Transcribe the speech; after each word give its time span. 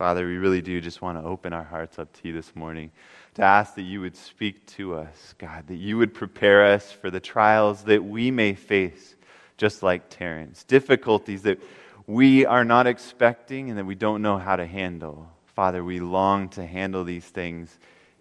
Father, 0.00 0.26
we 0.26 0.38
really 0.38 0.62
do 0.62 0.80
just 0.80 1.02
want 1.02 1.22
to 1.22 1.28
open 1.28 1.52
our 1.52 1.62
hearts 1.62 1.98
up 1.98 2.10
to 2.10 2.20
you 2.26 2.32
this 2.32 2.56
morning 2.56 2.90
to 3.34 3.42
ask 3.42 3.74
that 3.74 3.82
you 3.82 4.00
would 4.00 4.16
speak 4.16 4.64
to 4.64 4.94
us, 4.94 5.34
God, 5.36 5.66
that 5.66 5.76
you 5.76 5.98
would 5.98 6.14
prepare 6.14 6.64
us 6.64 6.90
for 6.90 7.10
the 7.10 7.20
trials 7.20 7.84
that 7.84 8.02
we 8.02 8.30
may 8.30 8.54
face, 8.54 9.14
just 9.58 9.82
like 9.82 10.08
Terrence, 10.08 10.64
difficulties 10.64 11.42
that 11.42 11.60
we 12.06 12.46
are 12.46 12.64
not 12.64 12.86
expecting 12.86 13.68
and 13.68 13.76
that 13.76 13.84
we 13.84 13.94
don't 13.94 14.22
know 14.22 14.38
how 14.38 14.56
to 14.56 14.64
handle. 14.64 15.30
Father, 15.54 15.84
we 15.84 16.00
long 16.00 16.48
to 16.48 16.64
handle 16.64 17.04
these 17.04 17.26
things 17.26 17.78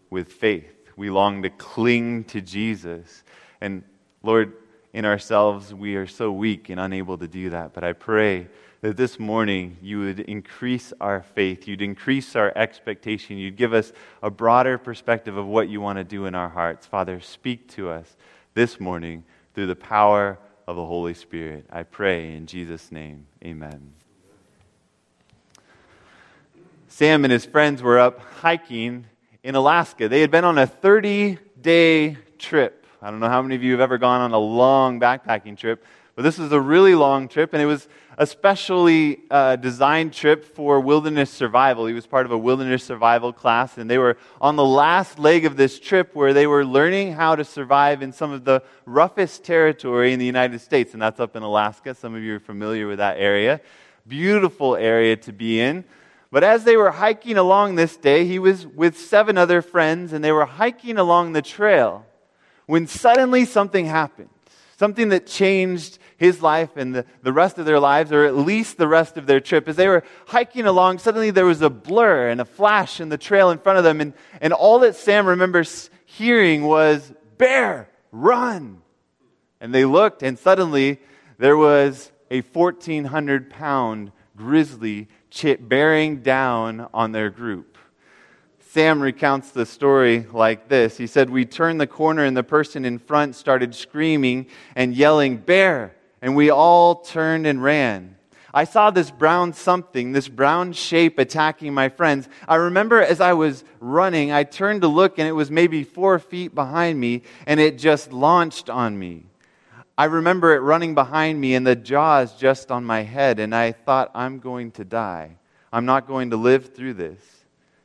with 0.09 0.33
faith. 0.33 0.91
We 0.97 1.09
long 1.09 1.43
to 1.43 1.49
cling 1.49 2.25
to 2.25 2.41
Jesus. 2.41 3.23
And 3.61 3.83
Lord, 4.21 4.51
in 4.91 5.05
ourselves, 5.05 5.73
we 5.73 5.95
are 5.95 6.07
so 6.07 6.29
weak 6.29 6.67
and 6.69 6.77
unable 6.77 7.17
to 7.19 7.27
do 7.29 7.51
that. 7.51 7.71
But 7.71 7.85
I 7.85 7.93
pray 7.93 8.49
that 8.81 8.95
this 8.95 9.19
morning 9.19 9.77
you 9.81 9.99
would 9.99 10.21
increase 10.21 10.93
our 11.01 11.21
faith, 11.21 11.67
you'd 11.67 11.81
increase 11.81 12.35
our 12.35 12.51
expectation, 12.55 13.37
you'd 13.37 13.57
give 13.57 13.73
us 13.73 13.91
a 14.23 14.29
broader 14.29 14.77
perspective 14.77 15.35
of 15.35 15.45
what 15.45 15.69
you 15.69 15.81
want 15.81 15.97
to 15.97 16.03
do 16.03 16.25
in 16.25 16.35
our 16.35 16.49
hearts. 16.49 16.85
Father, 16.85 17.19
speak 17.19 17.67
to 17.69 17.89
us 17.89 18.15
this 18.53 18.79
morning 18.79 19.23
through 19.53 19.67
the 19.67 19.75
power 19.75 20.39
of 20.67 20.75
the 20.75 20.85
Holy 20.85 21.13
Spirit. 21.13 21.65
I 21.71 21.83
pray 21.83 22.35
in 22.35 22.45
Jesus' 22.45 22.91
name. 22.91 23.25
Amen. 23.43 23.93
Sam 26.87 27.23
and 27.23 27.31
his 27.31 27.45
friends 27.45 27.81
were 27.81 27.99
up 27.99 28.19
hiking 28.19 29.05
in 29.43 29.55
Alaska. 29.55 30.07
They 30.07 30.21
had 30.21 30.31
been 30.31 30.45
on 30.45 30.57
a 30.57 30.67
30 30.67 31.37
day 31.61 32.17
trip. 32.37 32.85
I 33.01 33.09
don't 33.09 33.19
know 33.19 33.29
how 33.29 33.41
many 33.41 33.55
of 33.55 33.63
you 33.63 33.71
have 33.71 33.81
ever 33.81 33.97
gone 33.97 34.21
on 34.21 34.33
a 34.33 34.39
long 34.39 34.99
backpacking 34.99 35.57
trip, 35.57 35.85
but 36.19 36.23
this 36.23 36.37
was 36.37 36.51
a 36.51 36.59
really 36.59 36.95
long 36.95 37.29
trip, 37.29 37.53
and 37.53 37.61
it 37.61 37.65
was 37.65 37.87
a 38.17 38.25
specially 38.25 39.21
uh, 39.31 39.55
designed 39.55 40.11
trip 40.11 40.43
for 40.43 40.81
wilderness 40.81 41.29
survival. 41.29 41.85
He 41.85 41.93
was 41.93 42.05
part 42.05 42.25
of 42.25 42.33
a 42.33 42.37
wilderness 42.37 42.83
survival 42.83 43.31
class, 43.31 43.77
and 43.77 43.89
they 43.89 43.97
were 43.97 44.17
on 44.41 44.57
the 44.57 44.65
last 44.65 45.17
leg 45.17 45.45
of 45.45 45.55
this 45.55 45.79
trip 45.79 46.13
where 46.13 46.33
they 46.33 46.45
were 46.45 46.65
learning 46.65 47.13
how 47.13 47.37
to 47.37 47.45
survive 47.45 48.01
in 48.01 48.11
some 48.11 48.33
of 48.33 48.43
the 48.43 48.61
roughest 48.85 49.45
territory 49.45 50.11
in 50.11 50.19
the 50.19 50.25
United 50.25 50.59
States, 50.59 50.91
and 50.91 51.01
that's 51.01 51.21
up 51.21 51.37
in 51.37 51.41
Alaska. 51.41 51.95
Some 51.95 52.15
of 52.15 52.21
you 52.21 52.35
are 52.35 52.41
familiar 52.41 52.85
with 52.85 52.97
that 52.97 53.17
area. 53.17 53.61
Beautiful 54.05 54.75
area 54.75 55.15
to 55.15 55.31
be 55.31 55.61
in. 55.61 55.85
But 56.33 56.43
as 56.43 56.65
they 56.65 56.75
were 56.75 56.91
hiking 56.91 57.37
along 57.37 57.75
this 57.75 57.95
day, 57.95 58.25
he 58.25 58.39
was 58.39 58.67
with 58.67 58.99
seven 58.99 59.37
other 59.37 59.61
friends, 59.61 60.11
and 60.11 60.21
they 60.21 60.33
were 60.33 60.43
hiking 60.43 60.97
along 60.97 61.31
the 61.31 61.41
trail 61.41 62.05
when 62.65 62.87
suddenly 62.87 63.45
something 63.45 63.85
happened. 63.85 64.27
Something 64.79 65.09
that 65.09 65.27
changed 65.27 65.99
his 66.19 66.41
life 66.41 66.75
and 66.75 66.93
the, 66.93 67.05
the 67.23 67.31
rest 67.31 67.57
of 67.57 67.65
their 67.65 67.79
lives, 67.79 68.11
or 68.11 68.25
at 68.25 68.35
least 68.35 68.77
the 68.77 68.89
rest 68.89 69.17
of 69.17 69.25
their 69.25 69.39
trip. 69.39 69.69
As 69.69 69.77
they 69.77 69.87
were 69.87 70.03
hiking 70.27 70.65
along, 70.65 70.99
suddenly 70.99 71.31
there 71.31 71.45
was 71.45 71.61
a 71.61 71.69
blur 71.69 72.27
and 72.27 72.41
a 72.41 72.45
flash 72.45 72.99
in 72.99 73.07
the 73.07 73.17
trail 73.17 73.51
in 73.51 73.57
front 73.57 73.77
of 73.77 73.85
them. 73.85 74.01
And, 74.01 74.13
and 74.41 74.51
all 74.51 74.79
that 74.79 74.97
Sam 74.97 75.25
remembers 75.25 75.89
hearing 76.05 76.63
was, 76.63 77.13
Bear, 77.37 77.89
run! 78.11 78.81
And 79.61 79.73
they 79.73 79.85
looked, 79.85 80.21
and 80.21 80.37
suddenly 80.37 80.99
there 81.37 81.55
was 81.55 82.11
a 82.29 82.41
1,400 82.41 83.49
pound 83.49 84.11
grizzly 84.35 85.07
bearing 85.61 86.21
down 86.21 86.89
on 86.93 87.13
their 87.13 87.29
group. 87.29 87.77
Sam 88.71 89.01
recounts 89.01 89.51
the 89.51 89.65
story 89.65 90.27
like 90.33 90.67
this. 90.67 90.97
He 90.97 91.07
said, 91.07 91.29
We 91.29 91.45
turned 91.45 91.79
the 91.79 91.87
corner 91.87 92.25
and 92.25 92.35
the 92.35 92.43
person 92.43 92.83
in 92.83 92.99
front 92.99 93.35
started 93.35 93.73
screaming 93.73 94.47
and 94.75 94.93
yelling, 94.93 95.37
Bear! 95.37 95.95
And 96.21 96.35
we 96.35 96.49
all 96.49 96.95
turned 96.95 97.47
and 97.47 97.63
ran. 97.63 98.15
I 98.53 98.63
saw 98.63 98.89
this 98.89 99.11
brown 99.11 99.53
something, 99.53 100.11
this 100.11 100.27
brown 100.27 100.73
shape 100.73 101.19
attacking 101.19 101.73
my 101.73 101.89
friends. 101.89 102.27
I 102.47 102.55
remember 102.55 103.01
as 103.01 103.21
I 103.21 103.33
was 103.33 103.63
running, 103.79 104.31
I 104.31 104.43
turned 104.43 104.81
to 104.81 104.87
look 104.87 105.19
and 105.19 105.27
it 105.27 105.33
was 105.33 105.51
maybe 105.51 105.83
four 105.83 106.17
feet 106.17 106.55
behind 106.55 106.99
me 106.99 107.21
and 107.45 107.59
it 107.59 107.77
just 107.77 108.11
launched 108.11 108.69
on 108.69 108.97
me. 108.97 109.25
I 109.97 110.05
remember 110.05 110.55
it 110.55 110.59
running 110.59 110.95
behind 110.95 111.39
me 111.39 111.53
and 111.55 111.67
the 111.67 111.75
jaws 111.75 112.33
just 112.35 112.71
on 112.71 112.85
my 112.85 113.03
head 113.03 113.37
and 113.37 113.53
I 113.53 113.73
thought, 113.73 114.11
I'm 114.15 114.39
going 114.39 114.71
to 114.71 114.85
die. 114.85 115.35
I'm 115.71 115.85
not 115.85 116.07
going 116.07 116.31
to 116.31 116.37
live 116.37 116.73
through 116.73 116.95
this. 116.95 117.21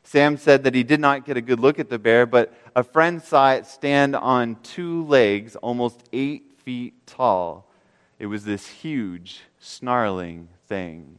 Sam 0.04 0.36
said 0.36 0.64
that 0.64 0.74
he 0.74 0.82
did 0.82 1.00
not 1.00 1.26
get 1.26 1.36
a 1.36 1.42
good 1.42 1.60
look 1.60 1.78
at 1.78 1.90
the 1.90 1.98
bear, 1.98 2.24
but 2.24 2.54
a 2.76 2.84
friend 2.84 3.22
saw 3.22 3.52
it 3.52 3.66
stand 3.66 4.14
on 4.14 4.56
two 4.62 5.04
legs, 5.04 5.56
almost 5.56 6.02
eight 6.12 6.52
feet 6.64 7.06
tall. 7.06 7.68
It 8.18 8.26
was 8.26 8.44
this 8.44 8.66
huge, 8.66 9.42
snarling 9.58 10.48
thing. 10.66 11.16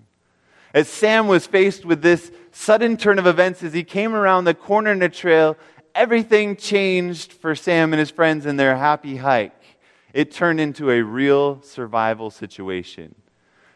As 0.73 0.87
Sam 0.89 1.27
was 1.27 1.47
faced 1.47 1.85
with 1.85 2.01
this 2.01 2.31
sudden 2.51 2.97
turn 2.97 3.19
of 3.19 3.27
events, 3.27 3.63
as 3.63 3.73
he 3.73 3.83
came 3.83 4.13
around 4.13 4.43
the 4.43 4.53
corner 4.53 4.91
in 4.91 4.99
the 4.99 5.09
trail, 5.09 5.57
everything 5.93 6.55
changed 6.55 7.31
for 7.31 7.55
Sam 7.55 7.93
and 7.93 7.99
his 7.99 8.11
friends 8.11 8.45
in 8.45 8.57
their 8.57 8.75
happy 8.75 9.17
hike. 9.17 9.77
It 10.13 10.31
turned 10.31 10.59
into 10.59 10.91
a 10.91 11.01
real 11.01 11.61
survival 11.61 12.29
situation. 12.29 13.15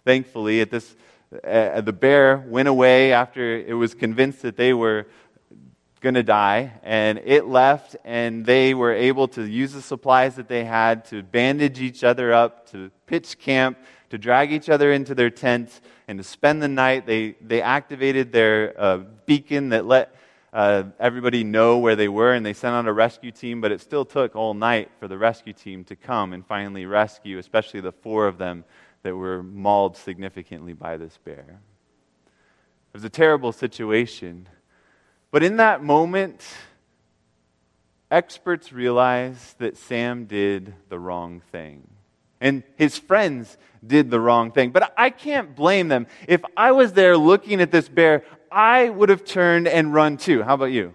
Thankfully, 0.05 0.61
at 0.61 0.71
this, 0.71 0.95
uh, 1.43 1.81
the 1.81 1.93
bear 1.93 2.37
went 2.47 2.67
away 2.67 3.13
after 3.13 3.57
it 3.57 3.73
was 3.73 3.93
convinced 3.93 4.41
that 4.41 4.57
they 4.57 4.73
were 4.73 5.07
going 5.99 6.15
to 6.15 6.23
die, 6.23 6.79
and 6.83 7.19
it 7.25 7.45
left, 7.45 7.95
and 8.05 8.45
they 8.45 8.73
were 8.73 8.93
able 8.93 9.27
to 9.29 9.43
use 9.43 9.73
the 9.73 9.81
supplies 9.81 10.35
that 10.35 10.47
they 10.47 10.63
had 10.63 11.05
to 11.05 11.23
bandage 11.23 11.81
each 11.81 12.03
other 12.03 12.33
up, 12.33 12.69
to 12.71 12.89
pitch 13.05 13.37
camp, 13.37 13.77
to 14.09 14.17
drag 14.17 14.51
each 14.51 14.69
other 14.69 14.91
into 14.91 15.13
their 15.13 15.29
tents, 15.29 15.81
and 16.07 16.17
to 16.17 16.23
spend 16.23 16.61
the 16.61 16.67
night. 16.67 17.05
They, 17.05 17.35
they 17.41 17.61
activated 17.61 18.31
their 18.31 18.73
uh, 18.77 18.97
beacon 19.25 19.69
that 19.69 19.85
let 19.85 20.15
uh, 20.51 20.83
everybody 20.99 21.43
know 21.43 21.77
where 21.77 21.95
they 21.95 22.07
were, 22.07 22.33
and 22.33 22.45
they 22.45 22.53
sent 22.53 22.73
out 22.73 22.87
a 22.87 22.93
rescue 22.93 23.31
team, 23.31 23.61
but 23.61 23.71
it 23.71 23.81
still 23.81 24.05
took 24.05 24.35
all 24.35 24.53
night 24.53 24.89
for 24.99 25.07
the 25.07 25.17
rescue 25.17 25.53
team 25.53 25.83
to 25.85 25.95
come 25.95 26.33
and 26.33 26.45
finally 26.45 26.85
rescue, 26.85 27.37
especially 27.37 27.81
the 27.81 27.91
four 27.91 28.27
of 28.27 28.37
them 28.37 28.63
that 29.03 29.15
were 29.15 29.43
mauled 29.43 29.95
significantly 29.95 30.73
by 30.73 30.97
this 30.97 31.17
bear. 31.23 31.59
It 32.91 32.93
was 32.93 33.03
a 33.03 33.09
terrible 33.09 33.51
situation. 33.51 34.49
But 35.31 35.43
in 35.43 35.57
that 35.57 35.83
moment, 35.83 36.43
experts 38.09 38.73
realized 38.73 39.59
that 39.59 39.77
Sam 39.77 40.25
did 40.25 40.73
the 40.89 40.99
wrong 40.99 41.41
thing. 41.51 41.87
And 42.41 42.63
his 42.77 42.97
friends 42.97 43.57
did 43.85 44.09
the 44.09 44.19
wrong 44.19 44.51
thing. 44.51 44.71
But 44.71 44.93
I 44.97 45.09
can't 45.09 45.55
blame 45.55 45.87
them. 45.89 46.07
If 46.27 46.41
I 46.55 46.71
was 46.71 46.93
there 46.93 47.17
looking 47.17 47.61
at 47.61 47.71
this 47.71 47.89
bear, 47.89 48.23
I 48.51 48.89
would 48.89 49.09
have 49.09 49.25
turned 49.25 49.67
and 49.67 49.93
run 49.93 50.17
too. 50.17 50.41
How 50.43 50.55
about 50.55 50.65
you? 50.65 50.93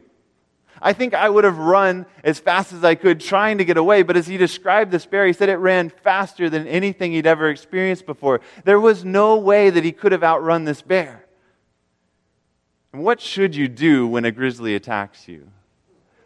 I 0.82 0.92
think 0.92 1.14
I 1.14 1.28
would 1.28 1.44
have 1.44 1.58
run 1.58 2.04
as 2.24 2.38
fast 2.38 2.72
as 2.72 2.84
I 2.84 2.94
could 2.94 3.20
trying 3.20 3.58
to 3.58 3.64
get 3.64 3.76
away. 3.76 4.02
But 4.02 4.16
as 4.16 4.26
he 4.26 4.36
described 4.36 4.90
this 4.90 5.06
bear, 5.06 5.26
he 5.26 5.32
said 5.32 5.48
it 5.48 5.56
ran 5.56 5.88
faster 5.88 6.50
than 6.50 6.66
anything 6.66 7.12
he'd 7.12 7.26
ever 7.26 7.48
experienced 7.48 8.06
before. 8.06 8.40
There 8.64 8.80
was 8.80 9.04
no 9.04 9.36
way 9.36 9.70
that 9.70 9.84
he 9.84 9.92
could 9.92 10.12
have 10.12 10.24
outrun 10.24 10.64
this 10.64 10.82
bear. 10.82 11.23
And 12.94 13.02
what 13.02 13.20
should 13.20 13.56
you 13.56 13.66
do 13.66 14.06
when 14.06 14.24
a 14.24 14.30
grizzly 14.30 14.76
attacks 14.76 15.26
you? 15.26 15.50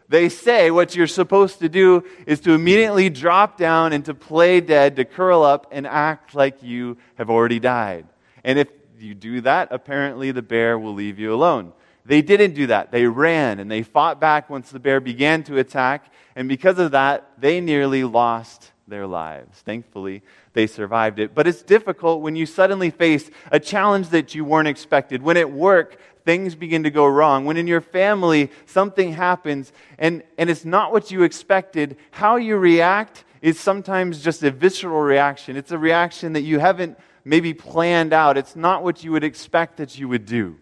They 0.06 0.28
say 0.28 0.70
what 0.70 0.94
you're 0.94 1.06
supposed 1.06 1.60
to 1.60 1.68
do 1.70 2.04
is 2.26 2.40
to 2.40 2.52
immediately 2.52 3.08
drop 3.08 3.56
down 3.56 3.94
and 3.94 4.04
to 4.04 4.12
play 4.12 4.60
dead, 4.60 4.96
to 4.96 5.06
curl 5.06 5.42
up 5.42 5.68
and 5.72 5.86
act 5.86 6.34
like 6.34 6.62
you 6.62 6.98
have 7.16 7.30
already 7.30 7.58
died. 7.58 8.06
And 8.44 8.58
if 8.58 8.68
you 8.98 9.14
do 9.14 9.40
that, 9.40 9.68
apparently 9.70 10.30
the 10.30 10.42
bear 10.42 10.78
will 10.78 10.92
leave 10.92 11.18
you 11.18 11.32
alone. 11.32 11.72
They 12.04 12.20
didn't 12.20 12.52
do 12.52 12.66
that. 12.66 12.92
They 12.92 13.06
ran 13.06 13.60
and 13.60 13.70
they 13.70 13.82
fought 13.82 14.20
back 14.20 14.50
once 14.50 14.70
the 14.70 14.78
bear 14.78 15.00
began 15.00 15.44
to 15.44 15.56
attack. 15.56 16.12
And 16.36 16.50
because 16.50 16.78
of 16.78 16.90
that, 16.90 17.30
they 17.38 17.62
nearly 17.62 18.04
lost 18.04 18.72
their 18.88 19.06
lives. 19.06 19.58
Thankfully, 19.60 20.22
they 20.52 20.66
survived 20.66 21.18
it. 21.18 21.34
But 21.34 21.46
it's 21.46 21.62
difficult 21.62 22.22
when 22.22 22.36
you 22.36 22.46
suddenly 22.46 22.90
face 22.90 23.30
a 23.52 23.60
challenge 23.60 24.08
that 24.10 24.34
you 24.34 24.44
weren't 24.44 24.68
expected. 24.68 25.22
When 25.22 25.36
at 25.36 25.52
work, 25.52 25.98
things 26.24 26.54
begin 26.54 26.82
to 26.82 26.90
go 26.90 27.06
wrong, 27.06 27.44
when 27.44 27.56
in 27.56 27.66
your 27.66 27.80
family 27.80 28.50
something 28.66 29.12
happens 29.12 29.72
and, 29.98 30.22
and 30.36 30.50
it's 30.50 30.64
not 30.64 30.92
what 30.92 31.10
you 31.10 31.22
expected, 31.22 31.96
how 32.10 32.36
you 32.36 32.56
react 32.56 33.24
is 33.40 33.58
sometimes 33.58 34.22
just 34.22 34.42
a 34.42 34.50
visceral 34.50 35.00
reaction. 35.00 35.56
It's 35.56 35.70
a 35.70 35.78
reaction 35.78 36.34
that 36.34 36.42
you 36.42 36.58
haven't 36.58 36.98
maybe 37.24 37.54
planned 37.54 38.12
out. 38.12 38.36
It's 38.36 38.56
not 38.56 38.82
what 38.82 39.04
you 39.04 39.12
would 39.12 39.24
expect 39.24 39.76
that 39.78 39.98
you 39.98 40.08
would 40.08 40.26
do. 40.26 40.56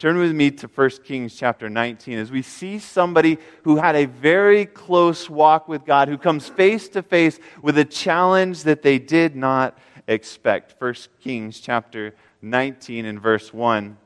Turn 0.00 0.16
with 0.16 0.32
me 0.32 0.50
to 0.52 0.66
1 0.66 0.90
Kings 1.04 1.36
chapter 1.36 1.68
19 1.68 2.16
as 2.16 2.30
we 2.30 2.40
see 2.40 2.78
somebody 2.78 3.36
who 3.64 3.76
had 3.76 3.94
a 3.94 4.06
very 4.06 4.64
close 4.64 5.28
walk 5.28 5.68
with 5.68 5.84
God, 5.84 6.08
who 6.08 6.16
comes 6.16 6.48
face 6.48 6.88
to 6.88 7.02
face 7.02 7.38
with 7.60 7.76
a 7.76 7.84
challenge 7.84 8.62
that 8.62 8.80
they 8.80 8.98
did 8.98 9.36
not 9.36 9.76
expect. 10.08 10.74
1 10.78 10.94
Kings 11.20 11.60
chapter 11.60 12.14
19 12.40 13.04
and 13.04 13.20
verse 13.20 13.52
1. 13.52 13.98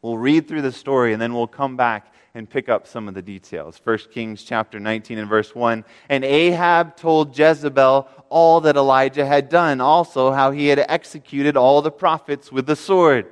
We'll 0.00 0.16
read 0.16 0.48
through 0.48 0.62
the 0.62 0.72
story 0.72 1.12
and 1.12 1.20
then 1.20 1.34
we'll 1.34 1.46
come 1.46 1.76
back 1.76 2.14
and 2.34 2.48
pick 2.48 2.70
up 2.70 2.86
some 2.86 3.06
of 3.06 3.12
the 3.12 3.20
details. 3.20 3.78
1 3.84 3.98
Kings 4.14 4.44
chapter 4.44 4.80
19 4.80 5.18
and 5.18 5.28
verse 5.28 5.54
1. 5.54 5.84
And 6.08 6.24
Ahab 6.24 6.96
told 6.96 7.38
Jezebel 7.38 8.08
all 8.30 8.62
that 8.62 8.76
Elijah 8.76 9.26
had 9.26 9.50
done, 9.50 9.82
also 9.82 10.32
how 10.32 10.52
he 10.52 10.68
had 10.68 10.78
executed 10.88 11.54
all 11.54 11.82
the 11.82 11.90
prophets 11.90 12.50
with 12.50 12.64
the 12.64 12.76
sword. 12.76 13.26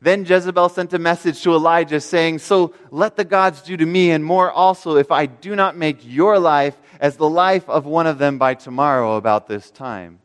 Then 0.00 0.24
Jezebel 0.24 0.68
sent 0.68 0.92
a 0.92 0.98
message 0.98 1.42
to 1.42 1.54
Elijah 1.54 2.00
saying, 2.00 2.38
So 2.38 2.74
let 2.90 3.16
the 3.16 3.24
gods 3.24 3.62
do 3.62 3.76
to 3.76 3.86
me 3.86 4.10
and 4.10 4.24
more 4.24 4.50
also 4.50 4.96
if 4.96 5.10
I 5.10 5.26
do 5.26 5.56
not 5.56 5.76
make 5.76 5.98
your 6.02 6.38
life 6.38 6.76
as 7.00 7.16
the 7.16 7.28
life 7.28 7.68
of 7.68 7.86
one 7.86 8.06
of 8.06 8.18
them 8.18 8.38
by 8.38 8.54
tomorrow 8.54 9.16
about 9.16 9.46
this 9.46 9.70
time. 9.70 10.20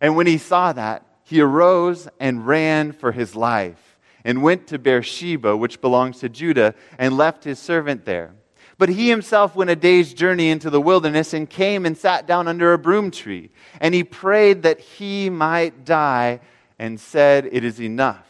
And 0.00 0.16
when 0.16 0.26
he 0.26 0.38
saw 0.38 0.72
that, 0.72 1.04
he 1.24 1.40
arose 1.40 2.08
and 2.20 2.46
ran 2.46 2.92
for 2.92 3.12
his 3.12 3.34
life 3.34 3.98
and 4.24 4.42
went 4.42 4.68
to 4.68 4.78
Beersheba, 4.78 5.56
which 5.56 5.80
belongs 5.80 6.20
to 6.20 6.28
Judah, 6.28 6.74
and 6.98 7.16
left 7.16 7.44
his 7.44 7.58
servant 7.58 8.04
there. 8.04 8.34
But 8.78 8.88
he 8.88 9.08
himself 9.08 9.56
went 9.56 9.70
a 9.70 9.76
day's 9.76 10.14
journey 10.14 10.50
into 10.50 10.70
the 10.70 10.80
wilderness 10.80 11.34
and 11.34 11.50
came 11.50 11.84
and 11.84 11.98
sat 11.98 12.26
down 12.26 12.46
under 12.46 12.72
a 12.72 12.78
broom 12.78 13.10
tree. 13.10 13.50
And 13.80 13.92
he 13.92 14.04
prayed 14.04 14.62
that 14.62 14.78
he 14.78 15.30
might 15.30 15.84
die 15.84 16.40
and 16.78 17.00
said, 17.00 17.48
It 17.50 17.64
is 17.64 17.80
enough. 17.80 18.27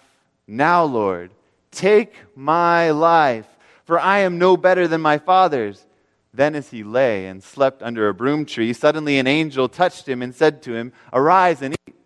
Now, 0.51 0.83
Lord, 0.85 1.31
take 1.71 2.15
my 2.35 2.91
life, 2.91 3.47
for 3.85 4.01
I 4.01 4.21
am 4.21 4.39
no 4.39 4.57
better 4.57 4.89
than 4.89 5.03
my 5.03 5.19
father's. 5.19 5.85
Then, 6.33 6.55
as 6.55 6.71
he 6.71 6.83
lay 6.83 7.27
and 7.27 7.43
slept 7.43 7.83
under 7.83 8.09
a 8.09 8.15
broom 8.15 8.47
tree, 8.47 8.73
suddenly 8.73 9.19
an 9.19 9.27
angel 9.27 9.69
touched 9.69 10.09
him 10.09 10.23
and 10.23 10.35
said 10.35 10.63
to 10.63 10.75
him, 10.75 10.93
Arise 11.13 11.61
and 11.61 11.75
eat. 11.87 11.97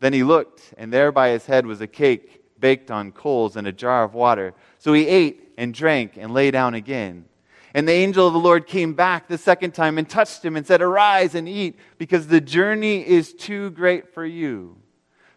Then 0.00 0.12
he 0.12 0.24
looked, 0.24 0.74
and 0.76 0.92
there 0.92 1.12
by 1.12 1.28
his 1.28 1.46
head 1.46 1.64
was 1.64 1.80
a 1.80 1.86
cake 1.86 2.42
baked 2.58 2.90
on 2.90 3.12
coals 3.12 3.56
and 3.56 3.66
a 3.66 3.72
jar 3.72 4.02
of 4.02 4.14
water. 4.14 4.54
So 4.78 4.92
he 4.92 5.06
ate 5.06 5.52
and 5.56 5.72
drank 5.72 6.16
and 6.16 6.34
lay 6.34 6.50
down 6.50 6.74
again. 6.74 7.26
And 7.74 7.88
the 7.88 7.92
angel 7.92 8.26
of 8.26 8.32
the 8.32 8.38
Lord 8.38 8.66
came 8.66 8.94
back 8.94 9.28
the 9.28 9.38
second 9.38 9.72
time 9.72 9.96
and 9.96 10.08
touched 10.08 10.44
him 10.44 10.56
and 10.56 10.66
said, 10.66 10.82
Arise 10.82 11.34
and 11.34 11.48
eat, 11.48 11.78
because 11.98 12.26
the 12.26 12.40
journey 12.40 13.06
is 13.06 13.32
too 13.32 13.70
great 13.70 14.12
for 14.12 14.24
you. 14.26 14.81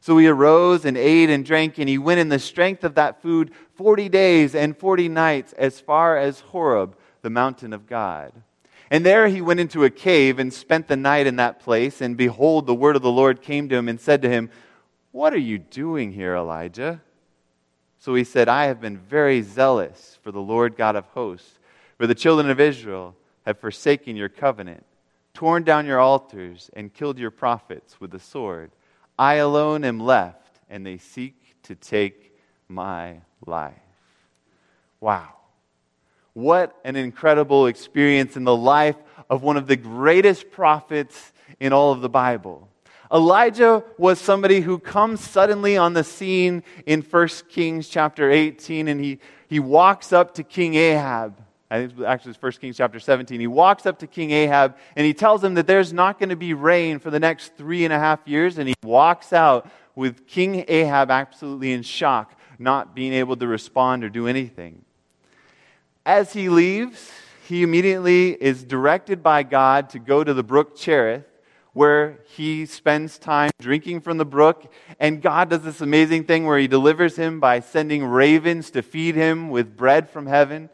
So 0.05 0.19
he 0.19 0.27
arose 0.27 0.85
and 0.85 0.97
ate 0.97 1.31
and 1.31 1.43
drank, 1.43 1.79
and 1.79 1.89
he 1.89 1.97
went 1.97 2.19
in 2.19 2.29
the 2.29 2.37
strength 2.37 2.83
of 2.83 2.93
that 2.93 3.23
food 3.23 3.51
40 3.73 4.07
days 4.07 4.53
and 4.53 4.77
40 4.77 5.09
nights 5.09 5.51
as 5.53 5.79
far 5.79 6.15
as 6.15 6.41
Horeb, 6.41 6.95
the 7.23 7.31
mountain 7.31 7.73
of 7.73 7.87
God. 7.87 8.31
And 8.91 9.03
there 9.03 9.27
he 9.27 9.41
went 9.41 9.61
into 9.61 9.83
a 9.83 9.89
cave 9.89 10.37
and 10.37 10.53
spent 10.53 10.87
the 10.87 10.95
night 10.95 11.25
in 11.25 11.37
that 11.37 11.59
place. 11.59 12.01
And 12.01 12.15
behold, 12.15 12.67
the 12.67 12.75
word 12.75 12.95
of 12.95 13.01
the 13.01 13.09
Lord 13.09 13.41
came 13.41 13.67
to 13.67 13.75
him 13.75 13.89
and 13.89 13.99
said 13.99 14.21
to 14.21 14.29
him, 14.29 14.51
What 15.11 15.33
are 15.33 15.39
you 15.39 15.57
doing 15.57 16.11
here, 16.11 16.35
Elijah? 16.35 17.01
So 17.97 18.13
he 18.13 18.23
said, 18.23 18.47
I 18.47 18.65
have 18.65 18.79
been 18.79 18.99
very 18.99 19.41
zealous 19.41 20.19
for 20.21 20.31
the 20.31 20.39
Lord 20.39 20.77
God 20.77 20.95
of 20.95 21.07
hosts, 21.07 21.57
for 21.97 22.05
the 22.05 22.13
children 22.13 22.51
of 22.51 22.59
Israel 22.59 23.15
have 23.47 23.57
forsaken 23.57 24.15
your 24.15 24.29
covenant, 24.29 24.85
torn 25.33 25.63
down 25.63 25.87
your 25.87 25.99
altars, 25.99 26.69
and 26.73 26.93
killed 26.93 27.17
your 27.17 27.31
prophets 27.31 27.99
with 27.99 28.11
the 28.11 28.19
sword. 28.19 28.69
I 29.17 29.35
alone 29.35 29.83
am 29.83 29.99
left, 29.99 30.59
and 30.69 30.85
they 30.85 30.97
seek 30.97 31.35
to 31.63 31.75
take 31.75 32.37
my 32.67 33.21
life. 33.45 33.73
Wow. 34.99 35.29
What 36.33 36.75
an 36.83 36.95
incredible 36.95 37.67
experience 37.67 38.35
in 38.35 38.43
the 38.43 38.55
life 38.55 38.97
of 39.29 39.41
one 39.41 39.55
of 39.55 39.67
the 39.67 39.77
greatest 39.77 40.51
prophets 40.51 41.31
in 41.59 41.71
all 41.71 41.91
of 41.91 42.01
the 42.01 42.09
Bible. 42.09 42.67
Elijah 43.11 43.83
was 43.97 44.19
somebody 44.19 44.61
who 44.61 44.79
comes 44.79 45.21
suddenly 45.21 45.77
on 45.77 45.93
the 45.93 46.03
scene 46.03 46.63
in 46.85 47.01
1 47.01 47.27
Kings 47.49 47.87
chapter 47.87 48.31
18, 48.31 48.87
and 48.87 48.99
he, 48.99 49.19
he 49.47 49.59
walks 49.59 50.11
up 50.11 50.33
to 50.33 50.43
King 50.43 50.75
Ahab. 50.75 51.44
I 51.69 51.79
think 51.79 51.93
it's 51.93 52.01
actually 52.01 52.31
it's 52.31 52.41
1 52.41 52.51
Kings 52.53 52.77
chapter 52.77 52.99
17. 52.99 53.39
He 53.39 53.47
walks 53.47 53.85
up 53.85 53.99
to 53.99 54.07
King 54.07 54.31
Ahab 54.31 54.77
and 54.95 55.05
he 55.05 55.13
tells 55.13 55.43
him 55.43 55.55
that 55.55 55.65
there's 55.65 55.91
not 55.91 56.19
going 56.19 56.29
to 56.29 56.35
be 56.35 56.53
rain 56.53 56.99
for 56.99 57.09
the 57.09 57.19
next 57.19 57.55
three 57.57 57.85
and 57.85 57.93
a 57.93 57.97
half 57.97 58.27
years. 58.27 58.57
And 58.57 58.67
he 58.67 58.75
walks 58.83 59.33
out 59.33 59.69
with 59.95 60.27
King 60.27 60.63
Ahab 60.67 61.09
absolutely 61.09 61.73
in 61.73 61.81
shock, 61.81 62.39
not 62.59 62.93
being 62.93 63.13
able 63.13 63.35
to 63.37 63.47
respond 63.47 64.03
or 64.03 64.09
do 64.09 64.27
anything. 64.27 64.83
As 66.05 66.33
he 66.33 66.49
leaves, 66.49 67.11
he 67.47 67.63
immediately 67.63 68.31
is 68.31 68.63
directed 68.63 69.23
by 69.23 69.41
God 69.41 69.89
to 69.91 69.99
go 69.99 70.23
to 70.23 70.33
the 70.33 70.43
brook 70.43 70.77
Cherith, 70.77 71.25
where 71.73 72.19
he 72.25 72.65
spends 72.65 73.17
time 73.17 73.49
drinking 73.59 74.01
from 74.01 74.17
the 74.17 74.25
brook. 74.25 74.71
And 74.99 75.21
God 75.21 75.49
does 75.49 75.61
this 75.61 75.81
amazing 75.81 76.25
thing 76.25 76.45
where 76.45 76.59
he 76.59 76.67
delivers 76.67 77.15
him 77.15 77.39
by 77.39 77.59
sending 77.59 78.05
ravens 78.05 78.69
to 78.71 78.81
feed 78.81 79.15
him 79.15 79.49
with 79.49 79.75
bread 79.75 80.09
from 80.09 80.27
heaven. 80.27 80.69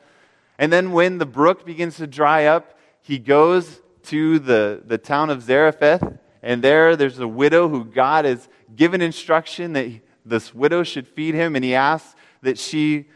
And 0.61 0.71
then 0.71 0.91
when 0.91 1.17
the 1.17 1.25
brook 1.25 1.65
begins 1.65 1.97
to 1.97 2.05
dry 2.05 2.45
up, 2.45 2.77
he 3.01 3.17
goes 3.17 3.81
to 4.03 4.37
the, 4.37 4.83
the 4.85 4.99
town 4.99 5.31
of 5.31 5.41
Zarephath, 5.41 6.03
and 6.43 6.63
there 6.63 6.95
there's 6.95 7.17
a 7.17 7.27
widow 7.27 7.67
who 7.67 7.83
God 7.83 8.25
has 8.25 8.47
given 8.75 9.01
instruction 9.01 9.73
that 9.73 9.89
this 10.23 10.53
widow 10.53 10.83
should 10.83 11.07
feed 11.07 11.33
him, 11.33 11.55
and 11.55 11.65
he 11.65 11.73
asks 11.73 12.15
that 12.43 12.59
she 12.59 13.07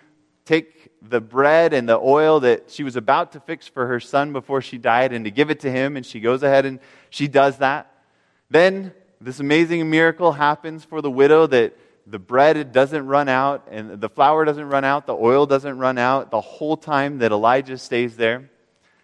take 0.43 0.89
the 1.03 1.21
bread 1.21 1.71
and 1.71 1.87
the 1.87 1.99
oil 1.99 2.39
that 2.39 2.71
she 2.71 2.83
was 2.83 2.95
about 2.95 3.33
to 3.33 3.39
fix 3.39 3.67
for 3.67 3.85
her 3.85 3.99
son 3.99 4.33
before 4.33 4.59
she 4.59 4.79
died 4.79 5.13
and 5.13 5.25
to 5.25 5.29
give 5.29 5.51
it 5.51 5.59
to 5.59 5.71
him, 5.71 5.95
and 5.97 6.03
she 6.03 6.19
goes 6.19 6.41
ahead 6.41 6.65
and 6.65 6.79
she 7.11 7.27
does 7.27 7.57
that. 7.57 7.91
Then 8.49 8.91
this 9.21 9.39
amazing 9.39 9.87
miracle 9.87 10.31
happens 10.31 10.83
for 10.83 10.99
the 10.99 11.11
widow 11.11 11.45
that 11.45 11.77
the 12.07 12.19
bread 12.19 12.71
doesn't 12.71 13.07
run 13.07 13.29
out 13.29 13.67
and 13.69 13.99
the 13.99 14.09
flour 14.09 14.45
doesn't 14.45 14.67
run 14.67 14.83
out, 14.83 15.07
the 15.07 15.15
oil 15.15 15.45
doesn't 15.45 15.77
run 15.77 15.97
out 15.97 16.31
the 16.31 16.41
whole 16.41 16.77
time 16.77 17.19
that 17.19 17.31
Elijah 17.31 17.77
stays 17.77 18.15
there. 18.15 18.49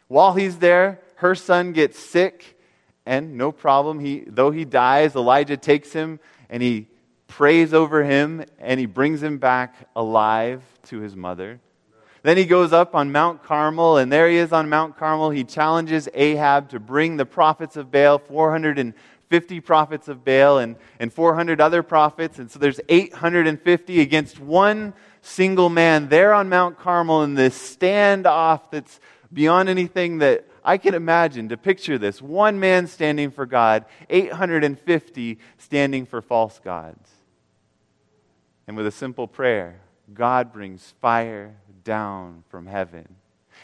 While 0.07 0.33
he's 0.33 0.57
there, 0.57 1.00
her 1.15 1.36
son 1.36 1.71
gets 1.71 1.98
sick, 1.98 2.57
and 3.06 3.38
no 3.38 3.51
problem. 3.51 4.00
He, 4.00 4.24
though 4.27 4.51
he 4.51 4.65
dies, 4.65 5.15
Elijah 5.15 5.57
takes 5.57 5.94
him 5.94 6.19
and 6.50 6.62
he 6.62 6.88
prays 7.27 7.74
over 7.74 8.03
him 8.03 8.44
and 8.59 8.80
he 8.80 8.86
brings 8.86 9.24
him 9.24 9.38
back 9.38 9.75
alive 9.95 10.62
to 10.83 11.00
his 11.00 11.15
mother. 11.15 11.59
Then 12.24 12.38
he 12.38 12.45
goes 12.45 12.71
up 12.71 12.94
on 12.94 13.12
Mount 13.12 13.42
Carmel, 13.42 13.98
and 13.98 14.12
there 14.12 14.30
he 14.30 14.38
is 14.38 14.53
on 14.53 14.69
Mount 14.69 14.95
Carmel. 14.95 15.31
He 15.31 15.44
challenges 15.44 16.07
Ahab 16.13 16.69
to 16.69 16.80
bring 16.80 17.18
the 17.18 17.25
prophets 17.25 17.75
of 17.75 17.89
Baal, 17.89 18.19
450 18.19 18.95
50 19.31 19.62
prophets 19.62 20.10
of 20.10 20.25
Baal 20.25 20.57
and, 20.57 20.75
and 21.00 21.12
400 21.12 21.62
other 21.62 21.83
prophets. 21.83 22.38
And 22.38 22.51
so 22.51 22.60
there's 22.60 22.81
850 22.89 24.01
against 24.01 24.42
one 24.42 24.94
single 25.22 25.69
man 25.69 26.10
there 26.10 26.33
on 26.33 26.50
Mount 26.50 26.78
Carmel 26.78 27.24
in 27.24 27.36
this 27.36 27.57
standoff 27.57 28.69
that's 28.72 29.00
beyond 29.31 29.69
anything 29.69 30.18
that 30.18 30.45
I 30.66 30.78
can 30.78 30.94
imagine 30.94 31.48
to 31.48 31.56
picture 31.56 31.98
this. 31.98 32.22
One 32.22 32.60
man 32.60 32.88
standing 32.88 33.31
for 33.31 33.45
God, 33.45 33.86
850 34.10 35.39
standing 35.57 36.06
for 36.06 36.22
false 36.22 36.60
gods. 36.60 37.10
And 38.68 38.75
with 38.75 38.86
a 38.86 38.92
simple 38.92 39.30
prayer, 39.30 39.80
God 40.13 40.51
brings 40.51 40.94
fire 41.00 41.56
down 41.86 42.44
from 42.50 42.67
heaven 42.67 43.15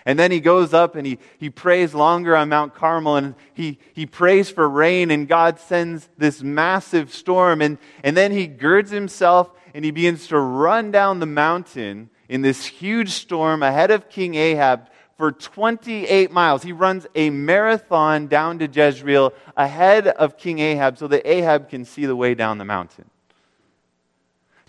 and 0.08 0.18
then 0.18 0.32
he 0.32 0.40
goes 0.40 0.74
up 0.74 0.96
and 0.96 1.06
he, 1.06 1.20
he 1.38 1.50
prays 1.50 1.94
longer 1.94 2.34
on 2.34 2.48
Mount 2.48 2.74
Carmel 2.74 3.18
and 3.18 3.36
he, 3.54 3.78
he 3.94 4.06
prays 4.06 4.50
for 4.50 4.68
rain, 4.68 5.12
and 5.12 5.28
God 5.28 5.60
sends 5.60 6.08
this 6.18 6.42
massive 6.42 7.14
storm. 7.14 7.62
And, 7.62 7.78
and 8.06 8.16
then 8.16 8.32
he 8.32 8.48
girds 8.48 8.90
himself 8.90 9.52
and 9.74 9.84
he 9.84 9.92
begins 9.92 10.28
to 10.28 10.40
run 10.40 10.92
down 10.92 11.20
the 11.20 11.26
mountain 11.26 12.10
in 12.30 12.42
this 12.42 12.66
huge 12.66 13.10
storm 13.10 13.62
ahead 13.62 13.92
of 13.92 14.08
King 14.08 14.36
Ahab 14.36 14.88
for 15.18 15.34
28 15.34 16.32
miles. 16.32 16.64
He 16.64 16.72
runs 16.72 17.06
a 17.14 17.30
marathon 17.30 18.28
down 18.28 18.60
to 18.60 18.68
Jezreel 18.68 19.34
ahead 19.58 20.08
of 20.08 20.38
King 20.38 20.60
Ahab 20.60 20.98
so 20.98 21.10
that 21.10 21.30
Ahab 21.30 21.68
can 21.68 21.84
see 21.84 22.06
the 22.06 22.16
way 22.16 22.34
down 22.34 22.60
the 22.60 22.66
mountain. 22.66 23.10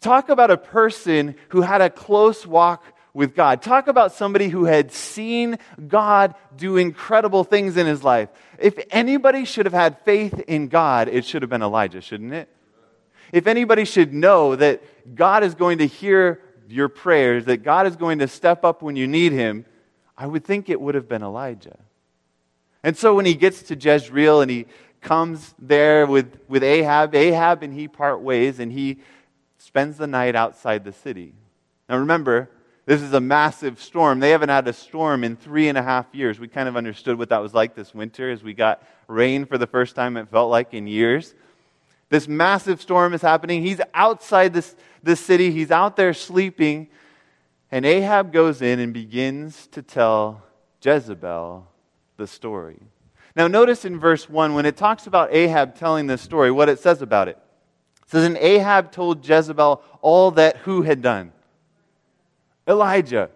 Talk 0.00 0.30
about 0.30 0.50
a 0.50 0.56
person 0.56 1.36
who 1.50 1.60
had 1.60 1.80
a 1.80 1.90
close 1.90 2.44
walk 2.44 2.82
with 3.14 3.34
God. 3.34 3.62
Talk 3.62 3.88
about 3.88 4.12
somebody 4.12 4.48
who 4.48 4.64
had 4.64 4.92
seen 4.92 5.58
God 5.86 6.34
do 6.56 6.76
incredible 6.76 7.44
things 7.44 7.76
in 7.76 7.86
his 7.86 8.04
life. 8.04 8.28
If 8.58 8.78
anybody 8.90 9.44
should 9.44 9.66
have 9.66 9.72
had 9.72 9.98
faith 10.04 10.38
in 10.40 10.68
God, 10.68 11.08
it 11.08 11.24
should 11.24 11.42
have 11.42 11.50
been 11.50 11.62
Elijah, 11.62 12.00
shouldn't 12.00 12.32
it? 12.32 12.48
If 13.32 13.46
anybody 13.46 13.84
should 13.84 14.12
know 14.12 14.56
that 14.56 14.82
God 15.14 15.42
is 15.44 15.54
going 15.54 15.78
to 15.78 15.86
hear 15.86 16.40
your 16.68 16.88
prayers, 16.88 17.44
that 17.46 17.58
God 17.58 17.86
is 17.86 17.96
going 17.96 18.20
to 18.20 18.28
step 18.28 18.64
up 18.64 18.82
when 18.82 18.96
you 18.96 19.06
need 19.06 19.32
him, 19.32 19.64
I 20.16 20.26
would 20.26 20.44
think 20.44 20.68
it 20.68 20.80
would 20.80 20.94
have 20.94 21.08
been 21.08 21.22
Elijah. 21.22 21.78
And 22.82 22.96
so 22.96 23.14
when 23.14 23.26
he 23.26 23.34
gets 23.34 23.62
to 23.64 23.76
Jezreel 23.76 24.40
and 24.40 24.50
he 24.50 24.66
comes 25.00 25.54
there 25.58 26.06
with, 26.06 26.38
with 26.48 26.62
Ahab, 26.62 27.14
Ahab 27.14 27.62
and 27.62 27.72
he 27.72 27.88
part 27.88 28.20
ways 28.20 28.58
and 28.58 28.72
he 28.72 28.98
spends 29.58 29.96
the 29.96 30.06
night 30.06 30.34
outside 30.34 30.84
the 30.84 30.92
city. 30.92 31.34
Now 31.88 31.98
remember, 31.98 32.50
this 32.88 33.02
is 33.02 33.12
a 33.12 33.20
massive 33.20 33.82
storm. 33.82 34.18
They 34.18 34.30
haven't 34.30 34.48
had 34.48 34.66
a 34.66 34.72
storm 34.72 35.22
in 35.22 35.36
three 35.36 35.68
and 35.68 35.76
a 35.76 35.82
half 35.82 36.06
years. 36.14 36.40
We 36.40 36.48
kind 36.48 36.70
of 36.70 36.74
understood 36.74 37.18
what 37.18 37.28
that 37.28 37.42
was 37.42 37.52
like 37.52 37.74
this 37.74 37.92
winter 37.92 38.30
as 38.30 38.42
we 38.42 38.54
got 38.54 38.82
rain 39.08 39.44
for 39.44 39.58
the 39.58 39.66
first 39.66 39.94
time, 39.94 40.16
it 40.16 40.30
felt 40.30 40.50
like, 40.50 40.72
in 40.72 40.86
years. 40.86 41.34
This 42.08 42.26
massive 42.26 42.80
storm 42.80 43.12
is 43.12 43.20
happening. 43.20 43.62
He's 43.62 43.82
outside 43.92 44.54
this, 44.54 44.74
this 45.02 45.20
city, 45.20 45.50
he's 45.50 45.70
out 45.70 45.96
there 45.96 46.14
sleeping. 46.14 46.88
And 47.70 47.84
Ahab 47.84 48.32
goes 48.32 48.62
in 48.62 48.78
and 48.80 48.94
begins 48.94 49.66
to 49.72 49.82
tell 49.82 50.42
Jezebel 50.82 51.68
the 52.16 52.26
story. 52.26 52.80
Now, 53.36 53.48
notice 53.48 53.84
in 53.84 54.00
verse 54.00 54.30
1, 54.30 54.54
when 54.54 54.64
it 54.64 54.78
talks 54.78 55.06
about 55.06 55.34
Ahab 55.34 55.74
telling 55.74 56.06
this 56.06 56.22
story, 56.22 56.50
what 56.50 56.70
it 56.70 56.78
says 56.78 57.02
about 57.02 57.28
it. 57.28 57.38
It 58.04 58.10
says, 58.12 58.24
And 58.24 58.38
Ahab 58.38 58.92
told 58.92 59.28
Jezebel 59.28 59.82
all 60.00 60.30
that 60.30 60.56
who 60.56 60.80
had 60.80 61.02
done? 61.02 61.32
Elijah. 62.68 63.30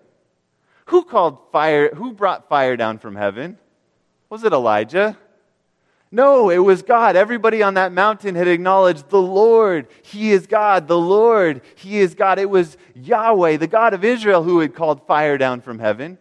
Who 0.86 1.04
called 1.04 1.38
fire? 1.50 1.94
Who 1.94 2.12
brought 2.12 2.48
fire 2.48 2.76
down 2.76 2.98
from 2.98 3.16
heaven? 3.16 3.58
Was 4.28 4.44
it 4.44 4.52
Elijah? 4.52 5.16
No, 6.14 6.50
it 6.50 6.58
was 6.58 6.82
God. 6.82 7.16
Everybody 7.16 7.62
on 7.62 7.74
that 7.74 7.90
mountain 7.90 8.34
had 8.34 8.46
acknowledged 8.46 9.08
the 9.08 9.22
Lord. 9.22 9.88
He 10.02 10.32
is 10.32 10.46
God. 10.46 10.86
The 10.86 10.98
Lord, 10.98 11.62
He 11.76 11.98
is 11.98 12.14
God. 12.14 12.38
It 12.38 12.50
was 12.50 12.76
Yahweh, 12.94 13.56
the 13.56 13.66
God 13.66 13.94
of 13.94 14.04
Israel, 14.04 14.42
who 14.42 14.58
had 14.58 14.74
called 14.74 15.06
fire 15.06 15.38
down 15.38 15.62
from 15.62 15.78
heaven. 15.78 16.18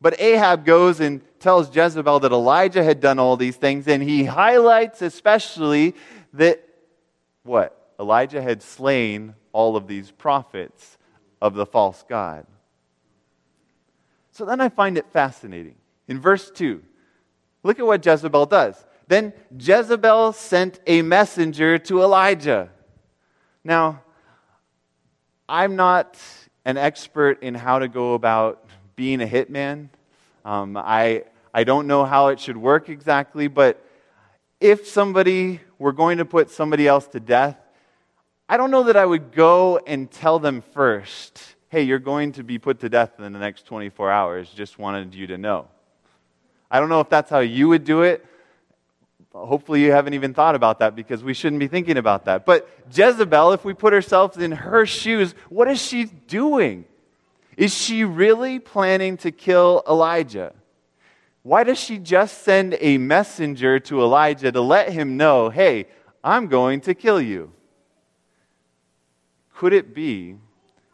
But 0.00 0.20
Ahab 0.20 0.64
goes 0.64 1.00
and 1.00 1.20
tells 1.40 1.74
Jezebel 1.74 2.20
that 2.20 2.30
Elijah 2.30 2.84
had 2.84 3.00
done 3.00 3.18
all 3.18 3.36
these 3.36 3.56
things, 3.56 3.88
and 3.88 4.00
he 4.00 4.24
highlights 4.24 5.02
especially 5.02 5.96
that 6.34 6.62
what? 7.42 7.74
Elijah 7.98 8.40
had 8.40 8.62
slain 8.62 9.34
all 9.52 9.74
of 9.74 9.88
these 9.88 10.12
prophets 10.12 10.97
of 11.40 11.54
the 11.54 11.66
false 11.66 12.04
God. 12.08 12.46
So 14.32 14.44
then 14.44 14.60
I 14.60 14.68
find 14.68 14.96
it 14.96 15.06
fascinating. 15.12 15.74
In 16.06 16.20
verse 16.20 16.50
2, 16.50 16.82
look 17.62 17.78
at 17.78 17.86
what 17.86 18.04
Jezebel 18.04 18.46
does. 18.46 18.84
Then 19.08 19.32
Jezebel 19.58 20.32
sent 20.32 20.80
a 20.86 21.02
messenger 21.02 21.78
to 21.78 22.02
Elijah. 22.02 22.70
Now, 23.64 24.02
I'm 25.48 25.76
not 25.76 26.18
an 26.64 26.76
expert 26.76 27.42
in 27.42 27.54
how 27.54 27.78
to 27.78 27.88
go 27.88 28.14
about 28.14 28.64
being 28.96 29.22
a 29.22 29.26
hitman. 29.26 29.88
Um, 30.44 30.76
I, 30.76 31.24
I 31.54 31.64
don't 31.64 31.86
know 31.86 32.04
how 32.04 32.28
it 32.28 32.38
should 32.38 32.56
work 32.56 32.88
exactly, 32.88 33.48
but 33.48 33.82
if 34.60 34.86
somebody 34.86 35.60
were 35.78 35.92
going 35.92 36.18
to 36.18 36.24
put 36.24 36.50
somebody 36.50 36.86
else 36.86 37.06
to 37.08 37.20
death, 37.20 37.56
I 38.48 38.56
don't 38.56 38.70
know 38.70 38.84
that 38.84 38.96
I 38.96 39.04
would 39.04 39.32
go 39.32 39.78
and 39.86 40.10
tell 40.10 40.38
them 40.38 40.62
first, 40.72 41.40
hey, 41.68 41.82
you're 41.82 41.98
going 41.98 42.32
to 42.32 42.42
be 42.42 42.58
put 42.58 42.80
to 42.80 42.88
death 42.88 43.20
in 43.20 43.32
the 43.32 43.38
next 43.38 43.66
24 43.66 44.10
hours. 44.10 44.50
Just 44.50 44.78
wanted 44.78 45.14
you 45.14 45.26
to 45.28 45.38
know. 45.38 45.68
I 46.70 46.80
don't 46.80 46.88
know 46.88 47.00
if 47.00 47.08
that's 47.08 47.30
how 47.30 47.40
you 47.40 47.68
would 47.68 47.84
do 47.84 48.02
it, 48.02 48.24
Hopefully, 49.46 49.82
you 49.82 49.92
haven't 49.92 50.14
even 50.14 50.34
thought 50.34 50.54
about 50.54 50.78
that 50.78 50.96
because 50.96 51.22
we 51.22 51.34
shouldn't 51.34 51.60
be 51.60 51.68
thinking 51.68 51.96
about 51.96 52.24
that. 52.24 52.46
But 52.46 52.68
Jezebel, 52.92 53.52
if 53.52 53.64
we 53.64 53.74
put 53.74 53.92
ourselves 53.92 54.38
in 54.38 54.52
her 54.52 54.86
shoes, 54.86 55.34
what 55.48 55.68
is 55.68 55.80
she 55.80 56.04
doing? 56.04 56.84
Is 57.56 57.74
she 57.74 58.04
really 58.04 58.58
planning 58.58 59.16
to 59.18 59.30
kill 59.30 59.82
Elijah? 59.88 60.54
Why 61.42 61.64
does 61.64 61.78
she 61.78 61.98
just 61.98 62.42
send 62.42 62.76
a 62.80 62.98
messenger 62.98 63.78
to 63.80 64.00
Elijah 64.00 64.50
to 64.50 64.60
let 64.60 64.92
him 64.92 65.16
know, 65.16 65.50
hey, 65.50 65.86
I'm 66.24 66.48
going 66.48 66.80
to 66.82 66.94
kill 66.94 67.20
you? 67.20 67.52
Could 69.58 69.72
it 69.72 69.92
be 69.92 70.36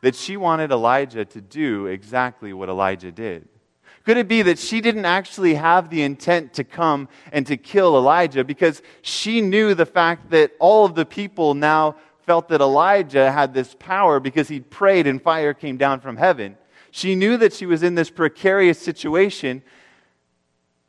that 0.00 0.14
she 0.14 0.38
wanted 0.38 0.70
Elijah 0.70 1.26
to 1.26 1.40
do 1.42 1.84
exactly 1.84 2.54
what 2.54 2.70
Elijah 2.70 3.12
did? 3.12 3.46
Could 4.06 4.16
it 4.16 4.26
be 4.26 4.40
that 4.40 4.58
she 4.58 4.80
didn't 4.80 5.04
actually 5.04 5.52
have 5.52 5.90
the 5.90 6.00
intent 6.00 6.54
to 6.54 6.64
come 6.64 7.10
and 7.30 7.46
to 7.46 7.58
kill 7.58 7.94
Elijah 7.94 8.42
because 8.42 8.80
she 9.02 9.42
knew 9.42 9.74
the 9.74 9.84
fact 9.84 10.30
that 10.30 10.52
all 10.60 10.86
of 10.86 10.94
the 10.94 11.04
people 11.04 11.52
now 11.52 11.96
felt 12.22 12.48
that 12.48 12.62
Elijah 12.62 13.30
had 13.30 13.52
this 13.52 13.76
power 13.78 14.18
because 14.18 14.48
he 14.48 14.60
prayed 14.60 15.06
and 15.06 15.20
fire 15.20 15.52
came 15.52 15.76
down 15.76 16.00
from 16.00 16.16
heaven? 16.16 16.56
She 16.90 17.14
knew 17.14 17.36
that 17.36 17.52
she 17.52 17.66
was 17.66 17.82
in 17.82 17.96
this 17.96 18.08
precarious 18.08 18.78
situation, 18.78 19.62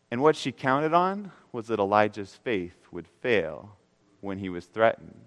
and 0.10 0.22
what 0.22 0.38
she 0.38 0.54
counted 0.54 0.94
on 0.94 1.34
was 1.52 1.68
that 1.68 1.80
Elijah's 1.80 2.36
faith 2.42 2.88
would 2.94 3.10
fail 3.20 3.76
when 4.22 4.38
he 4.38 4.48
was 4.48 4.64
threatened 4.64 5.25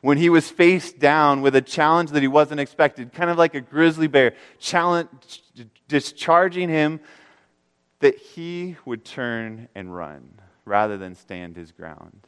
when 0.00 0.18
he 0.18 0.30
was 0.30 0.48
faced 0.48 0.98
down 0.98 1.42
with 1.42 1.54
a 1.54 1.60
challenge 1.60 2.10
that 2.10 2.22
he 2.22 2.28
wasn't 2.28 2.60
expected, 2.60 3.12
kind 3.12 3.30
of 3.30 3.36
like 3.36 3.54
a 3.54 3.60
grizzly 3.60 4.06
bear, 4.06 4.34
discharging 5.88 6.68
him 6.68 7.00
that 8.00 8.16
he 8.16 8.76
would 8.84 9.04
turn 9.04 9.68
and 9.74 9.94
run 9.94 10.40
rather 10.64 10.96
than 10.96 11.14
stand 11.14 11.56
his 11.56 11.70
ground? 11.72 12.26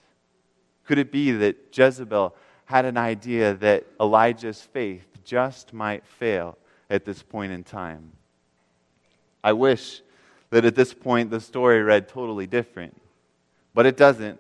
Could 0.85 0.99
it 0.99 1.11
be 1.11 1.33
that 1.33 1.77
Jezebel 1.77 2.35
had 2.67 2.85
an 2.85 2.97
idea 2.97 3.55
that 3.55 3.87
Elijah's 4.01 4.61
faith 4.61 5.07
just 5.25 5.73
might 5.73 6.07
fail 6.07 6.59
at 6.91 7.05
this 7.05 7.23
point 7.23 7.53
in 7.53 7.65
time? 7.65 8.13
I 9.43 9.55
wish 9.55 10.03
that 10.51 10.65
at 10.65 10.75
this 10.75 10.93
point 10.93 11.31
the 11.31 11.41
story 11.41 11.83
read 11.83 12.09
totally 12.09 12.47
different, 12.47 13.01
but 13.75 13.87
it 13.87 13.97
doesn't. 13.97 14.39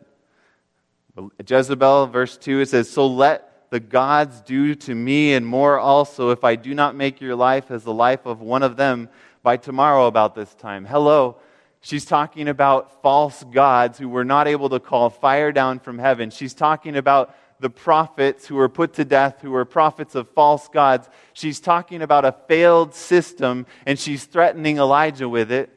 Jezebel, 1.46 2.06
verse 2.06 2.36
2, 2.36 2.60
it 2.60 2.68
says, 2.70 2.88
So 2.88 3.06
let 3.06 3.70
the 3.70 3.80
gods 3.80 4.40
do 4.40 4.74
to 4.74 4.94
me 4.94 5.34
and 5.34 5.46
more 5.46 5.78
also 5.78 6.30
if 6.30 6.44
I 6.44 6.56
do 6.56 6.74
not 6.74 6.94
make 6.94 7.20
your 7.20 7.34
life 7.34 7.70
as 7.70 7.84
the 7.84 7.92
life 7.92 8.26
of 8.26 8.40
one 8.40 8.62
of 8.62 8.76
them 8.76 9.08
by 9.42 9.56
tomorrow 9.56 10.06
about 10.06 10.34
this 10.34 10.54
time. 10.54 10.84
Hello. 10.84 11.36
She's 11.80 12.04
talking 12.04 12.48
about 12.48 13.02
false 13.02 13.42
gods 13.44 13.98
who 13.98 14.08
were 14.08 14.24
not 14.24 14.46
able 14.46 14.68
to 14.68 14.78
call 14.78 15.10
fire 15.10 15.50
down 15.50 15.80
from 15.80 15.98
heaven. 15.98 16.30
She's 16.30 16.54
talking 16.54 16.96
about 16.96 17.34
the 17.58 17.70
prophets 17.70 18.46
who 18.46 18.54
were 18.54 18.68
put 18.68 18.94
to 18.94 19.04
death, 19.04 19.40
who 19.40 19.50
were 19.50 19.64
prophets 19.64 20.14
of 20.14 20.28
false 20.30 20.68
gods. 20.68 21.08
She's 21.32 21.58
talking 21.58 22.02
about 22.02 22.24
a 22.24 22.36
failed 22.46 22.94
system, 22.94 23.66
and 23.84 23.98
she's 23.98 24.24
threatening 24.24 24.78
Elijah 24.78 25.28
with 25.28 25.50
it. 25.50 25.70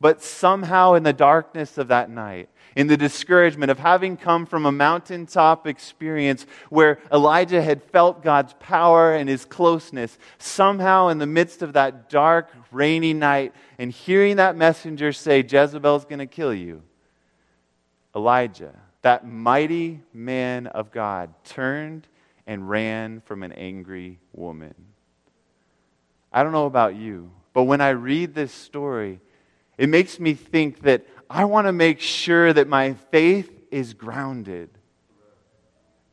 But 0.00 0.22
somehow, 0.22 0.94
in 0.94 1.02
the 1.02 1.12
darkness 1.12 1.78
of 1.78 1.88
that 1.88 2.10
night, 2.10 2.50
in 2.76 2.86
the 2.86 2.96
discouragement 2.96 3.70
of 3.70 3.78
having 3.78 4.16
come 4.16 4.46
from 4.46 4.66
a 4.66 4.72
mountaintop 4.72 5.66
experience 5.66 6.46
where 6.70 6.98
Elijah 7.12 7.62
had 7.62 7.82
felt 7.82 8.22
God's 8.22 8.54
power 8.60 9.14
and 9.14 9.28
his 9.28 9.44
closeness, 9.44 10.18
somehow 10.38 11.08
in 11.08 11.18
the 11.18 11.26
midst 11.26 11.62
of 11.62 11.74
that 11.74 12.10
dark, 12.10 12.50
rainy 12.70 13.14
night, 13.14 13.54
and 13.78 13.90
hearing 13.90 14.36
that 14.36 14.56
messenger 14.56 15.12
say, 15.12 15.40
Jezebel's 15.40 16.04
going 16.04 16.18
to 16.18 16.26
kill 16.26 16.54
you, 16.54 16.82
Elijah, 18.14 18.74
that 19.02 19.26
mighty 19.26 20.00
man 20.12 20.66
of 20.66 20.90
God, 20.90 21.32
turned 21.44 22.06
and 22.46 22.68
ran 22.68 23.20
from 23.20 23.42
an 23.42 23.52
angry 23.52 24.18
woman. 24.32 24.74
I 26.32 26.42
don't 26.42 26.52
know 26.52 26.66
about 26.66 26.96
you, 26.96 27.30
but 27.52 27.64
when 27.64 27.80
I 27.80 27.90
read 27.90 28.34
this 28.34 28.52
story, 28.52 29.20
it 29.78 29.88
makes 29.88 30.20
me 30.20 30.34
think 30.34 30.82
that 30.82 31.06
I 31.28 31.44
want 31.44 31.66
to 31.66 31.72
make 31.72 32.00
sure 32.00 32.52
that 32.52 32.68
my 32.68 32.94
faith 32.94 33.50
is 33.70 33.94
grounded. 33.94 34.70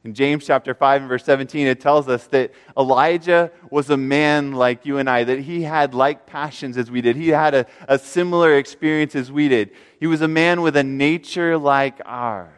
In 0.04 0.16
James 0.16 0.46
chapter 0.46 0.74
5 0.74 1.02
and 1.02 1.10
verse 1.10 1.24
17, 1.26 1.68
it 1.68 1.80
tells 1.80 2.08
us 2.08 2.26
that 2.28 2.52
Elijah 2.76 3.52
was 3.70 3.92
a 3.92 3.98
man 3.98 4.54
like 4.54 4.84
you 4.84 4.98
and 4.98 5.08
I, 5.08 5.24
that 5.24 5.40
he 5.40 5.62
had 5.62 5.94
like 5.94 6.26
passions 6.26 6.76
as 6.76 6.90
we 6.90 7.02
did. 7.02 7.16
He 7.16 7.28
had 7.30 7.54
a, 7.54 7.66
a 7.88 8.00
similar 8.00 8.58
experience 8.58 9.16
as 9.16 9.32
we 9.32 9.48
did. 9.48 9.72
He 10.00 10.08
was 10.08 10.22
a 10.22 10.28
man 10.28 10.64
with 10.64 10.76
a 10.76 10.84
nature 10.84 11.56
like 11.56 12.02
ours. 12.04 12.50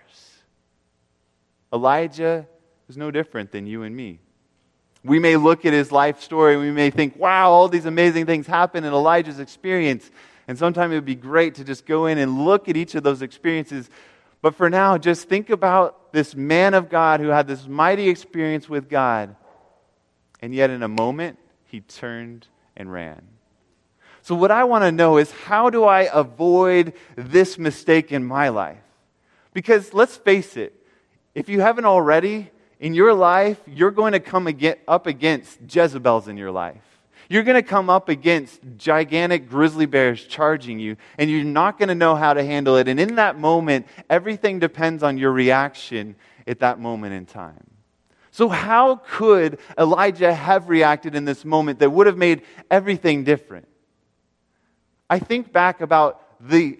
Elijah 1.73 2.47
is 2.87 2.95
no 2.95 3.11
different 3.11 3.51
than 3.51 3.67
you 3.67 3.83
and 3.83 3.93
me. 3.93 4.19
We 5.03 5.19
may 5.19 5.35
look 5.35 5.65
at 5.65 5.73
his 5.73 5.91
life 5.91 6.21
story 6.21 6.53
and 6.53 6.61
we 6.61 6.71
may 6.71 6.91
think, 6.91 7.17
wow, 7.17 7.51
all 7.51 7.67
these 7.67 7.85
amazing 7.85 8.25
things 8.25 8.47
happened 8.47 8.85
in 8.85 8.93
Elijah's 8.93 9.39
experience. 9.39 10.09
And 10.47 10.57
sometimes 10.57 10.91
it 10.91 10.95
would 10.95 11.05
be 11.05 11.15
great 11.15 11.55
to 11.55 11.63
just 11.63 11.85
go 11.85 12.05
in 12.05 12.17
and 12.17 12.43
look 12.45 12.67
at 12.67 12.75
each 12.75 12.95
of 12.95 13.03
those 13.03 13.21
experiences. 13.21 13.89
But 14.41 14.55
for 14.55 14.69
now, 14.69 14.97
just 14.97 15.29
think 15.29 15.49
about 15.49 16.11
this 16.11 16.35
man 16.35 16.73
of 16.73 16.89
God 16.89 17.19
who 17.19 17.29
had 17.29 17.47
this 17.47 17.67
mighty 17.67 18.09
experience 18.09 18.67
with 18.67 18.89
God. 18.89 19.35
And 20.41 20.53
yet, 20.53 20.69
in 20.69 20.83
a 20.83 20.89
moment, 20.89 21.39
he 21.65 21.79
turned 21.79 22.47
and 22.75 22.91
ran. 22.91 23.21
So, 24.21 24.35
what 24.35 24.51
I 24.51 24.65
want 24.65 24.83
to 24.83 24.91
know 24.91 25.17
is 25.17 25.31
how 25.31 25.69
do 25.69 25.85
I 25.85 26.09
avoid 26.11 26.93
this 27.15 27.57
mistake 27.57 28.11
in 28.11 28.23
my 28.23 28.49
life? 28.49 28.77
Because 29.53 29.93
let's 29.93 30.17
face 30.17 30.57
it, 30.57 30.73
if 31.33 31.47
you 31.47 31.61
haven't 31.61 31.85
already, 31.85 32.49
in 32.83 32.93
your 32.93 33.13
life, 33.13 33.57
you're 33.65 33.91
going 33.91 34.11
to 34.11 34.19
come 34.19 34.45
up 34.89 35.07
against 35.07 35.59
Jezebels 35.73 36.27
in 36.27 36.35
your 36.35 36.51
life. 36.51 36.92
You're 37.29 37.43
going 37.43 37.61
to 37.61 37.67
come 37.67 37.89
up 37.89 38.09
against 38.09 38.61
gigantic 38.77 39.49
grizzly 39.49 39.85
bears 39.85 40.23
charging 40.23 40.79
you, 40.79 40.97
and 41.17 41.29
you're 41.29 41.43
not 41.43 41.77
going 41.77 41.89
to 41.89 41.95
know 41.95 42.15
how 42.15 42.33
to 42.33 42.43
handle 42.43 42.77
it. 42.77 42.87
And 42.87 42.99
in 42.99 43.15
that 43.15 43.39
moment, 43.39 43.87
everything 44.09 44.59
depends 44.59 45.03
on 45.03 45.17
your 45.17 45.31
reaction 45.31 46.15
at 46.45 46.59
that 46.59 46.79
moment 46.79 47.13
in 47.13 47.25
time. 47.25 47.63
So, 48.31 48.49
how 48.49 48.95
could 48.95 49.59
Elijah 49.77 50.33
have 50.33 50.67
reacted 50.67 51.13
in 51.13 51.23
this 51.23 51.45
moment 51.45 51.79
that 51.79 51.91
would 51.91 52.07
have 52.07 52.17
made 52.17 52.41
everything 52.71 53.23
different? 53.23 53.67
I 55.09 55.19
think 55.19 55.53
back 55.53 55.81
about 55.81 56.19
the 56.39 56.79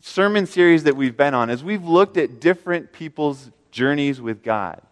sermon 0.00 0.46
series 0.46 0.84
that 0.84 0.96
we've 0.96 1.16
been 1.16 1.34
on 1.34 1.50
as 1.50 1.62
we've 1.62 1.84
looked 1.84 2.16
at 2.16 2.40
different 2.40 2.92
people's 2.92 3.50
journeys 3.70 4.20
with 4.20 4.42
God. 4.42 4.82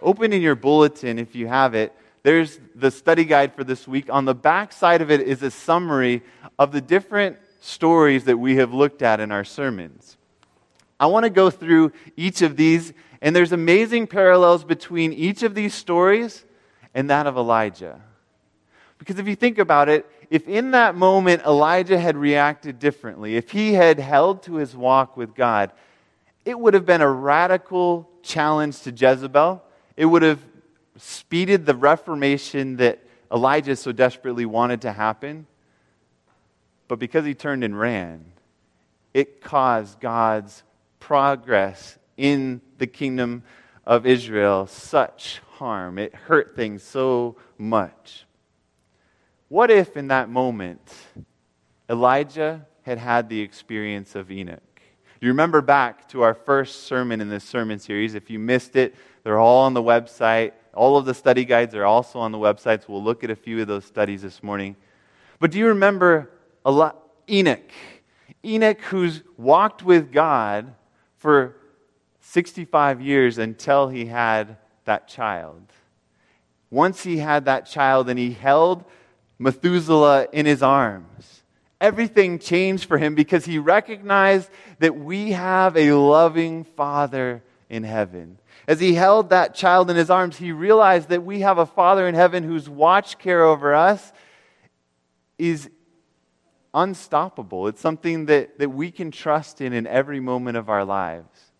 Open 0.00 0.32
in 0.32 0.40
your 0.40 0.54
bulletin, 0.54 1.18
if 1.18 1.34
you 1.34 1.48
have 1.48 1.74
it, 1.74 1.92
there's 2.22 2.58
the 2.74 2.90
study 2.90 3.24
guide 3.24 3.54
for 3.54 3.64
this 3.64 3.88
week. 3.88 4.10
On 4.10 4.24
the 4.24 4.34
back 4.34 4.72
side 4.72 5.00
of 5.00 5.10
it 5.10 5.20
is 5.20 5.42
a 5.42 5.50
summary 5.50 6.22
of 6.58 6.72
the 6.72 6.80
different 6.80 7.38
stories 7.60 8.24
that 8.24 8.36
we 8.36 8.56
have 8.56 8.72
looked 8.72 9.02
at 9.02 9.20
in 9.20 9.32
our 9.32 9.44
sermons. 9.44 10.16
I 10.98 11.06
want 11.06 11.24
to 11.24 11.30
go 11.30 11.50
through 11.50 11.92
each 12.16 12.42
of 12.42 12.56
these, 12.56 12.92
and 13.22 13.34
there's 13.34 13.52
amazing 13.52 14.06
parallels 14.06 14.64
between 14.64 15.12
each 15.12 15.42
of 15.42 15.54
these 15.54 15.74
stories 15.74 16.44
and 16.94 17.08
that 17.08 17.26
of 17.26 17.36
Elijah. 17.36 18.00
Because 18.98 19.18
if 19.18 19.26
you 19.26 19.34
think 19.34 19.58
about 19.58 19.88
it, 19.88 20.06
if 20.28 20.46
in 20.46 20.72
that 20.72 20.94
moment 20.94 21.42
Elijah 21.46 21.98
had 21.98 22.16
reacted 22.16 22.78
differently, 22.78 23.36
if 23.36 23.50
he 23.50 23.72
had 23.72 23.98
held 23.98 24.42
to 24.42 24.56
his 24.56 24.76
walk 24.76 25.16
with 25.16 25.34
God, 25.34 25.72
it 26.44 26.58
would 26.58 26.74
have 26.74 26.84
been 26.84 27.00
a 27.00 27.10
radical 27.10 28.08
challenge 28.22 28.80
to 28.82 28.90
Jezebel. 28.90 29.62
It 29.96 30.04
would 30.04 30.22
have 30.22 30.40
speeded 31.00 31.66
the 31.66 31.74
reformation 31.74 32.76
that 32.76 33.00
Elijah 33.32 33.76
so 33.76 33.92
desperately 33.92 34.46
wanted 34.46 34.82
to 34.82 34.92
happen. 34.92 35.46
But 36.88 36.98
because 36.98 37.24
he 37.24 37.34
turned 37.34 37.64
and 37.64 37.78
ran, 37.78 38.24
it 39.14 39.40
caused 39.40 40.00
God's 40.00 40.62
progress 40.98 41.98
in 42.16 42.60
the 42.78 42.86
kingdom 42.86 43.42
of 43.86 44.06
Israel 44.06 44.66
such 44.66 45.40
harm. 45.52 45.98
It 45.98 46.14
hurt 46.14 46.54
things 46.54 46.82
so 46.82 47.36
much. 47.56 48.26
What 49.48 49.70
if 49.70 49.96
in 49.96 50.08
that 50.08 50.28
moment 50.28 50.80
Elijah 51.88 52.66
had 52.82 52.98
had 52.98 53.28
the 53.28 53.40
experience 53.40 54.14
of 54.14 54.30
Enoch? 54.30 54.62
You 55.20 55.28
remember 55.28 55.60
back 55.60 56.08
to 56.10 56.22
our 56.22 56.32
first 56.32 56.84
sermon 56.84 57.20
in 57.20 57.28
this 57.28 57.44
sermon 57.44 57.78
series. 57.78 58.14
If 58.14 58.30
you 58.30 58.38
missed 58.38 58.74
it, 58.74 58.94
they're 59.22 59.38
all 59.38 59.64
on 59.64 59.74
the 59.74 59.82
website. 59.82 60.52
All 60.72 60.96
of 60.96 61.04
the 61.04 61.12
study 61.12 61.44
guides 61.44 61.74
are 61.74 61.84
also 61.84 62.18
on 62.18 62.32
the 62.32 62.38
websites. 62.38 62.88
We'll 62.88 63.04
look 63.04 63.22
at 63.22 63.28
a 63.28 63.36
few 63.36 63.60
of 63.60 63.66
those 63.66 63.84
studies 63.84 64.22
this 64.22 64.42
morning. 64.42 64.76
But 65.38 65.50
do 65.50 65.58
you 65.58 65.66
remember 65.66 66.30
Enoch? 67.28 67.70
Enoch, 68.42 68.80
who's 68.80 69.22
walked 69.36 69.82
with 69.82 70.10
God 70.10 70.72
for 71.18 71.56
65 72.22 73.02
years 73.02 73.36
until 73.36 73.88
he 73.88 74.06
had 74.06 74.56
that 74.86 75.06
child. 75.06 75.60
Once 76.70 77.02
he 77.02 77.18
had 77.18 77.44
that 77.44 77.66
child 77.66 78.08
and 78.08 78.18
he 78.18 78.32
held 78.32 78.84
Methuselah 79.38 80.28
in 80.32 80.46
his 80.46 80.62
arms, 80.62 81.39
everything 81.80 82.38
changed 82.38 82.84
for 82.84 82.98
him 82.98 83.14
because 83.14 83.44
he 83.44 83.58
recognized 83.58 84.50
that 84.78 84.96
we 84.96 85.32
have 85.32 85.76
a 85.76 85.92
loving 85.92 86.64
Father 86.64 87.42
in 87.68 87.84
heaven. 87.84 88.38
As 88.68 88.80
he 88.80 88.94
held 88.94 89.30
that 89.30 89.54
child 89.54 89.90
in 89.90 89.96
his 89.96 90.10
arms, 90.10 90.36
he 90.36 90.52
realized 90.52 91.08
that 91.08 91.24
we 91.24 91.40
have 91.40 91.58
a 91.58 91.66
Father 91.66 92.06
in 92.06 92.14
heaven 92.14 92.44
whose 92.44 92.68
watch 92.68 93.18
care 93.18 93.42
over 93.42 93.74
us 93.74 94.12
is 95.38 95.70
unstoppable. 96.74 97.68
It's 97.68 97.80
something 97.80 98.26
that, 98.26 98.58
that 98.58 98.68
we 98.68 98.90
can 98.90 99.10
trust 99.10 99.60
in 99.60 99.72
in 99.72 99.86
every 99.86 100.20
moment 100.20 100.56
of 100.56 100.68
our 100.68 100.84
lives. 100.84 101.52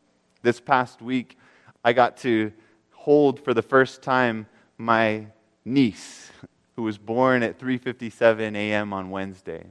This 0.43 0.61
past 0.61 1.01
week, 1.01 1.39
I 1.85 1.93
got 1.93 2.19
to 2.19 2.53
hold 2.93 3.43
for 3.43 3.55
the 3.55 3.63
first 3.63 4.03
time 4.03 4.47
my 4.77 5.27
niece, 5.65 6.31
who 6.77 6.83
was 6.83 6.99
born 6.99 7.43
at 7.43 7.59
3:57 7.59 8.55
a.m. 8.55 8.93
on 8.93 9.11
Wednesday. 9.11 9.67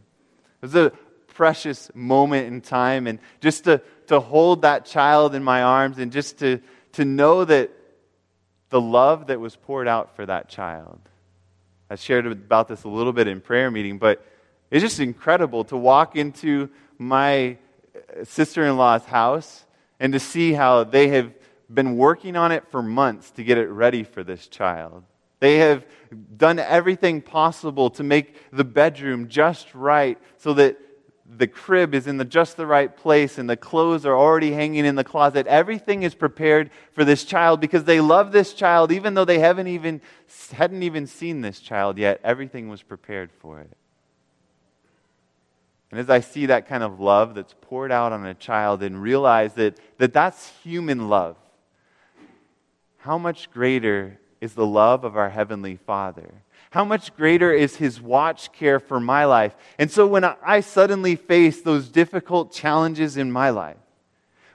It 0.61 0.65
was 0.65 0.75
a 0.75 0.91
precious 1.27 1.89
moment 1.93 2.47
in 2.47 2.61
time, 2.61 3.07
and 3.07 3.19
just 3.39 3.63
to, 3.63 3.81
to 4.07 4.19
hold 4.19 4.63
that 4.63 4.85
child 4.85 5.35
in 5.35 5.43
my 5.43 5.63
arms 5.63 5.97
and 5.97 6.11
just 6.11 6.39
to, 6.39 6.59
to 6.93 7.05
know 7.05 7.45
that 7.45 7.71
the 8.69 8.81
love 8.81 9.27
that 9.27 9.39
was 9.39 9.55
poured 9.55 9.87
out 9.87 10.15
for 10.15 10.25
that 10.25 10.49
child. 10.49 10.99
I 11.89 11.95
shared 11.95 12.27
about 12.27 12.67
this 12.67 12.83
a 12.83 12.89
little 12.89 13.13
bit 13.13 13.27
in 13.27 13.41
prayer 13.41 13.71
meeting, 13.71 13.97
but 13.97 14.23
it's 14.69 14.83
just 14.83 14.99
incredible 14.99 15.63
to 15.65 15.77
walk 15.77 16.15
into 16.15 16.69
my 16.97 17.57
sister 18.23 18.63
in 18.65 18.77
law's 18.77 19.05
house 19.05 19.65
and 19.99 20.13
to 20.13 20.19
see 20.19 20.53
how 20.53 20.83
they 20.83 21.07
have 21.09 21.33
been 21.71 21.97
working 21.97 22.35
on 22.35 22.51
it 22.51 22.67
for 22.69 22.81
months 22.81 23.31
to 23.31 23.43
get 23.43 23.57
it 23.57 23.67
ready 23.69 24.03
for 24.03 24.23
this 24.23 24.47
child. 24.47 25.03
They 25.39 25.57
have 25.57 25.85
done 26.35 26.59
everything 26.59 27.21
possible 27.21 27.89
to 27.91 28.03
make 28.03 28.35
the 28.51 28.63
bedroom 28.63 29.29
just 29.29 29.73
right 29.73 30.17
so 30.37 30.53
that 30.55 30.77
the 31.37 31.47
crib 31.47 31.93
is 31.93 32.07
in 32.07 32.17
the, 32.17 32.25
just 32.25 32.57
the 32.57 32.65
right 32.65 32.95
place 32.95 33.37
and 33.37 33.49
the 33.49 33.55
clothes 33.55 34.05
are 34.05 34.17
already 34.17 34.51
hanging 34.51 34.85
in 34.85 34.95
the 34.95 35.03
closet. 35.03 35.45
Everything 35.45 36.01
is 36.01 36.15
prepared 36.15 36.71
for 36.91 37.05
this 37.05 37.23
child 37.23 37.59
because 37.61 37.83
they 37.83 38.01
love 38.01 38.31
this 38.31 38.53
child 38.53 38.91
even 38.91 39.13
though 39.13 39.25
they 39.25 39.39
haven't 39.39 39.67
even 39.67 40.01
hadn't 40.51 40.81
even 40.81 41.05
seen 41.05 41.41
this 41.41 41.59
child 41.59 41.97
yet. 41.97 42.19
Everything 42.23 42.67
was 42.67 42.81
prepared 42.81 43.31
for 43.31 43.59
it. 43.59 43.69
And 45.91 45.99
as 45.99 46.09
I 46.09 46.19
see 46.19 46.47
that 46.47 46.67
kind 46.67 46.83
of 46.83 46.99
love 46.99 47.35
that's 47.35 47.55
poured 47.61 47.91
out 47.91 48.11
on 48.11 48.25
a 48.25 48.33
child 48.33 48.83
and 48.83 49.01
realize 49.01 49.53
that, 49.55 49.79
that 49.97 50.13
that's 50.13 50.51
human 50.63 51.09
love, 51.09 51.35
how 52.97 53.17
much 53.17 53.51
greater 53.51 54.18
is 54.41 54.53
the 54.53 54.65
love 54.65 55.03
of 55.03 55.17
our 55.17 55.29
Heavenly 55.29 55.75
Father? 55.75 56.33
How 56.71 56.85
much 56.85 57.15
greater 57.15 57.51
is 57.51 57.77
His 57.77 58.01
watch 58.01 58.51
care 58.51 58.79
for 58.79 58.99
my 58.99 59.25
life? 59.25 59.55
And 59.77 59.91
so 59.91 60.05
when 60.05 60.23
I 60.23 60.59
suddenly 60.61 61.15
face 61.15 61.61
those 61.61 61.89
difficult 61.89 62.51
challenges 62.51 63.17
in 63.17 63.31
my 63.31 63.49
life, 63.49 63.77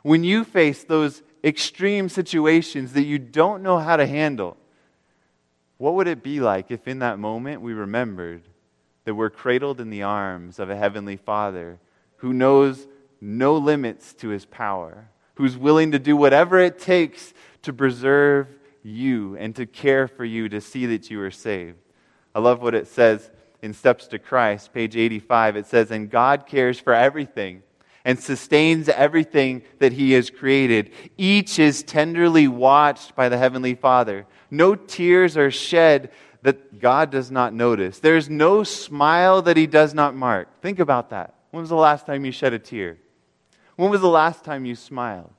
when 0.02 0.22
you 0.22 0.44
face 0.44 0.84
those 0.84 1.22
extreme 1.42 2.08
situations 2.08 2.92
that 2.92 3.04
you 3.04 3.18
don't 3.18 3.62
know 3.62 3.78
how 3.78 3.96
to 3.96 4.06
handle, 4.06 4.56
what 5.76 5.94
would 5.94 6.08
it 6.08 6.22
be 6.22 6.40
like 6.40 6.70
if 6.70 6.86
in 6.86 7.00
that 7.00 7.18
moment 7.18 7.60
we 7.60 7.72
remembered 7.72 8.42
that 9.04 9.14
we're 9.14 9.30
cradled 9.30 9.80
in 9.80 9.90
the 9.90 10.02
arms 10.02 10.58
of 10.58 10.70
a 10.70 10.76
heavenly 10.76 11.16
Father 11.16 11.78
who 12.18 12.32
knows 12.32 12.86
no 13.20 13.56
limits 13.56 14.14
to 14.14 14.28
his 14.28 14.44
power, 14.46 15.08
who's 15.34 15.56
willing 15.56 15.92
to 15.92 15.98
do 15.98 16.16
whatever 16.16 16.58
it 16.58 16.78
takes 16.78 17.34
to 17.62 17.72
preserve 17.72 18.48
you 18.84 19.36
and 19.36 19.56
to 19.56 19.66
care 19.66 20.06
for 20.06 20.24
you 20.24 20.48
to 20.50 20.60
see 20.60 20.86
that 20.86 21.10
you 21.10 21.20
are 21.20 21.30
saved. 21.30 21.78
I 22.34 22.38
love 22.38 22.62
what 22.62 22.74
it 22.74 22.86
says 22.86 23.30
in 23.62 23.72
Steps 23.72 24.06
to 24.08 24.18
Christ, 24.18 24.72
page 24.72 24.96
85. 24.96 25.56
It 25.56 25.66
says, 25.66 25.90
And 25.90 26.10
God 26.10 26.46
cares 26.46 26.78
for 26.78 26.92
everything 26.92 27.62
and 28.04 28.20
sustains 28.20 28.88
everything 28.88 29.62
that 29.78 29.92
he 29.92 30.12
has 30.12 30.28
created. 30.28 30.90
Each 31.16 31.58
is 31.58 31.82
tenderly 31.82 32.46
watched 32.46 33.16
by 33.16 33.28
the 33.28 33.38
Heavenly 33.38 33.74
Father. 33.74 34.26
No 34.50 34.74
tears 34.74 35.36
are 35.36 35.50
shed 35.50 36.10
that 36.44 36.78
God 36.78 37.10
does 37.10 37.30
not 37.30 37.54
notice. 37.54 37.98
There's 37.98 38.28
no 38.28 38.64
smile 38.64 39.40
that 39.42 39.56
He 39.56 39.66
does 39.66 39.94
not 39.94 40.14
mark. 40.14 40.60
Think 40.60 40.78
about 40.78 41.10
that. 41.10 41.34
When 41.50 41.62
was 41.62 41.70
the 41.70 41.76
last 41.76 42.04
time 42.04 42.24
you 42.26 42.32
shed 42.32 42.52
a 42.52 42.58
tear? 42.58 42.98
When 43.76 43.90
was 43.90 44.02
the 44.02 44.08
last 44.08 44.44
time 44.44 44.66
you 44.66 44.74
smiled? 44.74 45.32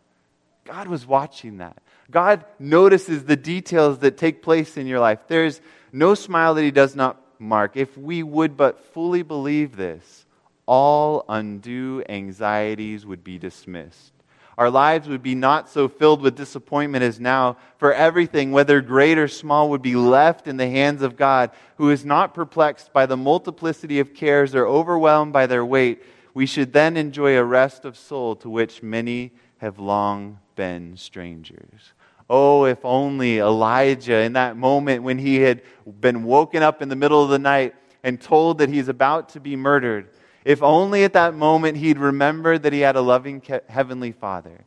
God 0.65 0.87
was 0.87 1.05
watching 1.05 1.57
that. 1.57 1.77
God 2.11 2.45
notices 2.59 3.25
the 3.25 3.35
details 3.35 3.99
that 3.99 4.17
take 4.17 4.41
place 4.41 4.77
in 4.77 4.87
your 4.87 4.99
life. 4.99 5.19
There's 5.27 5.61
no 5.91 6.13
smile 6.15 6.53
that 6.55 6.63
He 6.63 6.71
does 6.71 6.95
not 6.95 7.21
mark. 7.39 7.75
If 7.75 7.97
we 7.97 8.23
would 8.23 8.55
but 8.55 8.93
fully 8.93 9.23
believe 9.23 9.75
this, 9.75 10.25
all 10.65 11.25
undue 11.27 12.03
anxieties 12.07 13.05
would 13.05 13.23
be 13.23 13.37
dismissed. 13.37 14.11
Our 14.57 14.69
lives 14.69 15.09
would 15.09 15.21
be 15.21 15.35
not 15.35 15.69
so 15.69 15.89
filled 15.89 16.21
with 16.21 16.37
disappointment 16.37 17.03
as 17.03 17.19
now, 17.19 17.57
for 17.77 17.93
everything, 17.93 18.51
whether 18.51 18.79
great 18.79 19.17
or 19.17 19.27
small, 19.27 19.69
would 19.71 19.81
be 19.81 19.95
left 19.95 20.47
in 20.47 20.55
the 20.55 20.69
hands 20.69 21.01
of 21.01 21.17
God, 21.17 21.51
who 21.77 21.89
is 21.89 22.05
not 22.05 22.33
perplexed 22.33 22.93
by 22.93 23.05
the 23.05 23.17
multiplicity 23.17 23.99
of 23.99 24.13
cares 24.13 24.55
or 24.55 24.65
overwhelmed 24.65 25.33
by 25.33 25.45
their 25.45 25.65
weight. 25.65 26.01
We 26.33 26.45
should 26.45 26.71
then 26.71 26.95
enjoy 26.95 27.37
a 27.37 27.43
rest 27.43 27.83
of 27.83 27.97
soul 27.97 28.35
to 28.37 28.49
which 28.49 28.81
many 28.81 29.33
have 29.65 29.79
long 29.79 30.37
been 30.55 30.95
strangers. 30.95 31.93
Oh, 32.29 32.65
if 32.65 32.85
only 32.85 33.39
Elijah, 33.39 34.19
in 34.19 34.33
that 34.33 34.55
moment 34.57 35.01
when 35.01 35.17
he 35.17 35.37
had 35.37 35.63
been 35.99 36.23
woken 36.23 36.61
up 36.61 36.83
in 36.83 36.89
the 36.89 36.95
middle 36.95 37.23
of 37.23 37.31
the 37.31 37.39
night 37.39 37.73
and 38.03 38.21
told 38.21 38.59
that 38.59 38.69
he's 38.69 38.89
about 38.89 39.29
to 39.29 39.39
be 39.39 39.55
murdered, 39.55 40.09
if 40.43 40.61
only 40.61 41.03
at 41.03 41.13
that 41.13 41.33
moment 41.33 41.77
he'd 41.77 41.97
remembered 41.97 42.61
that 42.61 42.73
he 42.73 42.81
had 42.81 42.95
a 42.95 43.01
loving 43.01 43.41
heavenly 43.67 44.11
Father 44.11 44.65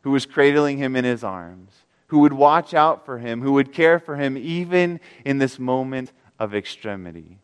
who 0.00 0.10
was 0.10 0.24
cradling 0.24 0.78
him 0.78 0.96
in 0.96 1.04
his 1.04 1.22
arms, 1.22 1.72
who 2.06 2.20
would 2.20 2.32
watch 2.32 2.72
out 2.72 3.04
for 3.04 3.18
him, 3.18 3.42
who 3.42 3.52
would 3.52 3.74
care 3.74 3.98
for 3.98 4.16
him 4.16 4.38
even 4.38 5.00
in 5.26 5.36
this 5.36 5.58
moment 5.58 6.12
of 6.38 6.54
extremity. 6.54 7.36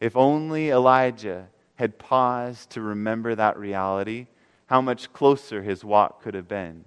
If 0.00 0.16
only 0.16 0.70
Elijah 0.70 1.48
had 1.74 1.98
paused 1.98 2.70
to 2.70 2.80
remember 2.80 3.34
that 3.34 3.58
reality, 3.58 4.28
how 4.68 4.80
much 4.80 5.12
closer 5.12 5.62
his 5.62 5.84
walk 5.84 6.22
could 6.22 6.34
have 6.34 6.48
been. 6.48 6.84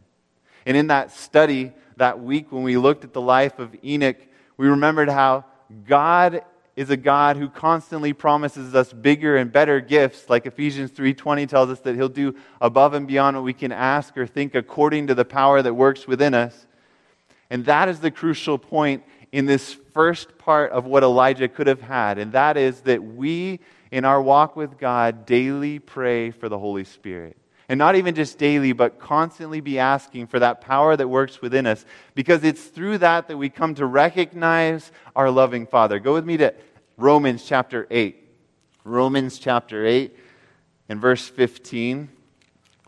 And 0.66 0.78
in 0.78 0.88
that 0.88 1.12
study 1.12 1.74
that 1.98 2.20
week 2.20 2.52
when 2.52 2.64
we 2.64 2.78
looked 2.78 3.04
at 3.04 3.14
the 3.14 3.22
life 3.22 3.60
of 3.60 3.76
Enoch, 3.84 4.18
we 4.58 4.68
remembered 4.68 5.10
how 5.10 5.46
God 5.88 6.44
is 6.76 6.90
a 6.90 6.98
God 6.98 7.38
who 7.38 7.50
constantly 7.50 8.14
promises 8.14 8.74
us 8.74 8.94
bigger 8.94 9.36
and 9.36 9.52
better 9.52 9.82
gifts, 9.82 10.30
like 10.30 10.46
Ephesians 10.46 10.92
3:20 10.92 11.46
tells 11.48 11.70
us 11.70 11.80
that 11.82 11.96
he'll 11.96 12.08
do 12.08 12.34
above 12.62 12.94
and 12.94 13.08
beyond 13.08 13.36
what 13.36 13.44
we 13.44 13.54
can 13.54 13.72
ask 13.72 14.18
or 14.18 14.26
think 14.26 14.56
according 14.56 15.08
to 15.08 15.16
the 15.16 15.26
power 15.26 15.62
that 15.62 15.74
works 15.74 16.08
within 16.08 16.34
us. 16.34 16.68
And 17.50 17.66
that 17.66 17.90
is 17.90 18.00
the 18.00 18.12
crucial 18.12 18.58
point 18.58 19.04
in 19.32 19.46
this 19.46 19.74
first 19.94 20.38
part 20.38 20.72
of 20.72 20.86
what 20.86 21.04
Elijah 21.04 21.48
could 21.48 21.68
have 21.68 21.82
had, 21.82 22.18
and 22.18 22.32
that 22.32 22.58
is 22.58 22.82
that 22.82 23.04
we 23.04 23.60
in 23.92 24.06
our 24.06 24.22
walk 24.22 24.56
with 24.56 24.78
God 24.78 25.26
daily 25.26 25.80
pray 25.80 26.32
for 26.32 26.48
the 26.48 26.58
Holy 26.58 26.86
Spirit. 26.86 27.36
And 27.72 27.78
not 27.78 27.96
even 27.96 28.16
just 28.16 28.38
daily, 28.38 28.74
but 28.74 29.00
constantly 29.00 29.62
be 29.62 29.80
asking 29.80 30.28
for 30.28 30.40
that 30.40 30.60
power 30.60 30.98
that 30.98 31.08
works 31.08 31.42
within 31.42 31.66
us. 31.66 31.86
Because 32.16 32.44
it's 32.44 32.66
through 32.66 32.98
that 32.98 33.30
that 33.30 33.38
we 33.38 33.48
come 33.48 33.76
to 33.76 33.86
recognize 33.86 34.92
our 35.16 35.32
loving 35.32 35.66
Father. 35.66 35.98
Go 35.98 36.12
with 36.14 36.26
me 36.26 36.36
to 36.36 36.54
Romans 36.98 37.46
chapter 37.46 37.88
8. 37.90 38.28
Romans 38.84 39.40
chapter 39.40 39.86
8 39.86 40.14
and 40.90 41.00
verse 41.00 41.30
15. 41.30 42.10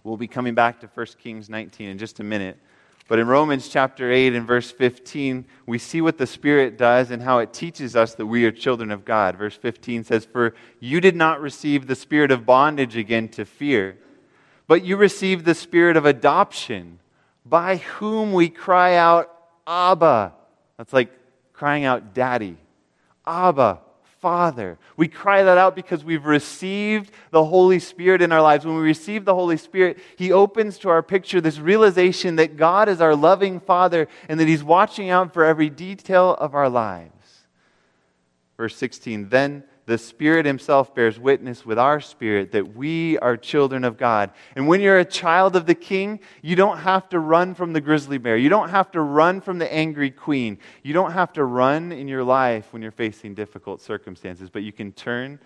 We'll 0.04 0.17
be 0.17 0.28
coming 0.28 0.54
back 0.54 0.82
to 0.82 0.88
1 0.93 1.08
Kings 1.17 1.50
19 1.50 1.88
in 1.88 1.98
just 1.98 2.19
a 2.19 2.24
minute. 2.26 2.58
But 3.08 3.19
in 3.19 3.28
Romans 3.28 3.69
chapter 3.69 4.12
8 4.12 4.36
and 4.36 4.46
verse 4.46 4.69
15, 4.69 5.46
we 5.65 5.78
see 5.78 6.02
what 6.02 6.17
the 6.17 6.28
Spirit 6.28 6.78
does 6.78 7.10
and 7.10 7.24
how 7.24 7.38
it 7.39 7.54
teaches 7.54 7.96
us 7.96 8.15
that 8.15 8.26
we 8.26 8.43
are 8.43 8.52
children 8.52 8.91
of 8.91 9.06
God. 9.06 9.38
Verse 9.38 9.56
15 9.56 10.04
says, 10.04 10.26
For 10.26 10.54
you 10.82 11.00
did 11.00 11.15
not 11.15 11.39
receive 11.39 11.88
the 11.88 11.96
spirit 11.96 12.32
of 12.32 12.46
bondage 12.46 12.98
again 12.98 13.30
to 13.30 13.46
fear, 13.46 13.98
but 14.67 14.84
you 14.84 14.97
received 14.97 15.45
the 15.45 15.56
spirit 15.56 15.97
of 15.97 16.06
adoption, 16.06 16.99
by 17.45 17.78
whom 17.78 18.34
we 18.34 18.49
cry 18.49 18.95
out, 18.95 19.30
Abba. 19.67 20.34
That's 20.78 20.93
like 20.93 21.12
crying 21.52 21.86
out, 21.86 22.13
Daddy. 22.13 22.58
Abba, 23.26 23.80
Father. 24.19 24.78
We 24.95 25.10
cry 25.10 25.43
that 25.43 25.58
out 25.58 25.76
because 25.76 26.04
we've 26.04 26.26
received 26.26 27.12
the 27.32 27.43
Holy 27.43 27.80
Spirit 27.80 28.21
in 28.21 28.32
our 28.32 28.41
lives. 28.41 28.65
When 28.65 28.76
we 28.76 28.82
receive 28.82 29.26
the 29.26 29.36
Holy 29.36 29.58
Spirit, 29.58 29.97
He 30.15 30.32
opens 30.32 30.78
to 30.80 30.89
our 30.89 31.04
picture 31.04 31.41
this 31.41 31.60
realization 31.60 32.38
that 32.38 32.56
God 32.56 32.88
is 32.88 33.02
our 33.02 33.15
loving 33.15 33.60
Father 33.60 34.08
and 34.30 34.39
that 34.39 34.47
He's 34.47 34.63
watching 34.63 35.10
out 35.10 35.34
for 35.34 35.43
every 35.43 35.69
detail 35.69 36.36
of 36.39 36.56
our 36.56 36.69
lives. 36.69 37.12
Verse 38.58 38.76
16 38.78 39.30
Then 39.30 39.63
the 39.86 39.98
Spirit 39.98 40.46
Himself 40.46 40.96
bears 40.96 41.19
witness 41.19 41.65
with 41.65 41.78
our 41.78 42.00
spirit 42.00 42.54
that 42.54 42.76
we 42.76 43.17
are 43.19 43.36
children 43.36 43.84
of 43.84 43.98
God. 43.98 44.32
And 44.56 44.67
when 44.67 44.80
you're 44.80 45.00
a 45.00 45.06
child 45.06 45.56
of 45.56 45.65
the 45.65 45.76
King, 45.76 46.19
you 46.41 46.56
don't 46.56 46.78
have 46.80 47.10
to 47.10 47.19
run 47.19 47.54
from 47.54 47.74
the 47.74 47.82
grizzly 47.82 48.17
bear. 48.17 48.38
You 48.38 48.50
don't 48.50 48.69
have 48.69 48.91
to 48.91 49.02
run 49.02 49.41
from 49.41 49.60
the 49.60 49.72
angry 49.72 50.12
queen. 50.12 50.58
You 50.84 50.93
don't 50.93 51.12
have 51.12 51.34
to 51.34 51.43
run 51.43 51.91
in 51.91 52.08
your 52.08 52.24
life 52.24 52.72
when 52.72 52.82
you're 52.82 52.91
facing 52.91 53.34
difficult 53.34 53.82
circumstances, 53.82 54.50
but 54.50 54.63
you 54.63 54.72
can 54.72 54.93
turn 54.93 55.39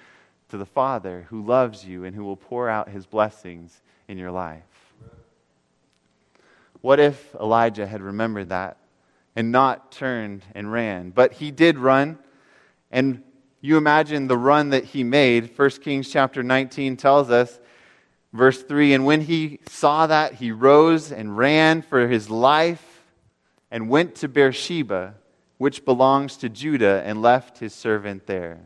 to 0.50 0.58
the 0.58 0.66
Father 0.66 1.26
who 1.30 1.44
loves 1.44 1.84
you 1.84 2.04
and 2.06 2.16
who 2.16 2.24
will 2.24 2.38
pour 2.38 2.70
out 2.70 2.90
His 2.90 3.06
blessings 3.06 3.82
in 4.08 4.18
your 4.18 4.32
life. 4.32 4.64
What 6.82 7.00
if 7.00 7.36
Elijah 7.36 7.88
had 7.88 8.02
remembered 8.02 8.50
that 8.50 8.78
and 9.36 9.52
not 9.52 9.92
turned 9.92 10.44
and 10.54 10.72
ran? 10.72 11.10
But 11.10 11.34
he 11.34 11.52
did 11.52 11.78
run. 11.78 12.20
And 12.92 13.24
you 13.62 13.78
imagine 13.78 14.28
the 14.28 14.38
run 14.38 14.70
that 14.70 14.86
he 14.86 15.04
made. 15.04 15.58
1 15.58 15.70
Kings 15.82 16.10
chapter 16.10 16.44
19 16.44 16.98
tells 16.98 17.30
us, 17.30 17.60
verse 18.34 18.62
3 18.62 18.94
And 18.94 19.06
when 19.06 19.22
he 19.22 19.60
saw 19.68 20.08
that, 20.08 20.36
he 20.36 20.52
rose 20.52 21.12
and 21.12 21.38
ran 21.38 21.82
for 21.82 22.08
his 22.08 22.30
life 22.30 23.04
and 23.72 23.90
went 23.90 24.16
to 24.16 24.28
Beersheba, 24.28 25.16
which 25.58 25.86
belongs 25.86 26.38
to 26.38 26.50
Judah, 26.50 27.02
and 27.06 27.22
left 27.22 27.58
his 27.58 27.74
servant 27.74 28.28
there. 28.28 28.60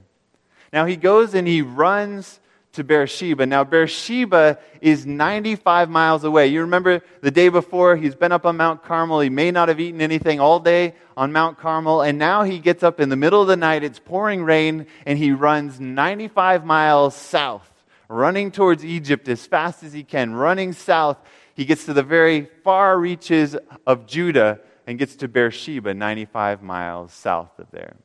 Now 0.73 0.85
he 0.85 0.95
goes 0.95 1.33
and 1.33 1.47
he 1.47 1.61
runs 1.61 2.39
to 2.73 2.83
Beersheba. 2.83 3.45
Now, 3.45 3.63
Beersheba 3.63 4.57
is 4.79 5.05
95 5.05 5.89
miles 5.89 6.23
away. 6.23 6.47
You 6.47 6.61
remember 6.61 7.01
the 7.21 7.31
day 7.31 7.49
before, 7.49 7.95
he's 7.95 8.15
been 8.15 8.31
up 8.31 8.45
on 8.45 8.57
Mount 8.57 8.83
Carmel. 8.83 9.19
He 9.19 9.29
may 9.29 9.51
not 9.51 9.67
have 9.67 9.79
eaten 9.79 10.01
anything 10.01 10.39
all 10.39 10.59
day 10.59 10.95
on 11.17 11.31
Mount 11.31 11.57
Carmel. 11.57 12.01
And 12.01 12.17
now 12.17 12.43
he 12.43 12.59
gets 12.59 12.81
up 12.81 12.99
in 12.99 13.09
the 13.09 13.15
middle 13.15 13.41
of 13.41 13.47
the 13.47 13.57
night. 13.57 13.83
It's 13.83 13.99
pouring 13.99 14.43
rain, 14.43 14.87
and 15.05 15.17
he 15.17 15.31
runs 15.31 15.79
95 15.79 16.65
miles 16.65 17.15
south, 17.15 17.69
running 18.07 18.51
towards 18.51 18.85
Egypt 18.85 19.27
as 19.27 19.45
fast 19.45 19.83
as 19.83 19.91
he 19.91 20.03
can, 20.03 20.33
running 20.33 20.71
south. 20.71 21.17
He 21.53 21.65
gets 21.65 21.85
to 21.85 21.93
the 21.93 22.03
very 22.03 22.49
far 22.63 22.97
reaches 22.97 23.57
of 23.85 24.07
Judah 24.07 24.61
and 24.87 24.97
gets 24.97 25.17
to 25.17 25.27
Beersheba, 25.27 25.93
95 25.93 26.63
miles 26.63 27.11
south 27.11 27.59
of 27.59 27.69
there. 27.71 27.97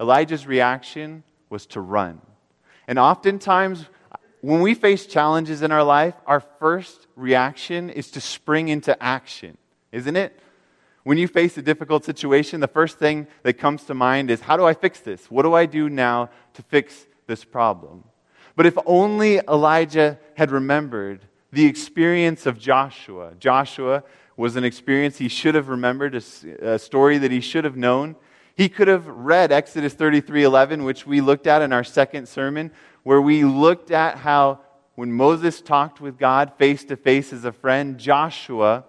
Elijah's 0.00 0.46
reaction 0.46 1.22
was 1.48 1.66
to 1.66 1.80
run. 1.80 2.20
And 2.88 2.98
oftentimes, 2.98 3.84
when 4.40 4.60
we 4.60 4.74
face 4.74 5.06
challenges 5.06 5.62
in 5.62 5.72
our 5.72 5.82
life, 5.82 6.14
our 6.26 6.40
first 6.40 7.06
reaction 7.16 7.90
is 7.90 8.10
to 8.12 8.20
spring 8.20 8.68
into 8.68 9.00
action, 9.02 9.58
isn't 9.92 10.16
it? 10.16 10.38
When 11.02 11.18
you 11.18 11.28
face 11.28 11.56
a 11.56 11.62
difficult 11.62 12.04
situation, 12.04 12.60
the 12.60 12.68
first 12.68 12.98
thing 12.98 13.26
that 13.42 13.54
comes 13.54 13.84
to 13.84 13.94
mind 13.94 14.30
is 14.30 14.40
how 14.40 14.56
do 14.56 14.64
I 14.64 14.74
fix 14.74 15.00
this? 15.00 15.30
What 15.30 15.42
do 15.42 15.54
I 15.54 15.66
do 15.66 15.88
now 15.88 16.30
to 16.54 16.62
fix 16.62 17.06
this 17.26 17.44
problem? 17.44 18.04
But 18.56 18.66
if 18.66 18.76
only 18.86 19.38
Elijah 19.48 20.18
had 20.34 20.50
remembered 20.50 21.26
the 21.52 21.64
experience 21.64 22.46
of 22.46 22.58
Joshua. 22.58 23.32
Joshua 23.38 24.04
was 24.36 24.56
an 24.56 24.64
experience 24.64 25.16
he 25.16 25.28
should 25.28 25.54
have 25.54 25.68
remembered, 25.68 26.14
a, 26.14 26.78
story 26.78 27.18
that 27.18 27.30
he 27.30 27.40
should 27.40 27.64
have 27.64 27.76
known. 27.76 28.16
He 28.56 28.68
could 28.70 28.88
have 28.88 29.06
read 29.06 29.52
Exodus 29.52 29.94
33:11, 29.94 30.84
which 30.84 31.06
we 31.06 31.20
looked 31.20 31.46
at 31.46 31.62
in 31.62 31.72
our 31.72 31.84
second 31.84 32.26
sermon, 32.26 32.72
where 33.02 33.20
we 33.20 33.44
looked 33.44 33.90
at 33.90 34.18
how 34.18 34.60
when 34.94 35.12
Moses 35.12 35.60
talked 35.60 36.00
with 36.00 36.18
God 36.18 36.54
face 36.56 36.82
to 36.84 36.96
face 36.96 37.32
as 37.32 37.44
a 37.44 37.52
friend, 37.52 37.98
Joshua, 37.98 38.84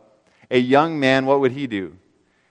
a 0.49 0.57
young 0.57 0.99
man, 0.99 1.25
what 1.25 1.41
would 1.41 1.51
he 1.51 1.67
do? 1.67 1.97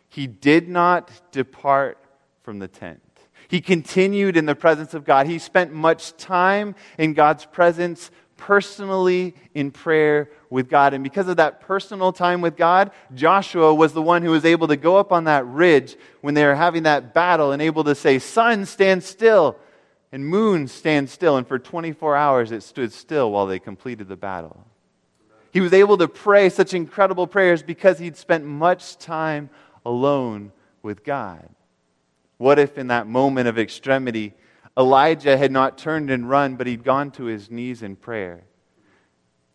He 0.09 0.26
did 0.26 0.68
not 0.68 1.11
depart 1.33 1.98
from 2.42 2.59
the 2.59 2.68
tent. 2.68 3.00
He 3.48 3.61
continued 3.61 4.37
in 4.37 4.46
the 4.46 4.55
presence 4.55 4.92
of 4.92 5.05
God. 5.05 5.26
He 5.26 5.38
spent 5.38 5.72
much 5.72 6.16
time 6.16 6.74
in 6.98 7.14
God's 7.14 7.46
presence 7.46 8.11
personally 8.37 9.35
in 9.55 9.70
prayer 9.70 10.31
with 10.51 10.68
God. 10.68 10.94
And 10.94 11.03
because 11.03 11.29
of 11.29 11.38
that 11.38 11.61
personal 11.61 12.12
time 12.12 12.40
with 12.40 12.57
God, 12.57 12.90
Joshua 13.14 13.75
was 13.75 13.92
the 13.92 14.03
one 14.03 14.22
who 14.22 14.31
was 14.31 14.44
able 14.44 14.68
to 14.68 14.77
go 14.77 14.96
up 14.96 15.12
on 15.12 15.25
that 15.25 15.46
ridge 15.46 15.96
when 16.20 16.35
they 16.35 16.44
were 16.44 16.55
having 16.55 16.85
that 16.85 17.14
battle 17.14 17.53
and 17.53 17.62
able 17.62 17.85
to 17.85 17.94
say, 17.94 18.18
Sun, 18.18 18.66
stand 18.66 19.03
still, 19.03 19.57
and 20.12 20.27
moon, 20.27 20.68
stand 20.68 21.11
still. 21.11 21.37
And 21.37 21.46
for 21.46 21.59
24 21.59 22.16
hours 22.16 22.53
it 22.53 22.62
stood 22.62 22.92
still 22.92 23.31
while 23.31 23.46
they 23.46 23.59
completed 23.59 24.09
the 24.09 24.16
battle. 24.16 24.66
He 25.53 25.61
was 25.61 25.72
able 25.72 25.96
to 25.99 26.09
pray 26.09 26.51
such 26.51 26.75
incredible 26.75 27.27
prayers 27.27 27.62
because 27.62 27.99
he'd 27.99 28.16
spent 28.16 28.44
much 28.44 28.99
time 28.99 29.49
alone 29.87 30.53
with 30.83 31.03
God. 31.03 31.49
What 32.38 32.59
if 32.59 32.77
in 32.77 32.88
that 32.88 33.07
moment 33.07 33.49
of 33.49 33.59
extremity, 33.59 34.35
Elijah 34.79 35.37
had 35.37 35.51
not 35.51 35.79
turned 35.79 36.11
and 36.11 36.29
run, 36.29 36.57
but 36.57 36.67
he'd 36.67 36.85
gone 36.85 37.11
to 37.12 37.25
his 37.25 37.51
knees 37.51 37.83
in 37.83 37.97
prayer. 37.97 38.45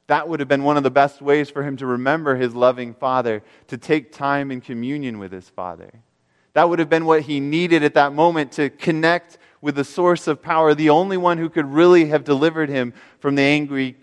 That 0.08 0.28
would 0.28 0.40
have 0.40 0.50
been 0.50 0.64
one 0.64 0.78
of 0.78 0.84
the 0.84 0.92
best 0.92 1.22
ways 1.22 1.50
for 1.50 1.64
him 1.64 1.78
to 1.78 1.86
remember 1.86 2.36
his 2.36 2.56
loving 2.56 2.94
father, 2.94 3.44
to 3.68 3.78
take 3.78 4.12
time 4.12 4.52
in 4.52 4.60
communion 4.60 5.20
with 5.20 5.32
his 5.32 5.48
father. 5.50 5.92
That 6.54 6.68
would 6.68 6.80
have 6.80 6.90
been 6.90 7.06
what 7.06 7.22
he 7.22 7.40
needed 7.40 7.84
at 7.84 7.94
that 7.94 8.14
moment 8.14 8.52
to 8.54 8.70
connect 8.70 9.38
with 9.62 9.76
the 9.76 9.84
source 9.84 10.28
of 10.28 10.42
power, 10.42 10.74
the 10.74 10.90
only 10.90 11.18
one 11.18 11.38
who 11.38 11.50
could 11.50 11.66
really 11.66 12.08
have 12.08 12.24
delivered 12.24 12.68
him 12.68 12.94
from 13.20 13.36
the 13.36 13.44
angry 13.44 13.96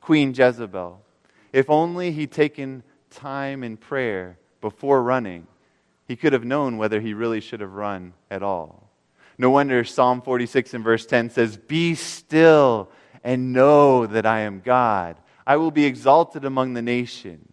Queen 0.00 0.34
Jezebel. 0.34 1.00
If 1.52 1.70
only 1.70 2.10
he'd 2.10 2.32
taken 2.32 2.82
time 3.10 3.62
in 3.62 3.76
prayer 3.76 4.38
before 4.60 5.02
running, 5.02 5.46
he 6.06 6.16
could 6.16 6.32
have 6.32 6.44
known 6.44 6.76
whether 6.76 7.00
he 7.00 7.14
really 7.14 7.40
should 7.40 7.60
have 7.60 7.72
run 7.72 8.12
at 8.30 8.42
all. 8.42 8.83
No 9.36 9.50
wonder 9.50 9.84
Psalm 9.84 10.22
46 10.22 10.74
and 10.74 10.84
verse 10.84 11.06
10 11.06 11.30
says, 11.30 11.56
Be 11.56 11.94
still 11.94 12.90
and 13.22 13.52
know 13.52 14.06
that 14.06 14.26
I 14.26 14.40
am 14.40 14.60
God. 14.60 15.16
I 15.46 15.56
will 15.56 15.70
be 15.70 15.84
exalted 15.84 16.44
among 16.44 16.74
the 16.74 16.82
nations. 16.82 17.50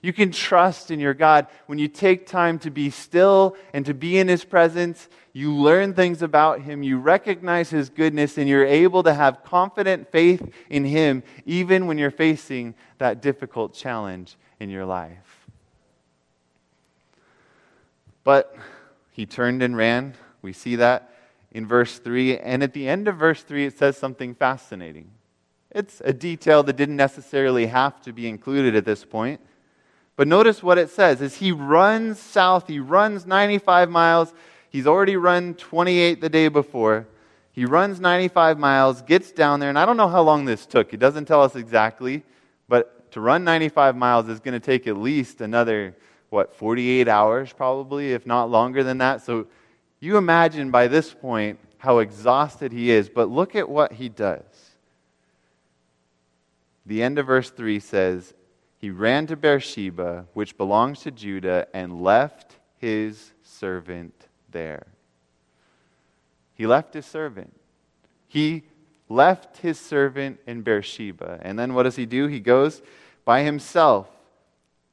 You 0.00 0.12
can 0.12 0.30
trust 0.30 0.90
in 0.90 1.00
your 1.00 1.14
God. 1.14 1.48
When 1.66 1.78
you 1.78 1.88
take 1.88 2.26
time 2.26 2.58
to 2.60 2.70
be 2.70 2.90
still 2.90 3.56
and 3.72 3.84
to 3.86 3.94
be 3.94 4.18
in 4.18 4.28
His 4.28 4.44
presence, 4.44 5.08
you 5.32 5.54
learn 5.54 5.94
things 5.94 6.22
about 6.22 6.62
Him, 6.62 6.82
you 6.82 6.98
recognize 6.98 7.70
His 7.70 7.90
goodness, 7.90 8.38
and 8.38 8.48
you're 8.48 8.64
able 8.64 9.02
to 9.02 9.12
have 9.12 9.42
confident 9.44 10.10
faith 10.10 10.48
in 10.70 10.84
Him 10.84 11.22
even 11.46 11.86
when 11.86 11.98
you're 11.98 12.10
facing 12.10 12.74
that 12.98 13.20
difficult 13.22 13.74
challenge 13.74 14.36
in 14.60 14.70
your 14.70 14.84
life. 14.84 15.46
But 18.24 18.54
he 19.12 19.26
turned 19.26 19.62
and 19.62 19.76
ran. 19.76 20.14
We 20.42 20.52
see 20.52 20.76
that 20.76 21.10
in 21.52 21.66
verse 21.66 21.98
3. 21.98 22.38
And 22.38 22.62
at 22.62 22.72
the 22.72 22.88
end 22.88 23.08
of 23.08 23.16
verse 23.16 23.42
3, 23.42 23.66
it 23.66 23.78
says 23.78 23.96
something 23.96 24.34
fascinating. 24.34 25.10
It's 25.70 26.00
a 26.04 26.12
detail 26.12 26.62
that 26.62 26.76
didn't 26.76 26.96
necessarily 26.96 27.66
have 27.66 28.00
to 28.02 28.12
be 28.12 28.28
included 28.28 28.74
at 28.74 28.84
this 28.84 29.04
point. 29.04 29.40
But 30.16 30.26
notice 30.26 30.62
what 30.62 30.78
it 30.78 30.90
says 30.90 31.22
as 31.22 31.36
he 31.36 31.52
runs 31.52 32.18
south, 32.18 32.66
he 32.66 32.80
runs 32.80 33.26
95 33.26 33.90
miles. 33.90 34.32
He's 34.70 34.86
already 34.86 35.16
run 35.16 35.54
28 35.54 36.20
the 36.20 36.28
day 36.28 36.48
before. 36.48 37.06
He 37.52 37.64
runs 37.64 38.00
95 38.00 38.58
miles, 38.58 39.02
gets 39.02 39.32
down 39.32 39.60
there, 39.60 39.68
and 39.68 39.78
I 39.78 39.84
don't 39.84 39.96
know 39.96 40.08
how 40.08 40.22
long 40.22 40.44
this 40.44 40.66
took. 40.66 40.94
It 40.94 40.98
doesn't 40.98 41.24
tell 41.24 41.42
us 41.42 41.56
exactly, 41.56 42.22
but 42.68 43.10
to 43.12 43.20
run 43.20 43.44
95 43.44 43.96
miles 43.96 44.28
is 44.28 44.40
going 44.40 44.52
to 44.52 44.64
take 44.64 44.86
at 44.86 44.96
least 44.96 45.40
another, 45.40 45.96
what, 46.30 46.54
48 46.54 47.08
hours 47.08 47.52
probably, 47.52 48.12
if 48.12 48.26
not 48.26 48.50
longer 48.50 48.84
than 48.84 48.98
that. 48.98 49.22
So 49.22 49.46
you 50.00 50.16
imagine 50.16 50.70
by 50.70 50.88
this 50.88 51.12
point 51.12 51.58
how 51.78 51.98
exhausted 51.98 52.72
he 52.72 52.90
is, 52.90 53.08
but 53.08 53.30
look 53.30 53.54
at 53.54 53.68
what 53.68 53.92
he 53.92 54.08
does. 54.08 54.42
The 56.86 57.02
end 57.02 57.18
of 57.18 57.26
verse 57.26 57.50
3 57.50 57.80
says, 57.80 58.34
He 58.78 58.90
ran 58.90 59.26
to 59.26 59.36
Beersheba, 59.36 60.26
which 60.34 60.56
belongs 60.56 61.00
to 61.02 61.10
Judah, 61.10 61.66
and 61.74 62.02
left 62.02 62.56
his 62.78 63.32
servant 63.42 64.14
there. 64.50 64.86
He 66.54 66.66
left 66.66 66.94
his 66.94 67.06
servant. 67.06 67.54
He 68.26 68.64
left 69.08 69.58
his 69.58 69.78
servant 69.78 70.40
in 70.46 70.62
Beersheba. 70.62 71.38
And 71.42 71.58
then 71.58 71.74
what 71.74 71.84
does 71.84 71.96
he 71.96 72.06
do? 72.06 72.26
He 72.26 72.40
goes 72.40 72.82
by 73.24 73.42
himself 73.42 74.08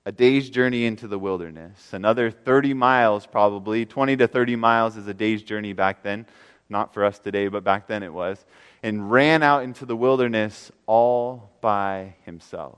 a 0.06 0.12
day's 0.12 0.50
journey 0.50 0.86
into 0.86 1.08
the 1.08 1.18
wilderness. 1.18 1.94
Another 1.94 2.30
30 2.30 2.74
miles, 2.74 3.26
probably. 3.26 3.86
20 3.86 4.18
to 4.18 4.28
30 4.28 4.56
miles 4.56 4.98
is 4.98 5.08
a 5.08 5.14
day's 5.14 5.42
journey 5.42 5.74
back 5.74 6.04
then. 6.04 6.28
Not 6.70 6.94
for 6.94 7.04
us 7.04 7.18
today, 7.18 7.48
but 7.48 7.64
back 7.64 7.88
then 7.88 8.04
it 8.04 8.14
was. 8.14 8.44
And 8.84 9.12
ran 9.12 9.42
out 9.42 9.64
into 9.64 9.86
the 9.86 9.96
wilderness 9.96 10.72
all 10.86 11.50
by 11.60 12.16
himself. 12.24 12.78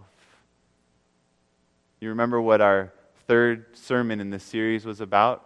You 2.00 2.10
remember 2.10 2.40
what 2.40 2.62
our 2.62 2.94
third 3.28 3.76
sermon 3.76 4.22
in 4.22 4.30
this 4.30 4.44
series 4.44 4.86
was 4.86 5.02
about? 5.02 5.44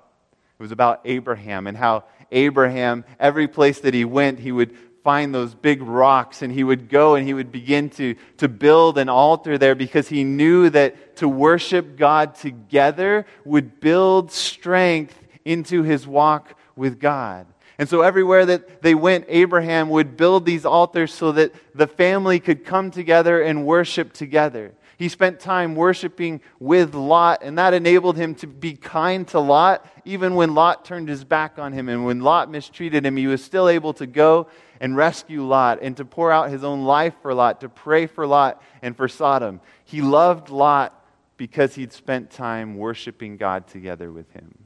It 0.59 0.61
was 0.61 0.71
about 0.71 1.01
Abraham 1.05 1.65
and 1.65 1.75
how 1.75 2.03
Abraham, 2.31 3.05
every 3.19 3.47
place 3.47 3.79
that 3.79 3.93
he 3.93 4.05
went, 4.05 4.39
he 4.39 4.51
would 4.51 4.77
find 5.03 5.33
those 5.33 5.55
big 5.55 5.81
rocks 5.81 6.41
and 6.41 6.53
he 6.53 6.63
would 6.63 6.89
go 6.89 7.15
and 7.15 7.25
he 7.25 7.33
would 7.33 7.51
begin 7.51 7.89
to, 7.89 8.15
to 8.37 8.47
build 8.47 8.97
an 8.97 9.09
altar 9.09 9.57
there 9.57 9.75
because 9.75 10.07
he 10.07 10.23
knew 10.23 10.69
that 10.69 11.15
to 11.17 11.27
worship 11.27 11.97
God 11.97 12.35
together 12.35 13.25
would 13.43 13.79
build 13.79 14.31
strength 14.31 15.17
into 15.43 15.83
his 15.83 16.05
walk 16.05 16.57
with 16.75 16.99
God. 16.99 17.47
And 17.77 17.89
so, 17.89 18.01
everywhere 18.01 18.45
that 18.45 18.83
they 18.83 18.93
went, 18.93 19.25
Abraham 19.27 19.89
would 19.89 20.15
build 20.15 20.45
these 20.45 20.65
altars 20.65 21.11
so 21.11 21.31
that 21.31 21.51
the 21.73 21.87
family 21.87 22.39
could 22.39 22.63
come 22.63 22.91
together 22.91 23.41
and 23.41 23.65
worship 23.65 24.13
together. 24.13 24.73
He 25.01 25.09
spent 25.09 25.39
time 25.39 25.73
worshiping 25.73 26.41
with 26.59 26.93
Lot, 26.93 27.41
and 27.41 27.57
that 27.57 27.73
enabled 27.73 28.17
him 28.17 28.35
to 28.35 28.45
be 28.45 28.73
kind 28.73 29.27
to 29.29 29.39
Lot, 29.39 29.83
even 30.05 30.35
when 30.35 30.53
Lot 30.53 30.85
turned 30.85 31.09
his 31.09 31.23
back 31.23 31.57
on 31.57 31.73
him. 31.73 31.89
And 31.89 32.05
when 32.05 32.19
Lot 32.19 32.51
mistreated 32.51 33.03
him, 33.03 33.17
he 33.17 33.25
was 33.25 33.43
still 33.43 33.67
able 33.67 33.93
to 33.93 34.05
go 34.05 34.45
and 34.81 34.97
rescue 34.97 35.45
Lot 35.45 35.79
and 35.81 35.95
to 35.97 36.03
pour 36.03 36.31
out 36.31 36.49
his 36.49 36.63
own 36.63 36.83
life 36.83 37.13
for 37.21 37.33
Lot, 37.33 37.61
to 37.61 37.69
pray 37.69 38.07
for 38.07 38.25
Lot 38.27 38.61
and 38.81 38.97
for 38.97 39.07
Sodom. 39.07 39.61
He 39.85 40.01
loved 40.01 40.49
Lot 40.49 40.99
because 41.37 41.75
he'd 41.75 41.93
spent 41.93 42.31
time 42.31 42.75
worshiping 42.75 43.37
God 43.37 43.67
together 43.67 44.11
with 44.11 44.29
him. 44.31 44.57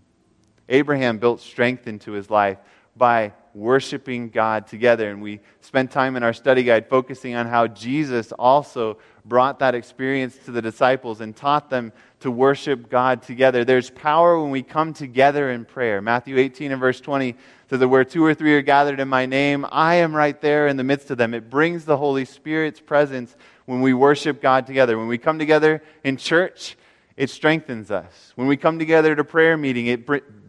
Abraham 0.70 1.20
built 1.20 1.42
strength 1.42 1.86
into 1.86 2.14
his 2.14 2.30
life 2.30 2.58
by 2.96 3.34
worshiping 3.54 4.30
God 4.30 4.68
together. 4.68 5.10
And 5.10 5.22
we 5.22 5.42
spent 5.60 5.92
time 5.92 6.16
in 6.16 6.24
our 6.24 6.34
study 6.34 6.64
guide 6.64 6.88
focusing 6.90 7.36
on 7.36 7.48
how 7.48 7.68
Jesus 7.68 8.32
also 8.32 8.98
brought 9.26 9.60
that 9.60 9.76
experience 9.76 10.38
to 10.46 10.52
the 10.52 10.62
disciples 10.62 11.20
and 11.20 11.36
taught 11.36 11.70
them 11.70 11.92
to 12.22 12.32
worship 12.32 12.90
God 12.90 13.22
together. 13.22 13.66
There's 13.66 13.90
power 13.90 14.42
when 14.42 14.52
we 14.52 14.64
come 14.64 14.94
together 14.94 15.52
in 15.52 15.66
prayer. 15.66 16.02
Matthew 16.02 16.38
18 16.38 16.72
and 16.72 16.80
verse 16.80 17.02
20 17.02 17.36
says 17.70 17.80
that 17.80 17.88
where 17.88 18.04
two 18.04 18.24
or 18.24 18.34
three 18.34 18.56
are 18.56 18.62
gathered 18.62 19.00
in 19.00 19.08
my 19.08 19.26
name, 19.26 19.66
I 19.72 19.96
am 19.96 20.16
right 20.16 20.40
there 20.40 20.68
in 20.68 20.78
the 20.78 20.84
midst 20.84 21.12
of 21.12 21.18
them. 21.18 21.34
It 21.34 21.50
brings 21.50 21.86
the 21.86 21.98
Holy 21.98 22.26
Spirit's 22.26 22.80
presence 22.80 23.36
when 23.66 23.82
we 23.82 23.94
worship 23.94 24.42
God 24.42 24.66
together. 24.66 24.98
When 24.98 25.08
we 25.08 25.18
come 25.18 25.40
together 25.40 25.84
in 26.04 26.18
church, 26.18 26.78
it 27.18 27.30
strengthens 27.30 27.92
us. 27.92 28.34
When 28.36 28.48
we 28.48 28.58
come 28.58 28.80
together 28.80 29.16
to 29.16 29.24
prayer 29.24 29.58
meeting, 29.58 29.88
it 29.88 30.06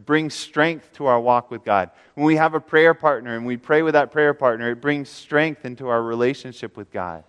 brings 0.07 0.35
strength 0.35 0.93
to 0.95 1.07
our 1.07 1.21
walk 1.21 1.51
with 1.51 1.65
God. 1.65 1.91
When 2.15 2.27
we 2.27 2.37
have 2.37 2.55
a 2.55 2.61
prayer 2.61 2.95
partner 2.95 3.37
and 3.37 3.45
we 3.45 3.57
pray 3.57 3.83
with 3.83 3.95
that 3.95 4.13
prayer 4.13 4.35
partner, 4.35 4.71
it 4.71 4.81
brings 4.81 5.09
strength 5.09 5.65
into 5.65 5.89
our 5.89 6.03
relationship 6.03 6.77
with 6.77 6.91
God 6.93 7.25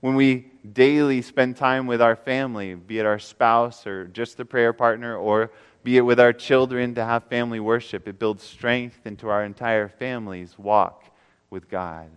when 0.00 0.14
we 0.14 0.50
daily 0.72 1.22
spend 1.22 1.56
time 1.56 1.86
with 1.86 2.00
our 2.00 2.16
family, 2.16 2.74
be 2.74 2.98
it 2.98 3.06
our 3.06 3.18
spouse 3.18 3.86
or 3.86 4.06
just 4.06 4.36
the 4.36 4.44
prayer 4.44 4.72
partner, 4.72 5.16
or 5.16 5.50
be 5.82 5.96
it 5.96 6.02
with 6.02 6.20
our 6.20 6.32
children 6.32 6.94
to 6.94 7.04
have 7.04 7.24
family 7.24 7.60
worship, 7.60 8.06
it 8.06 8.18
builds 8.18 8.42
strength 8.42 9.00
into 9.04 9.28
our 9.28 9.44
entire 9.44 9.88
family's 9.88 10.58
walk 10.58 11.04
with 11.50 11.68
God. 11.68 12.10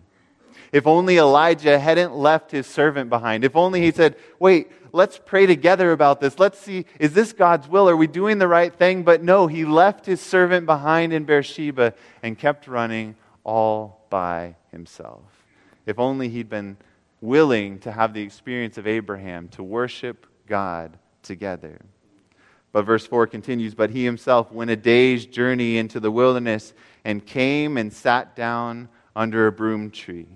If 0.72 0.86
only 0.86 1.18
Elijah 1.18 1.78
hadn't 1.78 2.14
left 2.14 2.50
his 2.50 2.66
servant 2.66 3.10
behind. 3.10 3.44
If 3.44 3.56
only 3.56 3.80
he 3.82 3.90
said, 3.90 4.16
wait, 4.38 4.70
let's 4.92 5.18
pray 5.18 5.46
together 5.46 5.92
about 5.92 6.20
this. 6.20 6.38
Let's 6.38 6.58
see, 6.58 6.86
is 6.98 7.12
this 7.12 7.32
God's 7.32 7.68
will? 7.68 7.88
Are 7.88 7.96
we 7.96 8.06
doing 8.06 8.38
the 8.38 8.48
right 8.48 8.72
thing? 8.72 9.02
But 9.02 9.22
no, 9.22 9.46
he 9.46 9.64
left 9.64 10.06
his 10.06 10.20
servant 10.20 10.66
behind 10.66 11.12
in 11.12 11.24
Beersheba 11.24 11.94
and 12.22 12.38
kept 12.38 12.66
running 12.68 13.16
all 13.44 14.06
by 14.08 14.56
himself. 14.70 15.22
If 15.84 15.98
only 15.98 16.28
he'd 16.28 16.48
been 16.48 16.76
willing 17.22 17.78
to 17.78 17.92
have 17.92 18.12
the 18.12 18.20
experience 18.20 18.76
of 18.76 18.86
Abraham 18.86 19.48
to 19.48 19.62
worship 19.62 20.26
God 20.46 20.98
together. 21.22 21.80
But 22.72 22.82
verse 22.82 23.06
4 23.06 23.26
continues 23.28 23.74
But 23.74 23.90
he 23.90 24.04
himself 24.04 24.52
went 24.52 24.70
a 24.70 24.76
day's 24.76 25.24
journey 25.24 25.78
into 25.78 26.00
the 26.00 26.10
wilderness 26.10 26.74
and 27.04 27.24
came 27.24 27.78
and 27.78 27.92
sat 27.92 28.36
down 28.36 28.88
under 29.14 29.46
a 29.46 29.52
broom 29.52 29.90
tree. 29.90 30.26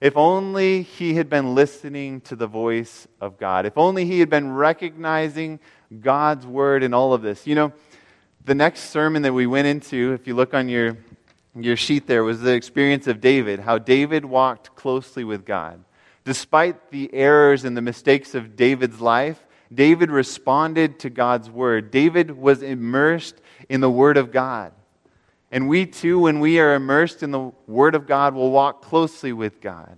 If 0.00 0.16
only 0.16 0.82
he 0.82 1.14
had 1.14 1.28
been 1.28 1.54
listening 1.54 2.20
to 2.22 2.36
the 2.36 2.46
voice 2.46 3.08
of 3.20 3.36
God. 3.36 3.66
If 3.66 3.76
only 3.76 4.04
he 4.04 4.20
had 4.20 4.30
been 4.30 4.54
recognizing 4.54 5.58
God's 6.00 6.46
word 6.46 6.84
in 6.84 6.94
all 6.94 7.12
of 7.12 7.22
this. 7.22 7.46
You 7.46 7.56
know, 7.56 7.72
the 8.44 8.54
next 8.54 8.90
sermon 8.90 9.22
that 9.22 9.32
we 9.32 9.46
went 9.46 9.66
into, 9.66 10.12
if 10.12 10.28
you 10.28 10.34
look 10.34 10.54
on 10.54 10.68
your, 10.68 10.96
your 11.56 11.76
sheet 11.76 12.06
there, 12.06 12.22
was 12.22 12.40
the 12.40 12.52
experience 12.52 13.08
of 13.08 13.20
David, 13.20 13.58
how 13.58 13.78
David 13.78 14.24
walked 14.24 14.76
closely 14.76 15.24
with 15.24 15.44
God. 15.44 15.82
Despite 16.28 16.90
the 16.90 17.08
errors 17.14 17.64
and 17.64 17.74
the 17.74 17.80
mistakes 17.80 18.34
of 18.34 18.54
David's 18.54 19.00
life, 19.00 19.46
David 19.72 20.10
responded 20.10 20.98
to 20.98 21.08
God's 21.08 21.48
word. 21.48 21.90
David 21.90 22.36
was 22.36 22.60
immersed 22.60 23.40
in 23.70 23.80
the 23.80 23.88
word 23.88 24.18
of 24.18 24.30
God. 24.30 24.74
And 25.50 25.70
we 25.70 25.86
too, 25.86 26.18
when 26.18 26.38
we 26.38 26.60
are 26.60 26.74
immersed 26.74 27.22
in 27.22 27.30
the 27.30 27.50
word 27.66 27.94
of 27.94 28.06
God, 28.06 28.34
will 28.34 28.50
walk 28.50 28.82
closely 28.82 29.32
with 29.32 29.62
God. 29.62 29.96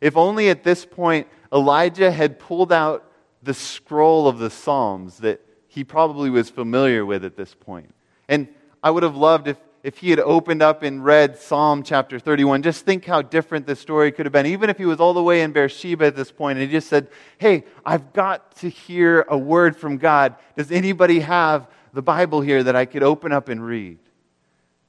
If 0.00 0.16
only 0.16 0.50
at 0.50 0.62
this 0.62 0.86
point 0.86 1.26
Elijah 1.52 2.12
had 2.12 2.38
pulled 2.38 2.72
out 2.72 3.10
the 3.42 3.52
scroll 3.52 4.28
of 4.28 4.38
the 4.38 4.50
Psalms 4.50 5.18
that 5.18 5.40
he 5.66 5.82
probably 5.82 6.30
was 6.30 6.48
familiar 6.48 7.04
with 7.04 7.24
at 7.24 7.34
this 7.34 7.56
point. 7.56 7.92
And 8.28 8.46
I 8.84 8.92
would 8.92 9.02
have 9.02 9.16
loved 9.16 9.48
if 9.48 9.56
if 9.82 9.98
he 9.98 10.10
had 10.10 10.20
opened 10.20 10.62
up 10.62 10.84
and 10.84 11.04
read 11.04 11.36
Psalm 11.36 11.82
chapter 11.82 12.20
31, 12.20 12.62
just 12.62 12.84
think 12.84 13.04
how 13.04 13.20
different 13.20 13.66
this 13.66 13.80
story 13.80 14.12
could 14.12 14.26
have 14.26 14.32
been. 14.32 14.46
Even 14.46 14.70
if 14.70 14.78
he 14.78 14.84
was 14.84 15.00
all 15.00 15.12
the 15.12 15.22
way 15.22 15.42
in 15.42 15.50
Beersheba 15.52 16.06
at 16.06 16.16
this 16.16 16.30
point 16.30 16.58
and 16.58 16.68
he 16.68 16.72
just 16.72 16.88
said, 16.88 17.08
Hey, 17.38 17.64
I've 17.84 18.12
got 18.12 18.54
to 18.58 18.68
hear 18.68 19.26
a 19.28 19.36
word 19.36 19.76
from 19.76 19.98
God. 19.98 20.36
Does 20.56 20.70
anybody 20.70 21.20
have 21.20 21.66
the 21.92 22.02
Bible 22.02 22.40
here 22.40 22.62
that 22.62 22.76
I 22.76 22.84
could 22.84 23.02
open 23.02 23.32
up 23.32 23.48
and 23.48 23.64
read? 23.64 23.98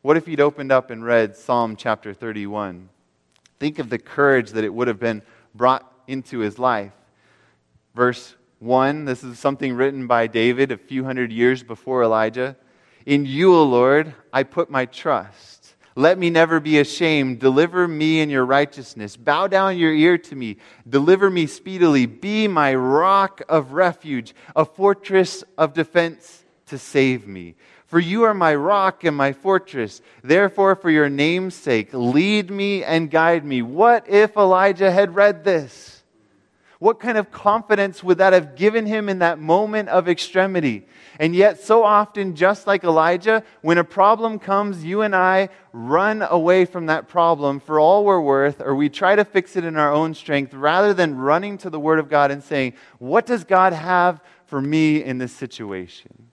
What 0.03 0.15
if 0.15 0.27
he'd 0.27 0.39
opened 0.39 0.71
up 0.71 0.91
and 0.91 1.03
read 1.03 1.35
Psalm 1.35 1.75
chapter 1.75 2.13
31? 2.13 2.89
Think 3.59 3.79
of 3.79 3.89
the 3.89 3.97
courage 3.97 4.51
that 4.51 4.63
it 4.63 4.73
would 4.73 4.87
have 4.87 4.99
been 4.99 5.23
brought 5.55 5.91
into 6.07 6.39
his 6.39 6.59
life. 6.59 6.91
Verse 7.95 8.35
1 8.59 9.05
this 9.05 9.23
is 9.23 9.39
something 9.39 9.73
written 9.73 10.05
by 10.05 10.27
David 10.27 10.71
a 10.71 10.77
few 10.77 11.03
hundred 11.03 11.31
years 11.31 11.63
before 11.63 12.03
Elijah. 12.03 12.55
In 13.05 13.25
you, 13.25 13.53
O 13.53 13.63
Lord, 13.63 14.13
I 14.31 14.43
put 14.43 14.69
my 14.69 14.85
trust. 14.85 15.75
Let 15.95 16.17
me 16.17 16.29
never 16.29 16.59
be 16.59 16.79
ashamed. 16.79 17.39
Deliver 17.39 17.87
me 17.87 18.19
in 18.19 18.29
your 18.29 18.45
righteousness. 18.45 19.15
Bow 19.15 19.47
down 19.47 19.77
your 19.77 19.93
ear 19.93 20.17
to 20.17 20.35
me. 20.35 20.57
Deliver 20.89 21.29
me 21.29 21.45
speedily. 21.45 22.07
Be 22.07 22.47
my 22.47 22.73
rock 22.73 23.41
of 23.47 23.73
refuge, 23.73 24.33
a 24.55 24.65
fortress 24.65 25.43
of 25.57 25.73
defense 25.73 26.43
to 26.67 26.79
save 26.79 27.27
me. 27.27 27.55
For 27.85 27.99
you 27.99 28.23
are 28.23 28.33
my 28.33 28.55
rock 28.55 29.03
and 29.03 29.15
my 29.15 29.33
fortress. 29.33 30.01
Therefore, 30.23 30.75
for 30.75 30.89
your 30.89 31.09
name's 31.09 31.53
sake, 31.53 31.89
lead 31.93 32.49
me 32.49 32.83
and 32.83 33.11
guide 33.11 33.45
me. 33.45 33.61
What 33.61 34.09
if 34.09 34.35
Elijah 34.35 34.91
had 34.91 35.13
read 35.13 35.43
this? 35.43 35.92
What 36.83 36.99
kind 36.99 37.17
of 37.17 37.31
confidence 37.31 38.03
would 38.03 38.17
that 38.17 38.33
have 38.33 38.57
given 38.57 38.85
him 38.85 39.07
in 39.07 39.19
that 39.19 39.39
moment 39.39 39.87
of 39.87 40.09
extremity? 40.09 40.85
And 41.17 41.33
yet, 41.33 41.61
so 41.61 41.85
often, 41.85 42.35
just 42.35 42.67
like 42.67 42.83
Elijah, 42.83 43.41
when 43.61 43.77
a 43.77 43.85
problem 43.85 44.37
comes, 44.37 44.83
you 44.83 45.01
and 45.01 45.15
I 45.15 45.47
run 45.71 46.21
away 46.21 46.65
from 46.65 46.87
that 46.87 47.07
problem 47.07 47.61
for 47.61 47.79
all 47.79 48.03
we're 48.03 48.19
worth, 48.19 48.59
or 48.59 48.75
we 48.75 48.89
try 48.89 49.15
to 49.15 49.23
fix 49.23 49.55
it 49.55 49.63
in 49.63 49.77
our 49.77 49.93
own 49.93 50.13
strength 50.13 50.53
rather 50.53 50.93
than 50.93 51.15
running 51.15 51.57
to 51.59 51.69
the 51.69 51.79
Word 51.79 51.99
of 51.99 52.09
God 52.09 52.31
and 52.31 52.43
saying, 52.43 52.73
What 52.99 53.25
does 53.25 53.45
God 53.45 53.71
have 53.71 54.21
for 54.45 54.59
me 54.59 55.01
in 55.01 55.19
this 55.19 55.31
situation? 55.31 56.32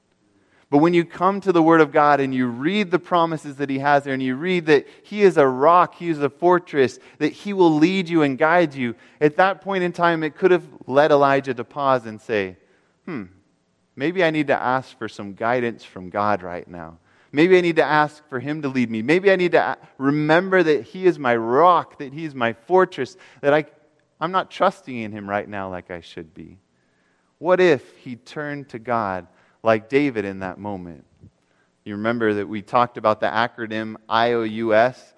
But 0.70 0.78
when 0.78 0.94
you 0.94 1.04
come 1.04 1.40
to 1.40 1.52
the 1.52 1.62
Word 1.62 1.80
of 1.80 1.90
God 1.90 2.20
and 2.20 2.32
you 2.32 2.46
read 2.46 2.92
the 2.92 2.98
promises 3.00 3.56
that 3.56 3.68
He 3.68 3.80
has 3.80 4.04
there, 4.04 4.14
and 4.14 4.22
you 4.22 4.36
read 4.36 4.66
that 4.66 4.86
He 5.02 5.22
is 5.22 5.36
a 5.36 5.46
rock, 5.46 5.96
He 5.96 6.08
is 6.08 6.20
a 6.20 6.30
fortress, 6.30 7.00
that 7.18 7.32
He 7.32 7.52
will 7.52 7.74
lead 7.74 8.08
you 8.08 8.22
and 8.22 8.38
guide 8.38 8.74
you, 8.74 8.94
at 9.20 9.36
that 9.36 9.60
point 9.62 9.82
in 9.82 9.92
time, 9.92 10.22
it 10.22 10.36
could 10.36 10.52
have 10.52 10.64
led 10.86 11.10
Elijah 11.10 11.54
to 11.54 11.64
pause 11.64 12.06
and 12.06 12.20
say, 12.20 12.56
Hmm, 13.04 13.24
Maybe 13.96 14.22
I 14.24 14.30
need 14.30 14.46
to 14.46 14.58
ask 14.58 14.96
for 14.96 15.08
some 15.08 15.34
guidance 15.34 15.84
from 15.84 16.08
God 16.08 16.42
right 16.42 16.66
now. 16.66 16.98
Maybe 17.32 17.58
I 17.58 17.60
need 17.60 17.76
to 17.76 17.84
ask 17.84 18.26
for 18.28 18.40
Him 18.40 18.62
to 18.62 18.68
lead 18.68 18.90
me. 18.90 19.02
Maybe 19.02 19.30
I 19.30 19.36
need 19.36 19.52
to 19.52 19.76
remember 19.98 20.62
that 20.62 20.84
He 20.84 21.04
is 21.04 21.18
my 21.18 21.36
rock, 21.36 21.98
that 21.98 22.12
He 22.12 22.24
is 22.24 22.34
my 22.34 22.52
fortress, 22.52 23.16
that 23.40 23.52
I, 23.52 23.66
I'm 24.20 24.32
not 24.32 24.50
trusting 24.50 24.96
in 24.96 25.12
Him 25.12 25.28
right 25.28 25.48
now 25.48 25.68
like 25.68 25.90
I 25.90 26.00
should 26.00 26.32
be. 26.32 26.58
What 27.38 27.60
if 27.60 27.96
He 27.98 28.16
turned 28.16 28.68
to 28.70 28.78
God 28.78 29.26
like 29.62 29.88
David 29.88 30.24
in 30.24 30.40
that 30.40 30.58
moment? 30.58 31.04
You 31.84 31.96
remember 31.96 32.34
that 32.34 32.48
we 32.48 32.62
talked 32.62 32.98
about 32.98 33.20
the 33.20 33.26
acronym 33.26 33.96
IOUS. 34.08 35.14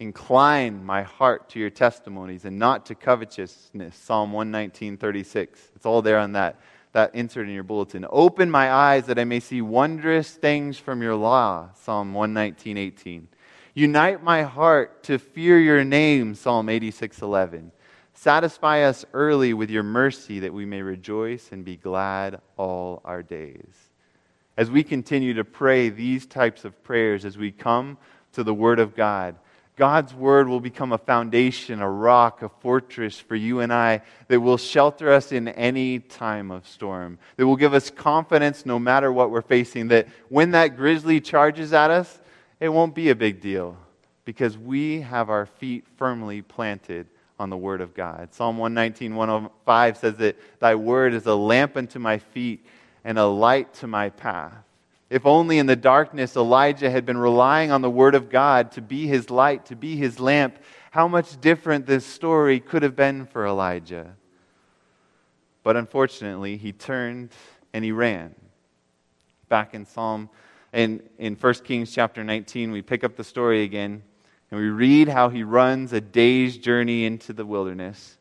Incline 0.00 0.84
my 0.84 1.02
heart 1.02 1.48
to 1.50 1.58
your 1.58 1.70
testimonies 1.70 2.44
and 2.44 2.58
not 2.58 2.86
to 2.86 2.94
covetousness. 2.94 3.96
Psalm 3.96 4.32
119, 4.32 4.96
36. 4.96 5.60
It's 5.74 5.86
all 5.86 6.02
there 6.02 6.18
on 6.18 6.32
that, 6.32 6.60
that 6.92 7.14
insert 7.14 7.48
in 7.48 7.54
your 7.54 7.64
bulletin. 7.64 8.06
Open 8.10 8.50
my 8.50 8.72
eyes 8.72 9.06
that 9.06 9.18
I 9.18 9.24
may 9.24 9.40
see 9.40 9.60
wondrous 9.60 10.30
things 10.30 10.78
from 10.78 11.02
your 11.02 11.16
law. 11.16 11.70
Psalm 11.74 12.14
119, 12.14 12.76
18. 12.76 13.28
Unite 13.74 14.22
my 14.22 14.42
heart 14.42 15.04
to 15.04 15.18
fear 15.18 15.58
your 15.58 15.84
name. 15.84 16.34
Psalm 16.34 16.68
86, 16.68 17.22
11. 17.22 17.72
Satisfy 18.20 18.82
us 18.82 19.04
early 19.12 19.54
with 19.54 19.70
your 19.70 19.84
mercy 19.84 20.40
that 20.40 20.52
we 20.52 20.66
may 20.66 20.82
rejoice 20.82 21.50
and 21.52 21.64
be 21.64 21.76
glad 21.76 22.40
all 22.56 23.00
our 23.04 23.22
days. 23.22 23.90
As 24.56 24.68
we 24.72 24.82
continue 24.82 25.34
to 25.34 25.44
pray 25.44 25.88
these 25.88 26.26
types 26.26 26.64
of 26.64 26.82
prayers, 26.82 27.24
as 27.24 27.38
we 27.38 27.52
come 27.52 27.96
to 28.32 28.42
the 28.42 28.52
Word 28.52 28.80
of 28.80 28.96
God, 28.96 29.36
God's 29.76 30.12
Word 30.12 30.48
will 30.48 30.58
become 30.58 30.90
a 30.90 30.98
foundation, 30.98 31.80
a 31.80 31.88
rock, 31.88 32.42
a 32.42 32.48
fortress 32.48 33.20
for 33.20 33.36
you 33.36 33.60
and 33.60 33.72
I 33.72 34.02
that 34.26 34.40
will 34.40 34.56
shelter 34.56 35.12
us 35.12 35.30
in 35.30 35.46
any 35.46 36.00
time 36.00 36.50
of 36.50 36.66
storm, 36.66 37.20
that 37.36 37.46
will 37.46 37.54
give 37.54 37.72
us 37.72 37.88
confidence 37.88 38.66
no 38.66 38.80
matter 38.80 39.12
what 39.12 39.30
we're 39.30 39.42
facing, 39.42 39.88
that 39.88 40.08
when 40.28 40.50
that 40.50 40.76
grizzly 40.76 41.20
charges 41.20 41.72
at 41.72 41.92
us, 41.92 42.18
it 42.58 42.70
won't 42.70 42.96
be 42.96 43.10
a 43.10 43.14
big 43.14 43.40
deal 43.40 43.76
because 44.24 44.58
we 44.58 45.02
have 45.02 45.30
our 45.30 45.46
feet 45.46 45.84
firmly 45.96 46.42
planted 46.42 47.06
on 47.38 47.50
the 47.50 47.56
Word 47.56 47.80
of 47.80 47.94
God. 47.94 48.28
Psalm 48.32 48.58
119, 48.58 49.14
105 49.14 49.96
says 49.96 50.16
that 50.16 50.36
Thy 50.60 50.74
Word 50.74 51.14
is 51.14 51.26
a 51.26 51.34
lamp 51.34 51.76
unto 51.76 51.98
my 51.98 52.18
feet 52.18 52.64
and 53.04 53.18
a 53.18 53.26
light 53.26 53.72
to 53.74 53.86
my 53.86 54.10
path. 54.10 54.64
If 55.10 55.24
only 55.24 55.58
in 55.58 55.66
the 55.66 55.76
darkness 55.76 56.36
Elijah 56.36 56.90
had 56.90 57.06
been 57.06 57.16
relying 57.16 57.70
on 57.70 57.80
the 57.80 57.90
Word 57.90 58.14
of 58.14 58.28
God 58.28 58.72
to 58.72 58.82
be 58.82 59.06
his 59.06 59.30
light, 59.30 59.66
to 59.66 59.76
be 59.76 59.96
his 59.96 60.20
lamp, 60.20 60.58
how 60.90 61.08
much 61.08 61.40
different 61.40 61.86
this 61.86 62.04
story 62.04 62.60
could 62.60 62.82
have 62.82 62.96
been 62.96 63.26
for 63.26 63.46
Elijah. 63.46 64.14
But 65.62 65.76
unfortunately, 65.76 66.56
he 66.56 66.72
turned 66.72 67.30
and 67.72 67.84
he 67.84 67.92
ran. 67.92 68.34
Back 69.48 69.74
in 69.74 69.86
Psalm, 69.86 70.28
in, 70.72 71.02
in 71.18 71.36
1 71.36 71.54
Kings 71.64 71.92
chapter 71.92 72.22
19, 72.22 72.70
we 72.72 72.82
pick 72.82 73.04
up 73.04 73.16
the 73.16 73.24
story 73.24 73.62
again. 73.62 74.02
And 74.50 74.60
we 74.60 74.68
read 74.68 75.08
how 75.08 75.28
he 75.28 75.42
runs 75.42 75.92
a 75.92 76.00
day's 76.00 76.56
journey 76.56 77.04
into 77.04 77.32
the 77.32 77.44
wilderness. 77.44 78.16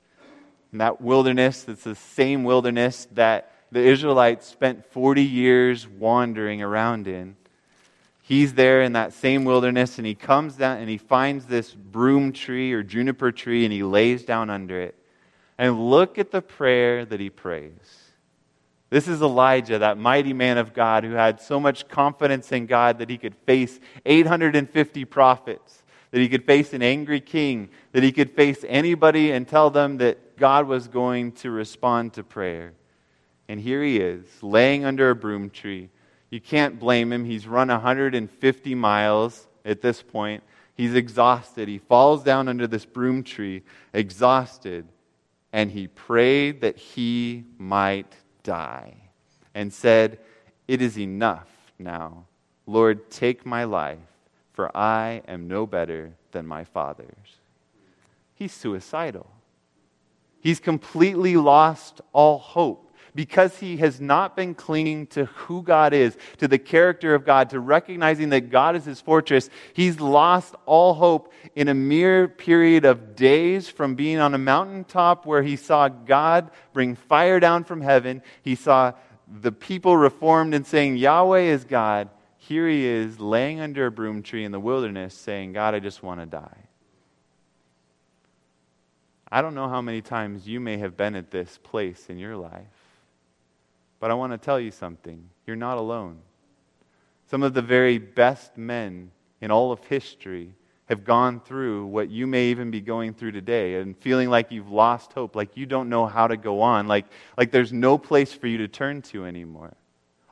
And 0.71 0.81
that 0.81 0.99
wilderness, 0.99 1.65
it's 1.67 1.83
the 1.83 1.95
same 1.95 2.43
wilderness 2.43 3.07
that 3.13 3.51
the 3.71 3.79
Israelites 3.79 4.47
spent 4.47 4.85
40 4.91 5.23
years 5.23 5.87
wandering 5.87 6.61
around 6.61 7.07
in. 7.07 7.35
He's 8.21 8.55
there 8.55 8.81
in 8.81 8.93
that 8.93 9.13
same 9.13 9.45
wilderness, 9.45 9.97
and 9.97 10.05
he 10.05 10.15
comes 10.15 10.55
down 10.55 10.79
and 10.79 10.89
he 10.89 10.97
finds 10.97 11.45
this 11.45 11.73
broom 11.73 12.33
tree 12.33 12.73
or 12.73 12.83
juniper 12.83 13.31
tree, 13.31 13.63
and 13.63 13.71
he 13.71 13.83
lays 13.83 14.23
down 14.23 14.49
under 14.49 14.81
it. 14.81 14.95
And 15.57 15.89
look 15.89 16.17
at 16.17 16.31
the 16.31 16.41
prayer 16.41 17.05
that 17.05 17.21
he 17.21 17.29
prays. 17.29 17.71
This 18.89 19.07
is 19.07 19.21
Elijah, 19.21 19.79
that 19.79 19.97
mighty 19.97 20.33
man 20.33 20.57
of 20.57 20.73
God 20.73 21.03
who 21.03 21.11
had 21.11 21.41
so 21.41 21.59
much 21.59 21.87
confidence 21.87 22.51
in 22.51 22.65
God 22.65 22.99
that 22.99 23.09
he 23.09 23.17
could 23.17 23.35
face 23.35 23.79
850 24.05 25.05
prophets 25.05 25.76
that 26.17 26.23
he 26.23 26.29
could 26.29 26.45
face 26.45 26.73
an 26.73 26.81
angry 26.81 27.21
king, 27.21 27.69
that 27.91 28.01
he 28.01 28.11
could 28.11 28.31
face 28.31 28.65
anybody 28.67 29.29
and 29.29 29.47
tell 29.47 29.69
them 29.69 29.97
that 29.97 30.35
God 30.35 30.67
was 30.67 30.87
going 30.87 31.31
to 31.33 31.51
respond 31.51 32.13
to 32.13 32.23
prayer. 32.23 32.73
And 33.47 33.59
here 33.59 33.83
he 33.83 33.99
is, 33.99 34.25
laying 34.41 34.83
under 34.83 35.11
a 35.11 35.15
broom 35.15 35.51
tree. 35.51 35.91
You 36.31 36.41
can't 36.41 36.79
blame 36.79 37.13
him. 37.13 37.23
He's 37.23 37.47
run 37.47 37.67
150 37.67 38.73
miles 38.73 39.47
at 39.63 39.83
this 39.83 40.01
point. 40.01 40.41
He's 40.73 40.95
exhausted. 40.95 41.67
He 41.67 41.77
falls 41.77 42.23
down 42.23 42.47
under 42.47 42.65
this 42.65 42.83
broom 42.83 43.21
tree, 43.21 43.61
exhausted, 43.93 44.87
and 45.53 45.69
he 45.69 45.87
prayed 45.87 46.61
that 46.61 46.77
he 46.77 47.43
might 47.59 48.11
die 48.41 48.95
and 49.53 49.71
said, 49.71 50.17
It 50.67 50.81
is 50.81 50.97
enough 50.97 51.47
now. 51.77 52.25
Lord, 52.65 53.11
take 53.11 53.45
my 53.45 53.65
life 53.65 53.99
for 54.57 54.75
I 54.75 55.21
am 55.27 55.47
no 55.47 55.67
better 55.67 56.15
than 56.31 56.47
my 56.47 56.63
fathers. 56.63 57.37
He's 58.33 58.51
suicidal. 58.51 59.29
He's 60.39 60.59
completely 60.59 61.37
lost 61.37 62.01
all 62.11 62.39
hope 62.39 62.91
because 63.13 63.59
he 63.59 63.77
has 63.77 64.01
not 64.01 64.35
been 64.35 64.55
clinging 64.55 65.05
to 65.07 65.25
who 65.25 65.61
God 65.61 65.93
is, 65.93 66.17
to 66.39 66.47
the 66.47 66.57
character 66.57 67.13
of 67.13 67.23
God, 67.23 67.51
to 67.51 67.59
recognizing 67.59 68.29
that 68.29 68.49
God 68.49 68.75
is 68.75 68.85
his 68.85 68.99
fortress. 68.99 69.51
He's 69.73 69.99
lost 69.99 70.55
all 70.65 70.95
hope 70.95 71.31
in 71.55 71.67
a 71.67 71.75
mere 71.75 72.27
period 72.27 72.83
of 72.83 73.15
days 73.15 73.69
from 73.69 73.93
being 73.93 74.17
on 74.17 74.33
a 74.33 74.39
mountaintop 74.39 75.27
where 75.27 75.43
he 75.43 75.55
saw 75.55 75.87
God 75.87 76.49
bring 76.73 76.95
fire 76.95 77.39
down 77.39 77.63
from 77.63 77.81
heaven. 77.81 78.23
He 78.41 78.55
saw 78.55 78.93
the 79.27 79.51
people 79.51 79.95
reformed 79.95 80.55
and 80.55 80.65
saying, 80.65 80.97
Yahweh 80.97 81.41
is 81.41 81.63
God 81.63 82.09
here 82.47 82.67
he 82.67 82.85
is 82.85 83.19
laying 83.19 83.59
under 83.59 83.85
a 83.85 83.91
broom 83.91 84.23
tree 84.23 84.45
in 84.45 84.51
the 84.53 84.59
wilderness 84.59 85.13
saying, 85.13 85.53
God, 85.53 85.75
I 85.75 85.79
just 85.79 86.01
want 86.01 86.21
to 86.21 86.25
die. 86.25 86.63
I 89.29 89.41
don't 89.41 89.55
know 89.55 89.67
how 89.67 89.81
many 89.81 90.01
times 90.01 90.47
you 90.47 90.61
may 90.61 90.77
have 90.77 90.95
been 90.95 91.15
at 91.15 91.29
this 91.29 91.59
place 91.61 92.05
in 92.07 92.17
your 92.17 92.37
life, 92.37 92.63
but 93.99 94.11
I 94.11 94.13
want 94.13 94.31
to 94.31 94.37
tell 94.37 94.59
you 94.59 94.71
something. 94.71 95.29
You're 95.45 95.57
not 95.57 95.77
alone. 95.77 96.19
Some 97.29 97.43
of 97.43 97.53
the 97.53 97.61
very 97.61 97.97
best 97.97 98.57
men 98.57 99.11
in 99.41 99.51
all 99.51 99.73
of 99.73 99.83
history 99.83 100.53
have 100.85 101.03
gone 101.03 101.41
through 101.41 101.87
what 101.87 102.09
you 102.09 102.25
may 102.25 102.45
even 102.51 102.71
be 102.71 102.79
going 102.79 103.13
through 103.13 103.33
today 103.33 103.75
and 103.75 103.97
feeling 103.97 104.29
like 104.29 104.51
you've 104.51 104.71
lost 104.71 105.11
hope, 105.11 105.35
like 105.35 105.57
you 105.57 105.65
don't 105.65 105.89
know 105.89 106.05
how 106.05 106.27
to 106.27 106.37
go 106.37 106.61
on, 106.61 106.87
like, 106.87 107.07
like 107.37 107.51
there's 107.51 107.73
no 107.73 107.97
place 107.97 108.31
for 108.31 108.47
you 108.47 108.59
to 108.59 108.69
turn 108.69 109.01
to 109.01 109.25
anymore. 109.25 109.73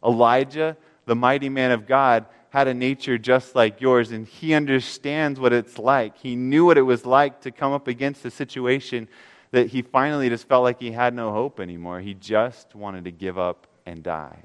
Elijah 0.02 0.78
the 1.06 1.16
mighty 1.16 1.50
man 1.50 1.72
of 1.72 1.88
God, 1.88 2.26
had 2.50 2.68
a 2.68 2.74
nature 2.74 3.18
just 3.18 3.54
like 3.54 3.82
yours, 3.82 4.12
and 4.12 4.26
he 4.26 4.54
understands 4.54 5.40
what 5.40 5.52
it's 5.52 5.78
like. 5.78 6.18
He 6.18 6.36
knew 6.36 6.66
what 6.66 6.78
it 6.78 6.84
was 6.84 7.06
like 7.06 7.42
to 7.42 7.52
come 7.52 7.74
up 7.74 7.88
against 7.88 8.24
a 8.26 8.32
situation 8.32 9.08
that 9.52 9.68
he 9.68 9.82
finally 9.82 10.30
just 10.30 10.48
felt 10.48 10.64
like 10.64 10.80
he 10.80 10.92
had 10.92 11.14
no 11.14 11.32
hope 11.32 11.60
anymore. 11.60 12.00
He 12.00 12.14
just 12.14 12.74
wanted 12.74 13.06
to 13.06 13.12
give 13.12 13.38
up 13.38 13.68
and 13.86 14.02
die. 14.04 14.44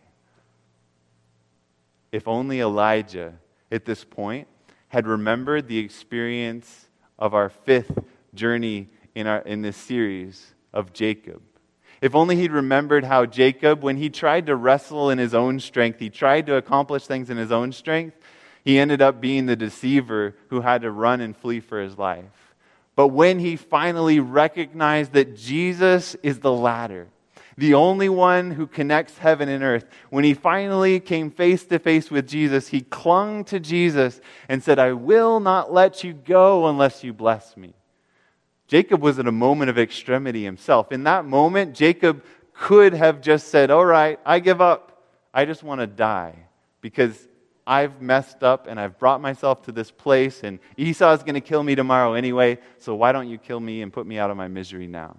If 2.13 2.27
only 2.27 2.61
Elijah, 2.61 3.35
at 3.71 3.85
this 3.85 4.05
point, 4.05 4.49
had 4.89 5.07
remembered 5.07 5.69
the 5.69 5.79
experience 5.79 6.89
of 7.19 7.33
our 7.33 7.49
fifth 7.49 7.97
journey 8.35 8.89
in, 9.15 9.27
our, 9.27 9.39
in 9.39 9.63
this 9.63 9.77
series 9.77 10.55
of 10.73 10.93
Jacob 10.93 11.43
if 12.01 12.15
only 12.15 12.37
he'd 12.37 12.53
remembered 12.53 13.05
how 13.05 13.27
Jacob, 13.27 13.83
when 13.83 13.97
he 13.97 14.09
tried 14.09 14.47
to 14.47 14.57
wrestle 14.57 15.11
in 15.11 15.19
his 15.19 15.35
own 15.35 15.61
strength, 15.61 15.99
he 15.99 16.11
tried 16.11 16.47
to 16.47 16.57
accomplish 16.57 17.07
things 17.07 17.31
in 17.31 17.37
his 17.37 17.53
own 17.53 17.73
strength, 17.73 18.17
he 18.65 18.79
ended 18.79 19.03
up 19.03 19.21
being 19.21 19.47
the 19.47 19.57
deceiver 19.57 20.35
who 20.49 20.61
had 20.61 20.83
to 20.83 20.91
run 20.91 21.21
and 21.21 21.37
flee 21.37 21.61
for 21.61 21.81
his 21.81 21.99
life. 21.99 22.25
But 22.97 23.09
when 23.09 23.39
he 23.39 23.57
finally 23.57 24.21
recognized 24.21 25.13
that 25.13 25.37
Jesus 25.37 26.15
is 26.23 26.41
the 26.41 26.53
ladder, 26.53 27.09
the 27.57 27.75
only 27.75 28.09
one 28.09 28.51
who 28.53 28.67
connects 28.67 29.19
heaven 29.19 29.49
and 29.49 29.63
earth, 29.63 29.87
when 30.09 30.25
he 30.25 30.35
finally 30.35 31.01
came 31.01 31.31
face 31.31 31.65
to 31.67 31.79
face 31.79 32.11
with 32.11 32.27
Jesus, 32.27 32.69
he 32.69 32.81
clung 32.81 33.45
to 33.45 33.61
Jesus 33.61 34.21
and 34.49 34.63
said, 34.63 34.79
I 34.79 34.93
will 34.93 35.41
not 35.41 35.73
let 35.73 36.03
you 36.03 36.15
go 36.15 36.67
unless 36.67 37.05
you 37.05 37.13
bless 37.13 37.57
me. 37.57 37.75
Jacob 38.71 39.03
was 39.03 39.19
at 39.19 39.27
a 39.27 39.33
moment 39.33 39.69
of 39.69 39.81
extremity 39.81 40.45
himself. 40.45 40.93
In 40.93 41.03
that 41.03 41.25
moment, 41.25 41.75
Jacob 41.75 42.23
could 42.55 42.93
have 42.93 43.21
just 43.21 43.49
said, 43.49 43.69
All 43.69 43.85
right, 43.85 44.21
I 44.25 44.39
give 44.39 44.61
up. 44.61 45.09
I 45.35 45.45
just 45.45 45.65
want 45.65 45.81
to 45.81 45.89
die 45.89 46.37
because 46.81 47.27
I've 47.67 48.01
messed 48.01 48.45
up 48.45 48.69
and 48.69 48.79
I've 48.79 48.97
brought 48.97 49.21
myself 49.21 49.63
to 49.63 49.73
this 49.73 49.91
place, 49.91 50.45
and 50.45 50.61
Esau 50.77 51.13
is 51.13 51.25
going 51.25 51.35
to 51.35 51.41
kill 51.41 51.65
me 51.65 51.75
tomorrow 51.75 52.13
anyway, 52.13 52.59
so 52.79 52.95
why 52.95 53.11
don't 53.11 53.29
you 53.29 53.39
kill 53.39 53.59
me 53.59 53.83
and 53.83 53.93
put 53.93 54.07
me 54.07 54.19
out 54.19 54.31
of 54.31 54.37
my 54.37 54.47
misery 54.47 54.87
now? 54.87 55.17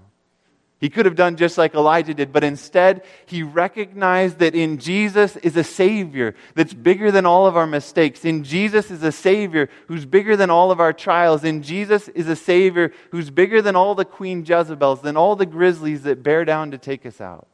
He 0.81 0.89
could 0.89 1.05
have 1.05 1.15
done 1.15 1.37
just 1.37 1.59
like 1.59 1.75
Elijah 1.75 2.15
did, 2.15 2.33
but 2.33 2.43
instead, 2.43 3.03
he 3.27 3.43
recognized 3.43 4.39
that 4.39 4.55
in 4.55 4.79
Jesus 4.79 5.37
is 5.37 5.55
a 5.55 5.63
Savior 5.63 6.33
that's 6.55 6.73
bigger 6.73 7.11
than 7.11 7.27
all 7.27 7.45
of 7.45 7.55
our 7.55 7.67
mistakes. 7.67 8.25
In 8.25 8.43
Jesus 8.43 8.89
is 8.89 9.03
a 9.03 9.11
Savior 9.11 9.69
who's 9.87 10.05
bigger 10.07 10.35
than 10.35 10.49
all 10.49 10.71
of 10.71 10.79
our 10.79 10.91
trials. 10.91 11.43
In 11.43 11.61
Jesus 11.61 12.07
is 12.09 12.27
a 12.27 12.35
Savior 12.35 12.91
who's 13.11 13.29
bigger 13.29 13.61
than 13.61 13.75
all 13.75 13.93
the 13.93 14.05
Queen 14.05 14.43
Jezebels, 14.43 15.01
than 15.01 15.15
all 15.15 15.35
the 15.35 15.45
grizzlies 15.45 16.01
that 16.01 16.23
bear 16.23 16.45
down 16.45 16.71
to 16.71 16.79
take 16.79 17.05
us 17.05 17.21
out. 17.21 17.47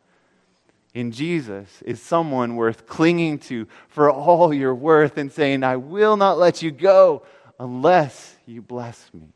In 0.94 1.12
Jesus 1.12 1.82
is 1.82 2.02
someone 2.02 2.56
worth 2.56 2.88
clinging 2.88 3.40
to 3.40 3.68
for 3.90 4.10
all 4.10 4.54
your 4.54 4.74
worth 4.74 5.18
and 5.18 5.30
saying, 5.30 5.64
I 5.64 5.76
will 5.76 6.16
not 6.16 6.38
let 6.38 6.62
you 6.62 6.72
go 6.72 7.24
unless 7.60 8.38
you 8.46 8.62
bless 8.62 9.10
me. 9.14 9.34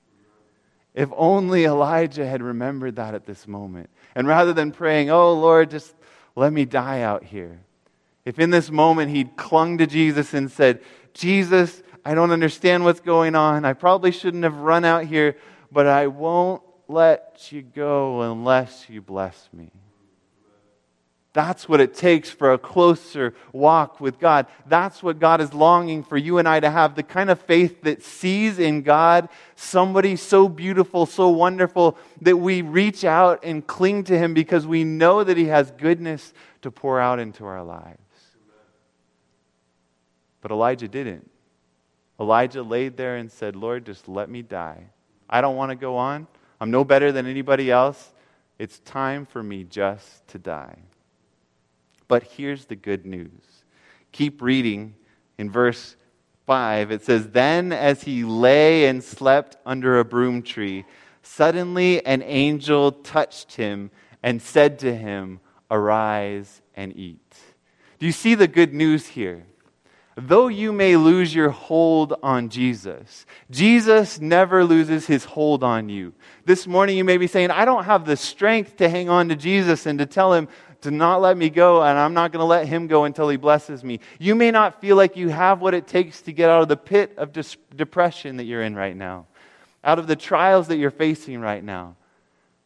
If 0.93 1.09
only 1.15 1.65
Elijah 1.65 2.27
had 2.27 2.41
remembered 2.41 2.97
that 2.97 3.13
at 3.15 3.25
this 3.25 3.47
moment. 3.47 3.89
And 4.13 4.27
rather 4.27 4.53
than 4.53 4.71
praying, 4.71 5.09
oh 5.09 5.33
Lord, 5.33 5.71
just 5.71 5.95
let 6.35 6.51
me 6.51 6.65
die 6.65 7.01
out 7.01 7.23
here. 7.23 7.61
If 8.25 8.39
in 8.39 8.49
this 8.49 8.69
moment 8.69 9.11
he'd 9.11 9.35
clung 9.35 9.77
to 9.79 9.87
Jesus 9.87 10.33
and 10.33 10.51
said, 10.51 10.81
Jesus, 11.13 11.81
I 12.05 12.13
don't 12.13 12.31
understand 12.31 12.83
what's 12.83 12.99
going 12.99 13.35
on. 13.35 13.65
I 13.65 13.73
probably 13.73 14.11
shouldn't 14.11 14.43
have 14.43 14.57
run 14.57 14.85
out 14.85 15.05
here, 15.05 15.37
but 15.71 15.87
I 15.87 16.07
won't 16.07 16.61
let 16.87 17.51
you 17.51 17.61
go 17.61 18.21
unless 18.21 18.89
you 18.89 19.01
bless 19.01 19.49
me. 19.53 19.71
That's 21.33 21.69
what 21.69 21.79
it 21.79 21.93
takes 21.93 22.29
for 22.29 22.51
a 22.51 22.57
closer 22.57 23.33
walk 23.53 24.01
with 24.01 24.19
God. 24.19 24.47
That's 24.65 25.01
what 25.01 25.17
God 25.17 25.39
is 25.39 25.53
longing 25.53 26.03
for 26.03 26.17
you 26.17 26.39
and 26.39 26.47
I 26.47 26.59
to 26.59 26.69
have 26.69 26.95
the 26.95 27.03
kind 27.03 27.29
of 27.29 27.39
faith 27.39 27.83
that 27.83 28.03
sees 28.03 28.59
in 28.59 28.81
God 28.81 29.29
somebody 29.55 30.17
so 30.17 30.49
beautiful, 30.49 31.05
so 31.05 31.29
wonderful, 31.29 31.97
that 32.19 32.35
we 32.35 32.61
reach 32.61 33.05
out 33.05 33.39
and 33.43 33.65
cling 33.65 34.03
to 34.05 34.17
Him 34.17 34.33
because 34.33 34.67
we 34.67 34.83
know 34.83 35.23
that 35.23 35.37
He 35.37 35.45
has 35.45 35.71
goodness 35.71 36.33
to 36.63 36.71
pour 36.71 36.99
out 36.99 37.19
into 37.19 37.45
our 37.45 37.63
lives. 37.63 37.97
But 40.41 40.51
Elijah 40.51 40.89
didn't. 40.89 41.29
Elijah 42.19 42.61
laid 42.61 42.97
there 42.97 43.15
and 43.15 43.31
said, 43.31 43.55
Lord, 43.55 43.85
just 43.85 44.09
let 44.09 44.29
me 44.29 44.41
die. 44.41 44.83
I 45.29 45.39
don't 45.39 45.55
want 45.55 45.69
to 45.69 45.75
go 45.75 45.95
on. 45.95 46.27
I'm 46.59 46.71
no 46.71 46.83
better 46.83 47.13
than 47.13 47.25
anybody 47.25 47.71
else. 47.71 48.13
It's 48.59 48.79
time 48.79 49.25
for 49.25 49.41
me 49.41 49.63
just 49.63 50.27
to 50.27 50.37
die. 50.37 50.77
But 52.11 52.23
here's 52.23 52.65
the 52.65 52.75
good 52.75 53.05
news. 53.05 53.63
Keep 54.11 54.41
reading 54.41 54.95
in 55.37 55.49
verse 55.49 55.95
5. 56.45 56.91
It 56.91 57.05
says, 57.05 57.29
Then 57.29 57.71
as 57.71 58.03
he 58.03 58.25
lay 58.25 58.87
and 58.87 59.01
slept 59.01 59.55
under 59.65 59.97
a 59.97 60.03
broom 60.03 60.41
tree, 60.41 60.83
suddenly 61.23 62.05
an 62.05 62.21
angel 62.21 62.91
touched 62.91 63.55
him 63.55 63.91
and 64.21 64.41
said 64.41 64.77
to 64.79 64.93
him, 64.93 65.39
Arise 65.71 66.61
and 66.75 66.93
eat. 66.97 67.33
Do 67.97 68.05
you 68.05 68.11
see 68.11 68.35
the 68.35 68.45
good 68.45 68.73
news 68.73 69.07
here? 69.07 69.45
Though 70.17 70.49
you 70.49 70.73
may 70.73 70.97
lose 70.97 71.33
your 71.33 71.51
hold 71.51 72.15
on 72.21 72.49
Jesus, 72.49 73.25
Jesus 73.49 74.19
never 74.19 74.65
loses 74.65 75.07
his 75.07 75.23
hold 75.23 75.63
on 75.63 75.87
you. 75.87 76.13
This 76.43 76.67
morning 76.67 76.97
you 76.97 77.05
may 77.05 77.15
be 77.15 77.27
saying, 77.27 77.51
I 77.51 77.63
don't 77.63 77.85
have 77.85 78.03
the 78.03 78.17
strength 78.17 78.75
to 78.77 78.89
hang 78.89 79.07
on 79.07 79.29
to 79.29 79.37
Jesus 79.37 79.85
and 79.85 79.97
to 79.99 80.05
tell 80.05 80.33
him, 80.33 80.49
to 80.81 80.91
not 80.91 81.21
let 81.21 81.37
me 81.37 81.49
go, 81.49 81.83
and 81.83 81.97
I'm 81.97 82.13
not 82.13 82.31
going 82.31 82.41
to 82.41 82.45
let 82.45 82.67
him 82.67 82.87
go 82.87 83.05
until 83.05 83.29
he 83.29 83.37
blesses 83.37 83.83
me. 83.83 83.99
You 84.19 84.35
may 84.35 84.51
not 84.51 84.81
feel 84.81 84.95
like 84.95 85.15
you 85.15 85.29
have 85.29 85.61
what 85.61 85.73
it 85.73 85.87
takes 85.87 86.21
to 86.23 86.33
get 86.33 86.49
out 86.49 86.61
of 86.61 86.67
the 86.67 86.77
pit 86.77 87.13
of 87.17 87.33
dis- 87.33 87.57
depression 87.75 88.37
that 88.37 88.45
you're 88.45 88.63
in 88.63 88.75
right 88.75 88.95
now, 88.95 89.27
out 89.83 89.99
of 89.99 90.07
the 90.07 90.15
trials 90.15 90.67
that 90.67 90.77
you're 90.77 90.91
facing 90.91 91.39
right 91.39 91.63
now. 91.63 91.95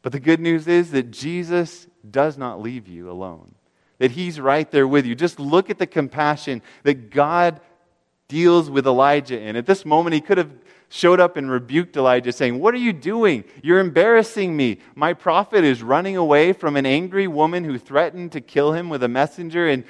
But 0.02 0.12
the 0.12 0.20
good 0.20 0.40
news 0.40 0.68
is 0.68 0.92
that 0.92 1.12
Jesus 1.12 1.88
does 2.10 2.38
not 2.38 2.62
leave 2.62 2.88
you 2.88 3.10
alone, 3.10 3.56
that 3.98 4.12
he's 4.12 4.40
right 4.40 4.70
there 4.70 4.88
with 4.88 5.06
you. 5.06 5.16
Just 5.16 5.40
look 5.40 5.70
at 5.70 5.80
the 5.80 5.88
compassion 5.88 6.62
that 6.84 7.10
God 7.10 7.60
deals 8.28 8.70
with 8.70 8.88
Elijah 8.88 9.40
in. 9.40 9.56
At 9.56 9.66
this 9.66 9.86
moment, 9.86 10.14
he 10.14 10.22
could 10.22 10.38
have 10.38 10.52
showed 10.90 11.20
up 11.20 11.38
and 11.38 11.50
rebuked 11.50 11.98
Elijah, 11.98 12.32
saying, 12.32 12.60
What 12.60 12.74
are 12.74 12.78
you 12.78 12.94
doing? 12.94 13.44
You're 13.64 13.80
embarrassing 13.80 14.56
me. 14.56 14.80
My 14.96 15.14
prophet 15.14 15.64
is 15.64 15.84
running 15.84 16.18
away 16.18 16.54
from 16.54 16.76
an 16.76 16.86
angry 16.86 17.28
woman 17.28 17.64
who 17.64 17.78
threatened 17.78 18.32
to 18.34 18.42
kill 18.42 18.74
him 18.74 18.90
with 18.90 19.04
a 19.04 19.08
messenger, 19.08 19.68
and 19.68 19.84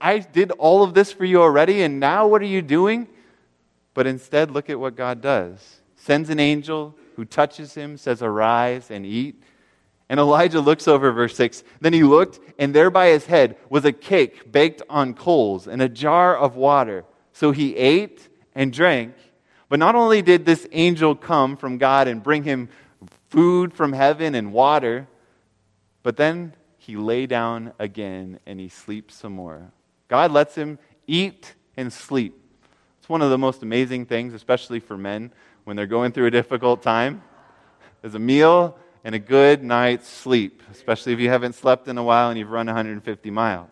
I 0.00 0.18
did 0.18 0.50
all 0.52 0.82
of 0.82 0.94
this 0.94 1.12
for 1.12 1.24
you 1.24 1.40
already, 1.40 1.82
and 1.82 1.98
now 1.98 2.26
what 2.26 2.42
are 2.42 2.46
you 2.46 2.62
doing? 2.62 3.08
But 3.94 4.06
instead, 4.06 4.50
look 4.50 4.68
at 4.68 4.78
what 4.78 4.94
God 4.94 5.20
does. 5.20 5.80
Sends 5.96 6.28
an 6.28 6.38
angel 6.38 6.94
who 7.16 7.24
touches 7.24 7.74
him, 7.74 7.96
says, 7.96 8.22
Arise 8.22 8.90
and 8.90 9.06
eat. 9.06 9.42
And 10.08 10.20
Elijah 10.20 10.60
looks 10.60 10.86
over 10.86 11.10
verse 11.10 11.34
6. 11.34 11.64
Then 11.80 11.92
he 11.92 12.04
looked, 12.04 12.38
and 12.58 12.74
there 12.74 12.90
by 12.90 13.08
his 13.08 13.26
head 13.26 13.56
was 13.68 13.84
a 13.84 13.92
cake 13.92 14.52
baked 14.52 14.82
on 14.88 15.14
coals 15.14 15.66
and 15.66 15.82
a 15.82 15.88
jar 15.88 16.36
of 16.36 16.56
water. 16.56 17.04
So 17.32 17.50
he 17.50 17.74
ate 17.76 18.28
and 18.54 18.72
drank. 18.72 19.14
But 19.68 19.78
not 19.78 19.94
only 19.94 20.22
did 20.22 20.44
this 20.44 20.66
angel 20.72 21.14
come 21.14 21.56
from 21.56 21.78
God 21.78 22.08
and 22.08 22.22
bring 22.22 22.44
him 22.44 22.68
food 23.30 23.72
from 23.72 23.92
heaven 23.92 24.34
and 24.34 24.52
water, 24.52 25.08
but 26.02 26.16
then 26.16 26.52
he 26.78 26.96
lay 26.96 27.26
down 27.26 27.72
again 27.78 28.38
and 28.46 28.60
he 28.60 28.68
sleeps 28.68 29.14
some 29.16 29.32
more. 29.32 29.72
God 30.08 30.30
lets 30.30 30.54
him 30.54 30.78
eat 31.06 31.54
and 31.76 31.92
sleep. 31.92 32.40
It's 33.00 33.08
one 33.08 33.22
of 33.22 33.30
the 33.30 33.38
most 33.38 33.62
amazing 33.62 34.06
things, 34.06 34.34
especially 34.34 34.80
for 34.80 34.96
men 34.96 35.32
when 35.64 35.76
they're 35.76 35.86
going 35.86 36.12
through 36.12 36.26
a 36.26 36.30
difficult 36.30 36.82
time. 36.82 37.22
There's 38.02 38.14
a 38.14 38.20
meal 38.20 38.78
and 39.02 39.14
a 39.14 39.18
good 39.18 39.64
night's 39.64 40.08
sleep, 40.08 40.62
especially 40.70 41.12
if 41.12 41.18
you 41.18 41.28
haven't 41.28 41.54
slept 41.54 41.88
in 41.88 41.98
a 41.98 42.04
while 42.04 42.30
and 42.30 42.38
you've 42.38 42.50
run 42.50 42.66
150 42.66 43.30
miles. 43.30 43.70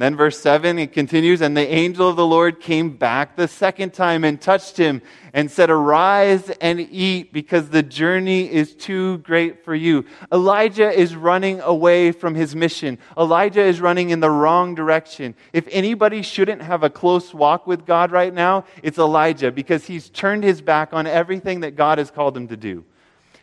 And 0.00 0.06
then, 0.06 0.16
verse 0.16 0.40
7, 0.40 0.78
it 0.78 0.94
continues, 0.94 1.42
and 1.42 1.54
the 1.54 1.68
angel 1.68 2.08
of 2.08 2.16
the 2.16 2.26
Lord 2.26 2.58
came 2.58 2.96
back 2.96 3.36
the 3.36 3.46
second 3.46 3.92
time 3.92 4.24
and 4.24 4.40
touched 4.40 4.78
him 4.78 5.02
and 5.34 5.50
said, 5.50 5.68
Arise 5.68 6.48
and 6.62 6.80
eat, 6.80 7.34
because 7.34 7.68
the 7.68 7.82
journey 7.82 8.50
is 8.50 8.74
too 8.74 9.18
great 9.18 9.62
for 9.62 9.74
you. 9.74 10.06
Elijah 10.32 10.90
is 10.90 11.14
running 11.14 11.60
away 11.60 12.12
from 12.12 12.34
his 12.34 12.56
mission. 12.56 12.98
Elijah 13.18 13.60
is 13.60 13.82
running 13.82 14.08
in 14.08 14.20
the 14.20 14.30
wrong 14.30 14.74
direction. 14.74 15.34
If 15.52 15.68
anybody 15.70 16.22
shouldn't 16.22 16.62
have 16.62 16.82
a 16.82 16.88
close 16.88 17.34
walk 17.34 17.66
with 17.66 17.84
God 17.84 18.10
right 18.10 18.32
now, 18.32 18.64
it's 18.82 18.96
Elijah, 18.96 19.52
because 19.52 19.84
he's 19.84 20.08
turned 20.08 20.44
his 20.44 20.62
back 20.62 20.94
on 20.94 21.06
everything 21.06 21.60
that 21.60 21.76
God 21.76 21.98
has 21.98 22.10
called 22.10 22.34
him 22.34 22.48
to 22.48 22.56
do. 22.56 22.86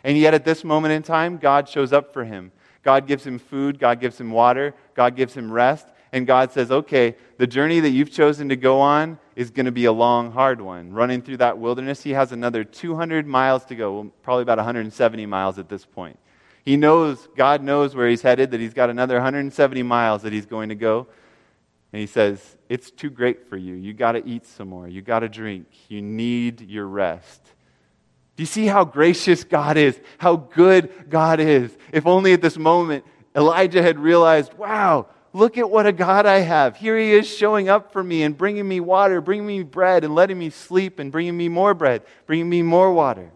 And 0.04 0.18
yet, 0.18 0.34
at 0.34 0.44
this 0.44 0.64
moment 0.64 0.96
in 0.96 1.04
time, 1.04 1.38
God 1.38 1.70
shows 1.70 1.94
up 1.94 2.14
for 2.14 2.24
him. 2.24 2.52
God 2.82 3.06
gives 3.06 3.28
him 3.28 3.38
food, 3.38 3.78
God 3.78 4.00
gives 4.00 4.20
him 4.20 4.32
water, 4.32 4.74
God 4.96 5.16
gives 5.16 5.36
him 5.36 5.52
rest 5.52 5.86
and 6.18 6.28
God 6.28 6.52
says, 6.52 6.72
okay, 6.72 7.16
the 7.38 7.48
journey 7.48 7.80
that 7.80 7.92
you've 7.92 8.12
chosen 8.12 8.50
to 8.50 8.56
go 8.56 8.82
on 8.82 9.20
is 9.36 9.52
going 9.52 9.68
to 9.68 9.72
be 9.72 9.86
a 9.86 9.92
long, 9.92 10.32
hard 10.32 10.60
one. 10.60 10.92
Running 10.92 11.22
through 11.22 11.38
that 11.38 11.60
wilderness, 11.60 12.02
he 12.02 12.12
has 12.12 12.32
another 12.32 12.64
200 12.64 13.28
miles 13.28 13.64
to 13.66 13.76
go, 13.76 13.94
well, 13.94 14.12
probably 14.24 14.42
about 14.42 14.58
170 14.58 15.26
miles 15.28 15.60
at 15.60 15.70
this 15.70 15.86
point. 15.86 16.18
He 16.66 16.76
knows, 16.76 17.30
God 17.38 17.64
knows 17.64 17.96
where 17.96 18.10
he's 18.10 18.24
headed, 18.24 18.52
that 18.52 18.60
he's 18.60 18.74
got 18.74 18.90
another 18.90 19.16
170 19.16 19.84
miles 19.84 20.24
that 20.24 20.34
he's 20.34 20.48
going 20.48 20.70
to 20.70 20.76
go. 20.76 21.08
And 21.94 22.02
he 22.02 22.08
says, 22.08 22.58
It's 22.68 22.92
too 22.92 23.10
great 23.10 23.48
for 23.48 23.56
you. 23.56 23.76
You 23.76 23.94
got 23.94 24.14
to 24.14 24.28
eat 24.28 24.46
some 24.46 24.68
more. 24.68 24.88
You 24.88 25.02
got 25.02 25.20
to 25.20 25.30
drink. 25.30 25.68
You 25.88 26.02
need 26.02 26.62
your 26.62 26.86
rest. 26.86 27.42
Do 28.36 28.44
you 28.44 28.48
see 28.48 28.66
how 28.66 28.84
gracious 28.84 29.46
God 29.46 29.78
is? 29.78 29.98
How 30.18 30.36
good 30.36 31.10
God 31.10 31.40
is? 31.40 31.76
If 31.94 32.06
only 32.06 32.34
at 32.34 32.42
this 32.42 32.58
moment 32.58 33.06
Elijah 33.36 33.82
had 33.82 34.00
realized, 34.00 34.54
wow, 34.56 35.08
Look 35.38 35.60
at 35.60 35.70
what 35.70 35.86
a 35.86 35.92
God 35.92 36.26
I 36.26 36.40
have. 36.40 36.78
Here 36.78 36.98
he 36.98 37.12
is 37.12 37.28
showing 37.28 37.70
up 37.70 37.94
for 37.94 38.04
me 38.04 38.24
and 38.24 38.36
bringing 38.36 38.68
me 38.68 38.80
water, 38.80 39.22
bringing 39.22 39.46
me 39.46 39.62
bread, 39.62 40.04
and 40.04 40.16
letting 40.16 40.40
me 40.40 40.50
sleep, 40.50 40.98
and 40.98 41.12
bringing 41.12 41.38
me 41.38 41.48
more 41.48 41.76
bread, 41.76 42.02
bringing 42.26 42.50
me 42.50 42.64
more 42.64 42.92
water. 42.92 43.32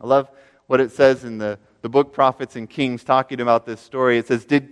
I 0.00 0.06
love 0.06 0.30
what 0.68 0.80
it 0.80 0.92
says 0.92 1.24
in 1.24 1.38
the, 1.38 1.58
the 1.80 1.88
book 1.88 2.12
Prophets 2.12 2.54
and 2.54 2.70
Kings 2.70 3.02
talking 3.02 3.40
about 3.40 3.66
this 3.66 3.80
story. 3.80 4.16
It 4.16 4.28
says, 4.28 4.44
Did 4.44 4.68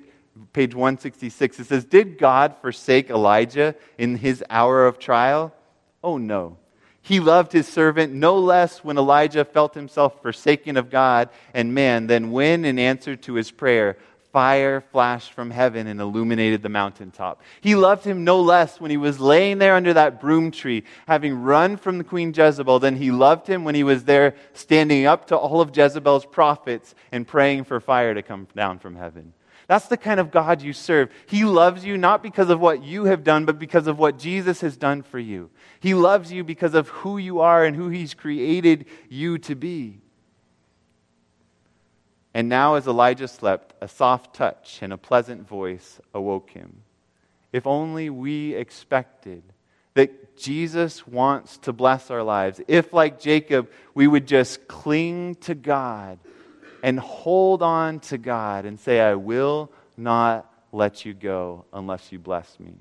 page 0.52 0.72
166, 0.72 1.58
it 1.58 1.66
says, 1.66 1.84
Did 1.84 2.16
God 2.16 2.54
forsake 2.60 3.10
Elijah 3.10 3.74
in 3.98 4.14
his 4.14 4.44
hour 4.48 4.86
of 4.86 5.00
trial? 5.00 5.52
Oh 6.00 6.16
no. 6.16 6.58
He 7.02 7.18
loved 7.18 7.50
his 7.50 7.66
servant 7.66 8.12
no 8.12 8.38
less 8.38 8.84
when 8.84 8.98
Elijah 8.98 9.44
felt 9.44 9.74
himself 9.74 10.22
forsaken 10.22 10.76
of 10.76 10.90
God 10.90 11.30
and 11.54 11.74
man 11.74 12.06
than 12.06 12.30
when, 12.30 12.64
in 12.64 12.78
answer 12.78 13.16
to 13.16 13.34
his 13.34 13.50
prayer, 13.50 13.96
fire 14.32 14.80
flashed 14.80 15.32
from 15.32 15.50
heaven 15.50 15.86
and 15.86 16.00
illuminated 16.00 16.62
the 16.62 16.68
mountaintop. 16.68 17.42
He 17.60 17.74
loved 17.74 18.04
him 18.04 18.24
no 18.24 18.40
less 18.40 18.80
when 18.80 18.90
he 18.90 18.96
was 18.96 19.20
laying 19.20 19.58
there 19.58 19.74
under 19.74 19.92
that 19.94 20.20
broom 20.20 20.50
tree, 20.50 20.84
having 21.06 21.42
run 21.42 21.76
from 21.76 21.98
the 21.98 22.04
queen 22.04 22.32
Jezebel, 22.34 22.78
than 22.78 22.96
he 22.96 23.10
loved 23.10 23.46
him 23.46 23.64
when 23.64 23.74
he 23.74 23.84
was 23.84 24.04
there 24.04 24.34
standing 24.52 25.06
up 25.06 25.26
to 25.26 25.36
all 25.36 25.60
of 25.60 25.76
Jezebel's 25.76 26.26
prophets 26.26 26.94
and 27.12 27.26
praying 27.26 27.64
for 27.64 27.80
fire 27.80 28.14
to 28.14 28.22
come 28.22 28.46
down 28.54 28.78
from 28.78 28.96
heaven. 28.96 29.32
That's 29.70 29.86
the 29.86 29.96
kind 29.96 30.18
of 30.18 30.32
God 30.32 30.62
you 30.62 30.72
serve. 30.72 31.10
He 31.26 31.44
loves 31.44 31.84
you 31.84 31.96
not 31.96 32.24
because 32.24 32.50
of 32.50 32.58
what 32.58 32.82
you 32.82 33.04
have 33.04 33.22
done, 33.22 33.44
but 33.44 33.56
because 33.56 33.86
of 33.86 34.00
what 34.00 34.18
Jesus 34.18 34.60
has 34.62 34.76
done 34.76 35.02
for 35.02 35.20
you. 35.20 35.48
He 35.78 35.94
loves 35.94 36.32
you 36.32 36.42
because 36.42 36.74
of 36.74 36.88
who 36.88 37.18
you 37.18 37.38
are 37.38 37.64
and 37.64 37.76
who 37.76 37.88
He's 37.88 38.12
created 38.12 38.86
you 39.08 39.38
to 39.38 39.54
be. 39.54 40.00
And 42.32 42.48
now, 42.48 42.74
as 42.76 42.86
Elijah 42.86 43.28
slept, 43.28 43.74
a 43.80 43.88
soft 43.88 44.34
touch 44.34 44.78
and 44.82 44.92
a 44.92 44.98
pleasant 44.98 45.48
voice 45.48 46.00
awoke 46.14 46.50
him. 46.50 46.82
If 47.52 47.66
only 47.66 48.08
we 48.10 48.54
expected 48.54 49.42
that 49.94 50.36
Jesus 50.36 51.06
wants 51.06 51.58
to 51.58 51.72
bless 51.72 52.10
our 52.10 52.22
lives. 52.22 52.60
If, 52.68 52.92
like 52.92 53.20
Jacob, 53.20 53.70
we 53.94 54.06
would 54.06 54.26
just 54.26 54.68
cling 54.68 55.34
to 55.36 55.54
God 55.54 56.18
and 56.82 56.98
hold 56.98 57.62
on 57.62 58.00
to 58.00 58.18
God 58.18 58.64
and 58.64 58.78
say, 58.78 59.00
I 59.00 59.14
will 59.14 59.70
not 59.96 60.50
let 60.72 61.04
you 61.04 61.12
go 61.12 61.64
unless 61.72 62.12
you 62.12 62.18
bless 62.18 62.58
me. 62.60 62.72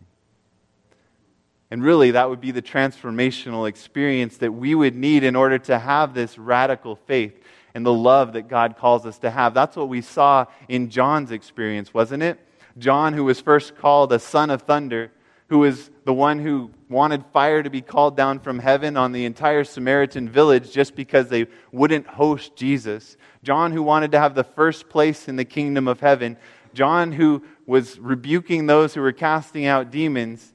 And 1.72 1.84
really, 1.84 2.12
that 2.12 2.30
would 2.30 2.42
be 2.42 2.52
the 2.52 2.62
transformational 2.62 3.68
experience 3.68 4.38
that 4.38 4.52
we 4.52 4.74
would 4.74 4.96
need 4.96 5.24
in 5.24 5.36
order 5.36 5.60
to 5.60 5.78
have 5.78 6.14
this 6.14 6.38
radical 6.38 6.96
faith 6.96 7.40
and 7.80 7.86
the 7.86 7.94
love 7.94 8.34
that 8.34 8.50
God 8.50 8.76
calls 8.76 9.06
us 9.06 9.20
to 9.20 9.32
have. 9.32 9.54
That's 9.54 9.78
what 9.78 9.88
we 9.88 10.02
saw 10.02 10.48
in 10.68 10.90
John's 10.90 11.32
experience, 11.32 11.94
wasn't 11.94 12.24
it? 12.24 12.38
John, 12.78 13.14
who 13.14 13.24
was 13.24 13.40
first 13.40 13.78
called 13.78 14.12
a 14.12 14.20
son 14.20 14.50
of 14.50 14.64
thunder, 14.64 15.14
who 15.48 15.60
was 15.60 15.90
the 16.04 16.14
one 16.14 16.40
who 16.40 16.72
wanted 16.90 17.24
fire 17.32 17.64
to 17.64 17.70
be 17.70 17.80
called 17.80 18.18
down 18.18 18.42
from 18.42 18.60
heaven 18.60 18.98
on 18.98 19.14
the 19.14 19.24
entire 19.24 19.64
Samaritan 19.64 20.28
village 20.28 20.74
just 20.74 20.94
because 20.94 21.30
they 21.30 21.48
wouldn't 21.72 22.06
host 22.06 22.54
Jesus. 22.58 23.16
John, 23.44 23.72
who 23.72 23.82
wanted 23.82 24.12
to 24.12 24.20
have 24.20 24.36
the 24.36 24.44
first 24.44 24.90
place 24.90 25.30
in 25.30 25.38
the 25.38 25.46
kingdom 25.46 25.88
of 25.88 26.02
heaven. 26.02 26.36
John, 26.74 27.14
who 27.14 27.46
was 27.66 27.98
rebuking 27.98 28.66
those 28.66 28.94
who 28.94 29.00
were 29.00 29.14
casting 29.14 29.68
out 29.68 29.90
demons. 29.90 30.54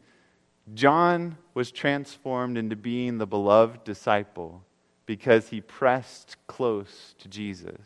John 0.74 1.38
was 1.54 1.72
transformed 1.72 2.58
into 2.58 2.76
being 2.76 3.16
the 3.16 3.26
beloved 3.26 3.82
disciple 3.82 4.62
because 5.07 5.48
he 5.48 5.61
pressed 5.61 6.36
close 6.46 7.14
to 7.18 7.28
Jesus. 7.28 7.80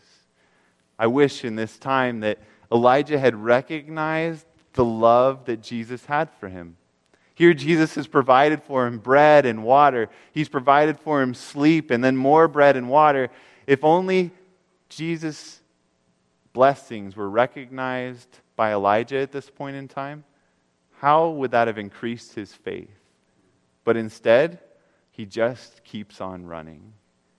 I 0.99 1.07
wish 1.07 1.45
in 1.45 1.57
this 1.57 1.79
time 1.79 2.21
that 2.21 2.39
Elijah 2.71 3.19
had 3.19 3.35
recognized 3.35 4.47
the 4.75 4.85
love 4.85 5.47
that 5.47 5.63
Jesus 5.63 6.05
had 6.05 6.31
for 6.39 6.49
him. 6.49 6.77
Here, 7.35 7.55
Jesus 7.55 7.95
has 7.95 8.09
provided 8.09 8.63
for 8.63 8.87
him 8.87 8.99
bread 8.99 9.47
and 9.47 9.63
water. 9.63 10.09
He's 10.33 10.49
provided 10.49 10.99
for 10.99 11.23
him 11.23 11.35
sleep 11.35 11.91
and 11.91 12.03
then 12.03 12.17
more 12.17 12.49
bread 12.49 12.77
and 12.77 12.89
water. 12.89 13.31
If 13.67 13.85
only 13.85 14.33
Jesus' 14.89 15.61
blessings 16.53 17.15
were 17.15 17.31
recognized 17.31 18.41
by 18.57 18.73
Elijah 18.73 19.19
at 19.19 19.31
this 19.31 19.49
point 19.49 19.77
in 19.77 19.87
time, 19.87 20.25
how 20.99 21.29
would 21.31 21.53
that 21.53 21.69
have 21.69 21.79
increased 21.79 22.35
his 22.35 22.53
faith? 22.53 22.91
But 23.85 23.97
instead, 23.97 24.59
he 25.13 25.25
just 25.25 25.85
keeps 25.85 26.21
on 26.21 26.45
running. 26.45 26.93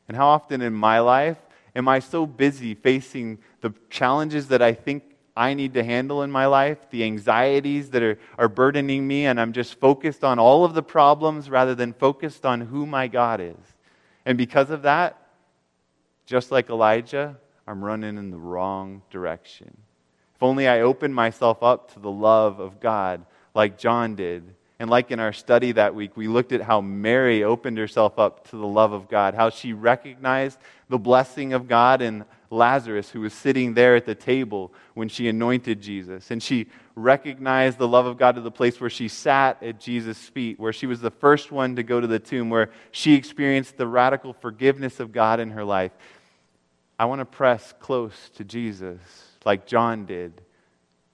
And 0.10 0.18
how 0.18 0.28
often 0.28 0.62
in 0.62 0.74
my 0.74 1.00
life 1.00 1.38
am 1.76 1.88
I 1.88 2.00
so 2.00 2.26
busy 2.26 2.74
facing 2.74 3.38
the 3.62 3.74
challenges 3.92 4.48
that 4.48 4.62
I 4.62 4.74
think 4.74 5.04
I 5.38 5.54
need 5.54 5.76
to 5.76 5.84
handle 5.84 6.24
in 6.24 6.32
my 6.32 6.48
life, 6.48 6.80
the 6.90 7.04
anxieties 7.04 7.92
that 7.92 8.02
are, 8.02 8.20
are 8.38 8.50
burdening 8.50 9.08
me, 9.08 9.28
and 9.28 9.40
I'm 9.40 9.54
just 9.54 9.80
focused 9.80 10.24
on 10.24 10.40
all 10.40 10.66
of 10.66 10.74
the 10.74 10.82
problems 10.84 11.50
rather 11.50 11.76
than 11.76 11.94
focused 11.94 12.44
on 12.44 12.60
who 12.60 12.88
my 12.88 13.08
God 13.08 13.40
is. 13.40 13.56
And 14.26 14.36
because 14.36 14.72
of 14.72 14.82
that, 14.82 15.16
just 16.26 16.52
like 16.52 16.70
Elijah, 16.70 17.38
I'm 17.68 17.86
running 17.86 18.18
in 18.18 18.32
the 18.32 18.38
wrong 18.38 19.04
direction. 19.12 19.78
If 20.36 20.42
only 20.42 20.68
I 20.68 20.82
opened 20.82 21.14
myself 21.14 21.62
up 21.62 21.94
to 21.94 22.00
the 22.00 22.12
love 22.12 22.60
of 22.60 22.80
God 22.80 23.26
like 23.54 23.78
John 23.78 24.16
did, 24.16 24.56
and 24.80 24.90
like 24.90 25.12
in 25.12 25.20
our 25.20 25.34
study 25.34 25.74
that 25.74 25.94
week, 25.94 26.16
we 26.16 26.30
looked 26.30 26.54
at 26.54 26.62
how 26.62 26.80
Mary 26.80 27.44
opened 27.44 27.78
herself 27.78 28.18
up 28.18 28.48
to 28.50 28.56
the 28.56 28.66
love 28.66 28.94
of 28.94 29.10
God, 29.10 29.34
how 29.34 29.50
she 29.50 29.74
recognized 29.74 30.58
the 30.88 30.98
blessing 30.98 31.52
of 31.52 31.68
God 31.68 32.02
in 32.02 32.24
Lazarus, 32.50 33.10
who 33.10 33.20
was 33.20 33.34
sitting 33.34 33.74
there 33.74 33.98
at 33.98 34.06
the 34.06 34.16
table 34.16 34.74
when 34.94 35.10
she 35.10 35.28
anointed 35.28 35.82
Jesus. 35.82 36.32
And 36.32 36.42
she 36.42 36.68
recognized 36.96 37.78
the 37.78 37.90
love 37.90 38.06
of 38.06 38.18
God 38.18 38.36
to 38.36 38.42
the 38.42 38.52
place 38.52 38.80
where 38.80 38.90
she 38.90 39.10
sat 39.10 39.62
at 39.62 39.82
Jesus' 39.82 40.18
feet, 40.18 40.58
where 40.58 40.74
she 40.74 40.88
was 40.88 41.02
the 41.02 41.12
first 41.12 41.52
one 41.52 41.76
to 41.76 41.84
go 41.84 42.00
to 42.00 42.08
the 42.08 42.18
tomb, 42.18 42.50
where 42.50 42.72
she 42.92 43.16
experienced 43.16 43.76
the 43.76 43.86
radical 43.86 44.32
forgiveness 44.32 45.02
of 45.02 45.12
God 45.12 45.42
in 45.42 45.52
her 45.52 45.66
life. 45.66 45.92
I 46.98 47.06
want 47.06 47.20
to 47.20 47.26
press 47.26 47.74
close 47.82 48.30
to 48.36 48.46
Jesus 48.46 49.00
like 49.44 49.68
John 49.68 50.06
did 50.06 50.42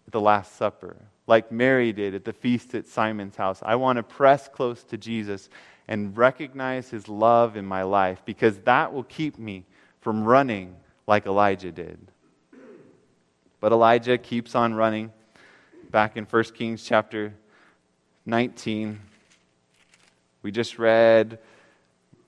at 0.06 0.14
the 0.14 0.22
Last 0.22 0.56
Supper 0.56 0.98
like 1.28 1.52
Mary 1.52 1.92
did 1.92 2.14
at 2.14 2.26
the 2.26 2.34
feast 2.34 2.76
at 2.76 2.88
Simon's 2.88 3.36
house. 3.36 3.60
I 3.64 3.76
want 3.76 3.98
to 3.98 4.04
press 4.04 4.48
close 4.48 4.84
to 4.86 4.98
Jesus 4.98 5.50
and 5.88 6.16
recognize 6.18 6.90
his 6.90 7.08
love 7.08 7.58
in 7.58 7.66
my 7.66 7.84
life 7.84 8.22
because 8.26 8.58
that 8.60 8.94
will 8.94 9.04
keep 9.04 9.38
me 9.38 9.66
from 10.02 10.24
running 10.24 10.76
like 11.08 11.26
Elijah 11.26 11.72
did. 11.72 12.00
But 13.60 13.72
Elijah 13.72 14.18
keeps 14.18 14.56
on 14.56 14.74
running. 14.74 15.12
Back 15.90 16.18
in 16.18 16.26
1 16.26 16.44
Kings 16.56 16.84
chapter 16.84 17.34
19, 18.26 19.00
we 20.42 20.52
just 20.52 20.78
read 20.78 21.40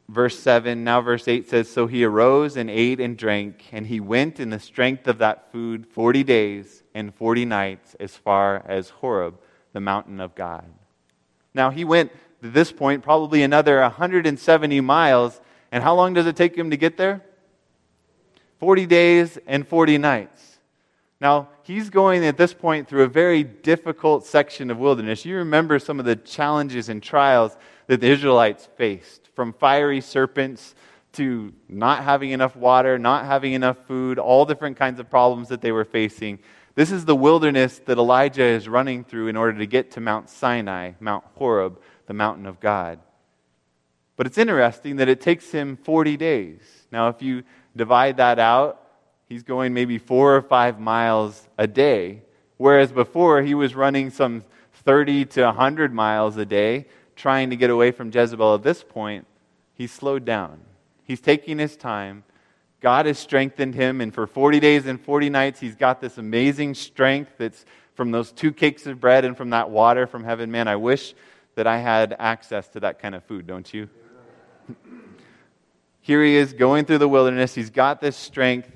verse 0.10 0.40
7. 0.40 0.84
Now, 0.84 1.02
verse 1.02 1.28
8 1.28 1.50
says 1.50 1.70
So 1.70 1.88
he 1.88 2.04
arose 2.04 2.58
and 2.58 2.70
ate 2.70 3.00
and 3.00 3.18
drank, 3.18 3.66
and 3.72 3.88
he 3.88 4.00
went 4.00 4.40
in 4.40 4.50
the 4.50 4.60
strength 4.60 5.08
of 5.08 5.18
that 5.20 5.52
food 5.52 5.86
40 5.88 6.24
days 6.24 6.84
and 6.94 7.14
40 7.14 7.46
nights 7.46 7.96
as 8.00 8.16
far 8.16 8.64
as 8.68 8.90
Horeb, 8.90 9.40
the 9.74 9.82
mountain 9.82 10.20
of 10.20 10.36
God. 10.36 10.66
Now, 11.54 11.70
he 11.70 11.84
went 11.84 12.12
to 12.42 12.50
this 12.50 12.72
point 12.72 13.04
probably 13.04 13.44
another 13.44 13.82
170 13.82 14.82
miles. 14.82 15.42
And 15.72 15.84
how 15.84 15.96
long 15.96 16.14
does 16.14 16.28
it 16.28 16.36
take 16.36 16.56
him 16.56 16.70
to 16.70 16.78
get 16.78 16.98
there? 16.98 17.24
40 18.60 18.86
days 18.86 19.38
and 19.48 19.68
40 19.68 19.98
nights. 19.98 20.60
Now, 21.20 21.50
he's 21.64 21.90
going 21.90 22.24
at 22.24 22.38
this 22.38 22.54
point 22.54 22.88
through 22.88 23.04
a 23.04 23.08
very 23.08 23.44
difficult 23.44 24.26
section 24.26 24.70
of 24.70 24.78
wilderness. 24.78 25.26
You 25.26 25.38
remember 25.38 25.80
some 25.80 26.00
of 26.00 26.06
the 26.06 26.16
challenges 26.16 26.90
and 26.90 27.02
trials 27.02 27.58
that 27.88 28.02
the 28.02 28.08
Israelites 28.08 28.70
faced 28.78 29.27
from 29.38 29.54
fiery 29.54 30.02
serpents 30.02 30.74
to 31.14 31.54
not 31.70 32.04
having 32.04 32.32
enough 32.32 32.56
water, 32.56 32.98
not 32.98 33.28
having 33.28 33.54
enough 33.54 33.78
food, 33.86 34.18
all 34.18 34.46
different 34.46 34.78
kinds 34.78 35.00
of 35.00 35.12
problems 35.12 35.50
that 35.50 35.62
they 35.62 35.72
were 35.72 35.86
facing. 35.86 36.40
This 36.74 36.92
is 36.92 37.06
the 37.06 37.16
wilderness 37.16 37.78
that 37.86 38.00
Elijah 38.00 38.42
is 38.42 38.68
running 38.68 39.04
through 39.04 39.28
in 39.28 39.38
order 39.38 39.60
to 39.60 39.68
get 39.68 39.92
to 39.92 40.02
Mount 40.02 40.32
Sinai, 40.32 40.94
Mount 41.00 41.24
Horeb, 41.36 41.80
the 42.08 42.16
mountain 42.16 42.48
of 42.48 42.60
God. 42.60 42.98
But 44.16 44.26
it's 44.26 44.40
interesting 44.40 44.96
that 44.96 45.08
it 45.08 45.22
takes 45.22 45.52
him 45.52 45.78
40 45.78 46.18
days. 46.18 46.62
Now, 46.92 47.10
if 47.10 47.22
you 47.22 47.44
divide 47.76 48.18
that 48.18 48.40
out, 48.40 48.82
he's 49.30 49.44
going 49.44 49.72
maybe 49.72 50.00
four 50.00 50.36
or 50.36 50.42
five 50.42 50.80
miles 50.80 51.48
a 51.60 51.68
day, 51.68 52.24
whereas 52.58 52.92
before 52.92 53.44
he 53.44 53.54
was 53.54 53.76
running 53.76 54.10
some 54.10 54.44
30 54.74 55.26
to 55.26 55.44
100 55.44 55.94
miles 55.94 56.38
a 56.38 56.46
day 56.46 56.88
trying 57.18 57.50
to 57.50 57.56
get 57.56 57.70
away 57.70 57.92
from 57.92 58.12
Jezebel. 58.12 58.56
At 58.56 58.64
this 58.64 58.84
point, 58.84 59.28
he's 59.74 59.92
slowed 59.92 60.24
down. 60.24 60.62
He's 61.04 61.20
taking 61.20 61.60
his 61.60 61.76
time. 61.76 62.24
God 62.80 63.08
has 63.08 63.18
strengthened 63.18 63.76
him, 63.76 64.02
and 64.02 64.14
for 64.14 64.28
40 64.28 64.60
days 64.60 64.86
and 64.86 65.02
40 65.02 65.30
nights, 65.30 65.60
he's 65.60 65.76
got 65.76 66.00
this 66.00 66.18
amazing 66.18 66.76
strength 66.76 67.32
that's 67.38 67.66
from 67.96 68.12
those 68.12 68.32
two 68.32 68.54
cakes 68.54 68.86
of 68.86 69.02
bread 69.02 69.26
and 69.26 69.36
from 69.36 69.50
that 69.50 69.72
water 69.72 70.06
from 70.06 70.24
heaven. 70.24 70.52
Man, 70.52 70.68
I 70.68 70.76
wish 70.76 71.16
that 71.56 71.66
I 71.66 71.80
had 71.80 72.16
access 72.20 72.68
to 72.70 72.82
that 72.82 73.00
kind 73.00 73.16
of 73.16 73.24
food, 73.24 73.48
don't 73.48 73.74
you? 73.74 73.90
Here 76.02 76.24
he 76.24 76.36
is 76.36 76.54
going 76.54 76.86
through 76.86 77.00
the 77.00 77.08
wilderness. 77.08 77.56
He's 77.56 77.72
got 77.72 78.00
this 78.00 78.16
strength, 78.16 78.70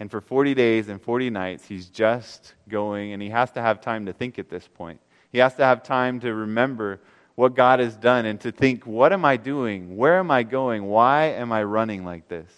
and 0.00 0.10
for 0.10 0.20
40 0.20 0.54
days 0.54 0.88
and 0.88 1.00
40 1.00 1.30
nights, 1.30 1.64
he's 1.66 1.86
just 1.86 2.54
going, 2.68 3.12
and 3.12 3.22
he 3.22 3.30
has 3.30 3.52
to 3.52 3.62
have 3.62 3.80
time 3.80 4.06
to 4.06 4.12
think 4.12 4.40
at 4.40 4.50
this 4.50 4.66
point. 4.66 5.00
He 5.30 5.38
has 5.38 5.54
to 5.54 5.64
have 5.64 5.84
time 5.84 6.18
to 6.20 6.34
remember 6.34 7.00
what 7.34 7.54
God 7.54 7.80
has 7.80 7.96
done 7.96 8.26
and 8.26 8.40
to 8.42 8.52
think, 8.52 8.86
what 8.86 9.12
am 9.12 9.24
I 9.24 9.36
doing? 9.36 9.96
Where 9.96 10.18
am 10.18 10.30
I 10.30 10.42
going? 10.42 10.84
Why 10.84 11.24
am 11.26 11.52
I 11.52 11.64
running 11.64 12.04
like 12.04 12.28
this? 12.28 12.50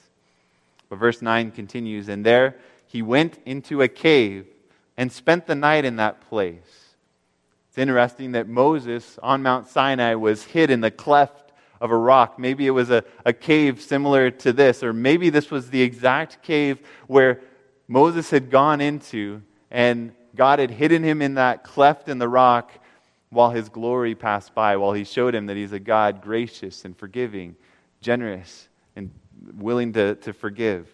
But 0.89 0.97
verse 0.97 1.23
9 1.23 1.51
continues, 1.51 2.09
and 2.09 2.25
there 2.25 2.57
he 2.87 3.03
went 3.03 3.39
into 3.45 3.83
a 3.83 3.89
cave 3.89 4.47
and 4.97 5.11
spent 5.11 5.47
the 5.47 5.55
night 5.55 5.85
in 5.85 5.97
that 5.97 6.29
place. 6.29 6.95
It's 7.69 7.79
interesting 7.79 8.33
that 8.33 8.49
Moses 8.49 9.19
on 9.23 9.43
Mount 9.43 9.69
Sinai 9.69 10.15
was 10.15 10.45
hid 10.45 10.71
in 10.71 10.81
the 10.81 10.91
cleft 10.91 11.53
of 11.81 11.91
a 11.91 11.97
rock. 11.97 12.39
Maybe 12.39 12.67
it 12.67 12.71
was 12.71 12.91
a, 12.91 13.05
a 13.25 13.33
cave 13.33 13.83
similar 13.83 14.31
to 14.31 14.53
this, 14.53 14.83
or 14.83 14.93
maybe 14.93 15.31
this 15.31 15.51
was 15.51 15.71
the 15.71 15.83
exact 15.83 16.43
cave 16.43 16.79
where 17.07 17.41
Moses 17.89 18.31
had 18.31 18.51
gone 18.51 18.81
into 18.81 19.43
and 19.71 20.13
God 20.35 20.59
had 20.59 20.71
hidden 20.71 21.03
him 21.03 21.23
in 21.23 21.35
that 21.35 21.65
cleft 21.65 22.09
in 22.09 22.19
the 22.19 22.29
rock 22.29 22.73
while 23.37 23.51
his 23.51 23.69
glory 23.69 24.15
passed 24.15 24.55
by, 24.55 24.79
while 24.79 24.95
he 24.95 25.05
showed 25.05 25.35
him 25.35 25.45
that 25.45 25.59
he's 25.59 25.73
a 25.73 25.79
God 25.79 26.23
gracious 26.23 26.87
and 26.87 26.97
forgiving, 26.97 27.55
generous, 28.01 28.67
and 28.97 29.11
willing 29.59 29.93
to, 29.93 30.15
to 30.15 30.33
forgive. 30.33 30.89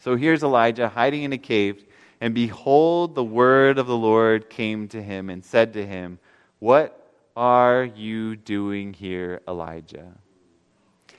So 0.00 0.16
here's 0.16 0.42
Elijah 0.42 0.88
hiding 0.88 1.22
in 1.22 1.32
a 1.32 1.38
cave, 1.38 1.84
and 2.20 2.34
behold, 2.34 3.14
the 3.14 3.22
word 3.22 3.78
of 3.78 3.86
the 3.86 3.96
Lord 3.96 4.50
came 4.50 4.88
to 4.88 5.00
him 5.00 5.30
and 5.30 5.44
said 5.44 5.74
to 5.74 5.86
him, 5.86 6.18
What 6.58 7.12
are 7.36 7.84
you 7.84 8.34
doing 8.34 8.92
here, 8.92 9.40
Elijah? 9.46 10.10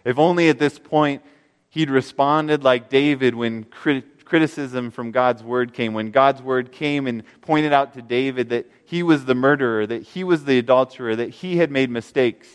If 0.03 0.19
only 0.19 0.49
at 0.49 0.59
this 0.59 0.77
point 0.77 1.21
he'd 1.69 1.89
responded 1.89 2.65
like 2.65 2.89
David 2.89 3.33
when 3.33 3.63
criticism 4.31 4.91
from 4.91 5.11
God's 5.11 5.43
word 5.43 5.73
came, 5.73 5.93
when 5.93 6.09
God's 6.09 6.41
word 6.41 6.71
came 6.71 7.05
and 7.05 7.23
pointed 7.41 7.73
out 7.73 7.95
to 7.95 8.01
David 8.01 8.47
that 8.51 8.65
he 8.85 9.03
was 9.03 9.25
the 9.25 9.35
murderer, 9.35 9.85
that 9.85 10.03
he 10.03 10.23
was 10.23 10.45
the 10.45 10.57
adulterer, 10.57 11.17
that 11.17 11.31
he 11.31 11.57
had 11.57 11.69
made 11.69 11.89
mistakes. 11.89 12.47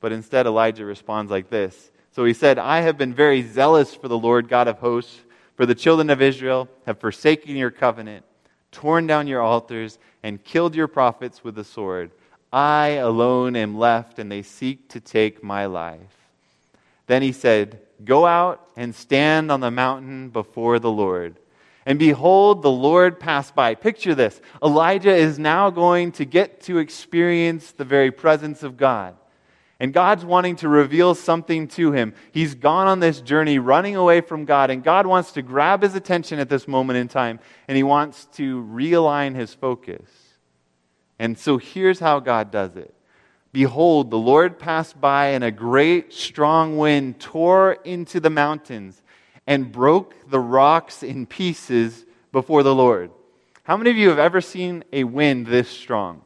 But 0.00 0.10
instead, 0.10 0.46
Elijah 0.46 0.84
responds 0.84 1.30
like 1.30 1.48
this. 1.48 1.92
So 2.10 2.24
he 2.24 2.32
said, 2.32 2.58
I 2.58 2.80
have 2.80 2.98
been 2.98 3.14
very 3.14 3.42
zealous 3.42 3.94
for 3.94 4.08
the 4.08 4.18
Lord 4.18 4.48
God 4.48 4.66
of 4.66 4.80
hosts, 4.80 5.20
for 5.54 5.64
the 5.64 5.76
children 5.76 6.10
of 6.10 6.20
Israel 6.20 6.68
have 6.86 6.98
forsaken 6.98 7.54
your 7.54 7.70
covenant, 7.70 8.24
torn 8.72 9.06
down 9.06 9.28
your 9.28 9.42
altars, 9.42 10.00
and 10.24 10.42
killed 10.42 10.74
your 10.74 10.88
prophets 10.88 11.44
with 11.44 11.54
the 11.54 11.62
sword. 11.62 12.10
I 12.52 12.88
alone 12.98 13.54
am 13.54 13.78
left, 13.78 14.18
and 14.18 14.32
they 14.32 14.42
seek 14.42 14.88
to 14.88 14.98
take 14.98 15.44
my 15.44 15.66
life. 15.66 16.00
Then 17.06 17.22
he 17.22 17.30
said, 17.30 17.78
Go 18.04 18.26
out 18.26 18.68
and 18.76 18.94
stand 18.94 19.50
on 19.50 19.60
the 19.60 19.70
mountain 19.70 20.30
before 20.30 20.78
the 20.78 20.90
Lord. 20.90 21.36
And 21.86 21.98
behold, 22.00 22.62
the 22.62 22.70
Lord 22.70 23.20
passed 23.20 23.54
by. 23.54 23.74
Picture 23.76 24.14
this 24.14 24.40
Elijah 24.62 25.14
is 25.14 25.38
now 25.38 25.70
going 25.70 26.12
to 26.12 26.24
get 26.24 26.60
to 26.62 26.78
experience 26.78 27.72
the 27.72 27.84
very 27.84 28.10
presence 28.10 28.62
of 28.62 28.76
God. 28.76 29.16
And 29.78 29.92
God's 29.92 30.24
wanting 30.24 30.56
to 30.56 30.68
reveal 30.68 31.14
something 31.14 31.68
to 31.68 31.92
him. 31.92 32.14
He's 32.32 32.54
gone 32.54 32.86
on 32.88 32.98
this 33.00 33.20
journey 33.20 33.58
running 33.58 33.94
away 33.94 34.22
from 34.22 34.46
God, 34.46 34.70
and 34.70 34.82
God 34.82 35.06
wants 35.06 35.32
to 35.32 35.42
grab 35.42 35.82
his 35.82 35.94
attention 35.94 36.38
at 36.38 36.48
this 36.48 36.66
moment 36.66 36.98
in 36.98 37.08
time, 37.08 37.40
and 37.68 37.76
he 37.76 37.82
wants 37.82 38.24
to 38.36 38.64
realign 38.64 39.34
his 39.34 39.52
focus. 39.52 40.08
And 41.18 41.38
so 41.38 41.58
here's 41.58 42.00
how 42.00 42.20
God 42.20 42.50
does 42.50 42.76
it 42.76 42.95
Behold, 43.56 44.10
the 44.10 44.18
Lord 44.18 44.58
passed 44.58 45.00
by, 45.00 45.28
and 45.28 45.42
a 45.42 45.50
great 45.50 46.12
strong 46.12 46.76
wind 46.76 47.18
tore 47.18 47.78
into 47.84 48.20
the 48.20 48.28
mountains 48.28 49.02
and 49.46 49.72
broke 49.72 50.14
the 50.28 50.38
rocks 50.38 51.02
in 51.02 51.24
pieces 51.24 52.04
before 52.32 52.62
the 52.62 52.74
Lord. 52.74 53.10
How 53.62 53.78
many 53.78 53.88
of 53.88 53.96
you 53.96 54.10
have 54.10 54.18
ever 54.18 54.42
seen 54.42 54.84
a 54.92 55.04
wind 55.04 55.46
this 55.46 55.70
strong? 55.70 56.20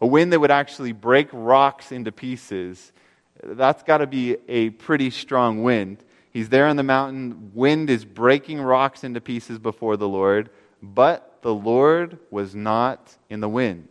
A 0.00 0.06
wind 0.06 0.32
that 0.32 0.40
would 0.40 0.50
actually 0.50 0.92
break 0.92 1.28
rocks 1.30 1.92
into 1.92 2.10
pieces. 2.10 2.94
That's 3.42 3.82
got 3.82 3.98
to 3.98 4.06
be 4.06 4.38
a 4.48 4.70
pretty 4.70 5.10
strong 5.10 5.62
wind. 5.62 6.02
He's 6.30 6.48
there 6.48 6.68
on 6.68 6.76
the 6.76 6.82
mountain. 6.82 7.50
Wind 7.52 7.90
is 7.90 8.06
breaking 8.06 8.62
rocks 8.62 9.04
into 9.04 9.20
pieces 9.20 9.58
before 9.58 9.98
the 9.98 10.08
Lord, 10.08 10.48
but 10.80 11.42
the 11.42 11.54
Lord 11.54 12.18
was 12.30 12.54
not 12.54 13.14
in 13.28 13.40
the 13.40 13.48
wind. 13.50 13.88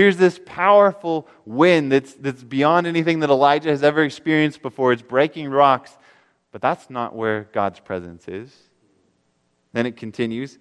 Here's 0.00 0.16
this 0.16 0.40
powerful 0.46 1.28
wind 1.44 1.92
that's, 1.92 2.14
that's 2.14 2.42
beyond 2.42 2.86
anything 2.86 3.20
that 3.20 3.28
Elijah 3.28 3.68
has 3.68 3.82
ever 3.82 4.02
experienced 4.02 4.62
before. 4.62 4.94
It's 4.94 5.02
breaking 5.02 5.50
rocks, 5.50 5.94
but 6.52 6.62
that's 6.62 6.88
not 6.88 7.14
where 7.14 7.50
God's 7.52 7.80
presence 7.80 8.26
is. 8.26 8.50
Then 9.74 9.84
it 9.84 9.98
continues. 9.98 10.54
It 10.54 10.60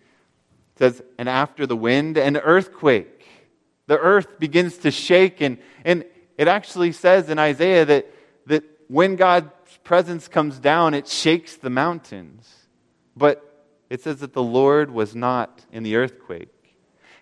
says, 0.75 1.01
And 1.17 1.29
after 1.29 1.65
the 1.65 1.77
wind, 1.77 2.17
an 2.17 2.35
earthquake. 2.35 3.25
The 3.87 3.97
earth 3.97 4.39
begins 4.39 4.79
to 4.79 4.91
shake. 4.91 5.39
And, 5.39 5.57
and 5.85 6.03
it 6.37 6.49
actually 6.49 6.91
says 6.91 7.29
in 7.29 7.39
Isaiah 7.39 7.85
that, 7.85 8.13
that 8.47 8.65
when 8.89 9.15
God's 9.15 9.47
presence 9.85 10.27
comes 10.27 10.59
down, 10.59 10.93
it 10.93 11.07
shakes 11.07 11.55
the 11.55 11.69
mountains. 11.69 12.53
But 13.15 13.69
it 13.89 14.01
says 14.01 14.19
that 14.19 14.33
the 14.33 14.43
Lord 14.43 14.91
was 14.91 15.15
not 15.15 15.65
in 15.71 15.83
the 15.83 15.95
earthquake. 15.95 16.58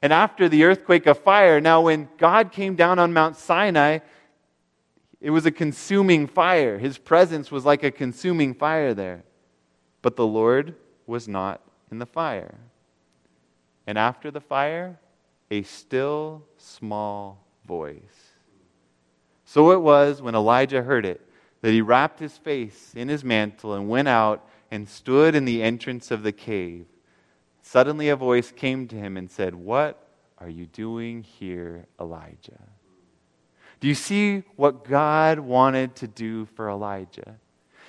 And 0.01 0.13
after 0.13 0.47
the 0.47 0.63
earthquake, 0.63 1.07
a 1.07 1.15
fire. 1.15 1.59
Now, 1.59 1.81
when 1.81 2.09
God 2.17 2.51
came 2.51 2.75
down 2.75 2.99
on 2.99 3.13
Mount 3.13 3.35
Sinai, 3.35 3.99
it 5.19 5.31
was 5.31 5.45
a 5.45 5.51
consuming 5.51 6.27
fire. 6.27 6.77
His 6.77 6.97
presence 6.97 7.51
was 7.51 7.65
like 7.65 7.83
a 7.83 7.91
consuming 7.91 8.53
fire 8.53 8.93
there. 8.93 9.23
But 10.01 10.15
the 10.15 10.27
Lord 10.27 10.75
was 11.07 11.27
not 11.27 11.61
in 11.91 11.99
the 11.99 12.05
fire. 12.05 12.55
And 13.87 13.97
after 13.97 14.29
the 14.29 14.41
fire, 14.41 14.99
a 15.49 15.63
still 15.63 16.43
small 16.57 17.43
voice. 17.65 18.01
So 19.45 19.71
it 19.71 19.81
was 19.81 20.21
when 20.21 20.35
Elijah 20.35 20.83
heard 20.83 21.05
it 21.05 21.21
that 21.61 21.71
he 21.71 21.81
wrapped 21.81 22.19
his 22.19 22.37
face 22.37 22.93
in 22.95 23.07
his 23.07 23.23
mantle 23.23 23.73
and 23.73 23.89
went 23.89 24.07
out 24.07 24.47
and 24.69 24.87
stood 24.87 25.35
in 25.35 25.45
the 25.45 25.63
entrance 25.63 26.11
of 26.11 26.23
the 26.23 26.31
cave. 26.31 26.85
Suddenly 27.69 28.07
a 28.07 28.15
voice 28.15 28.49
came 28.49 28.87
to 28.87 28.95
him 28.95 29.17
and 29.17 29.29
said, 29.29 29.53
What 29.53 30.01
are 30.37 30.47
you 30.47 30.67
doing 30.67 31.23
here, 31.23 31.85
Elijah? 31.99 32.61
Do 33.81 33.89
you 33.89 33.93
see 33.93 34.43
what 34.55 34.85
God 34.85 35.39
wanted 35.39 35.93
to 35.97 36.07
do 36.07 36.45
for 36.45 36.69
Elijah? 36.69 37.35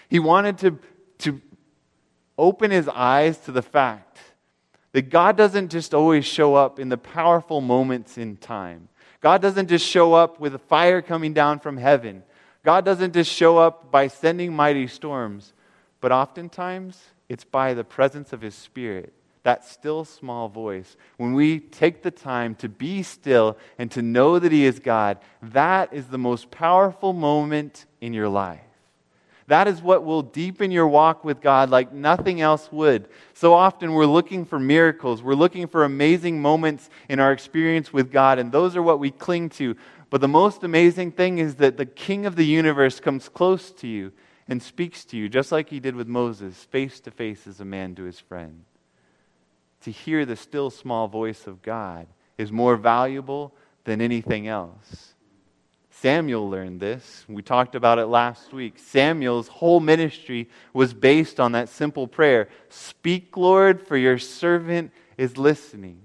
He 0.09 0.19
wanted 0.19 0.59
to, 0.59 0.79
to 1.19 1.41
open 2.37 2.73
his 2.73 2.89
eyes 2.89 3.39
to 3.39 3.53
the 3.53 3.63
fact 3.63 4.19
that 4.91 5.11
God 5.11 5.37
doesn't 5.37 5.69
just 5.69 5.95
always 5.95 6.25
show 6.25 6.57
up 6.57 6.81
in 6.81 6.89
the 6.89 6.99
powerful 6.99 7.61
moments 7.61 8.19
in 8.19 8.37
time. 8.37 8.89
God 9.21 9.41
doesn't 9.41 9.69
just 9.69 9.87
show 9.87 10.13
up 10.13 10.41
with 10.41 10.57
a 10.57 10.59
fire 10.59 11.01
coming 11.01 11.33
down 11.33 11.61
from 11.61 11.77
heaven. 11.77 12.25
God 12.65 12.85
doesn't 12.85 13.15
just 13.15 13.31
show 13.31 13.59
up 13.59 13.93
by 13.93 14.09
sending 14.09 14.53
mighty 14.53 14.89
storms, 14.89 15.53
but 16.01 16.11
oftentimes 16.11 17.01
it's 17.29 17.45
by 17.45 17.75
the 17.75 17.85
presence 17.85 18.33
of 18.33 18.41
His 18.41 18.57
Spirit 18.57 19.15
that 19.43 19.65
still 19.65 20.05
small 20.05 20.49
voice, 20.49 20.97
when 21.17 21.35
we 21.35 21.61
take 21.61 22.03
the 22.03 22.11
time 22.11 22.55
to 22.57 22.69
be 22.69 23.03
still 23.03 23.57
and 23.79 23.91
to 23.93 24.03
know 24.03 24.39
that 24.39 24.53
He 24.53 24.65
is 24.65 24.79
God, 24.79 25.19
that 25.43 25.93
is 25.93 26.07
the 26.07 26.19
most 26.19 26.51
powerful 26.51 27.13
moment 27.13 27.87
in 28.01 28.13
your 28.13 28.29
life. 28.29 28.61
That 29.47 29.67
is 29.67 29.81
what 29.81 30.05
will 30.05 30.23
deepen 30.23 30.71
your 30.71 30.87
walk 30.87 31.25
with 31.25 31.41
God 31.41 31.71
like 31.71 31.91
nothing 31.91 32.43
else 32.43 32.71
would. 32.71 33.09
So 33.33 33.55
often 33.55 33.95
we're 33.95 34.05
looking 34.05 34.45
for 34.45 34.59
miracles, 34.59 35.23
we're 35.23 35.35
looking 35.35 35.67
for 35.67 35.85
amazing 35.85 36.43
moments 36.43 36.91
in 37.09 37.19
our 37.19 37.33
experience 37.33 37.91
with 37.91 38.13
God, 38.13 38.39
and 38.39 38.53
those 38.53 38.77
are 38.77 38.83
what 38.83 39.01
we 39.01 39.11
cling 39.11 39.49
to. 39.51 39.75
But 40.11 40.21
the 40.21 40.29
most 40.29 40.65
amazing 40.65 41.13
thing 41.13 41.39
is 41.39 41.57
that 41.57 41.79
the 41.79 41.87
King 41.87 42.27
of 42.27 42.37
the 42.37 42.45
universe 42.45 43.01
comes 43.01 43.29
close 43.29 43.71
to 43.73 43.87
you 43.87 44.13
and 44.49 44.63
speaks 44.63 45.05
to 45.07 45.17
you, 45.17 45.29
just 45.29 45.53
like 45.53 45.69
he 45.69 45.81
did 45.81 45.95
with 45.95 46.09
Moses, 46.09 46.65
face 46.65 47.01
to 47.01 47.11
face 47.11 47.47
as 47.47 47.61
a 47.61 47.65
man 47.65 47.95
to 47.95 48.05
his 48.05 48.19
friend 48.19 48.65
to 49.83 49.91
hear 49.91 50.25
the 50.25 50.37
still 50.37 50.71
small 50.71 51.09
voice 51.09 51.47
of 51.47 51.63
God 51.63 52.07
is 52.37 52.53
more 52.53 52.77
valuable 52.77 53.55
than 53.85 54.01
anything 54.01 54.49
else. 54.49 55.15
Samuel 55.91 56.49
learned 56.49 56.81
this. 56.81 57.25
We 57.29 57.43
talked 57.43 57.75
about 57.75 57.99
it 57.99 58.07
last 58.07 58.53
week. 58.53 58.79
Samuel's 58.79 59.49
whole 59.49 59.81
ministry 59.81 60.49
was 60.73 60.95
based 60.95 61.41
on 61.41 61.53
that 61.53 61.69
simple 61.69 62.07
prayer 62.07 62.49
Speak, 62.69 63.37
Lord, 63.37 63.87
for 63.87 63.97
your 63.97 64.19
servant 64.19 64.93
is 65.17 65.37
listening 65.37 66.03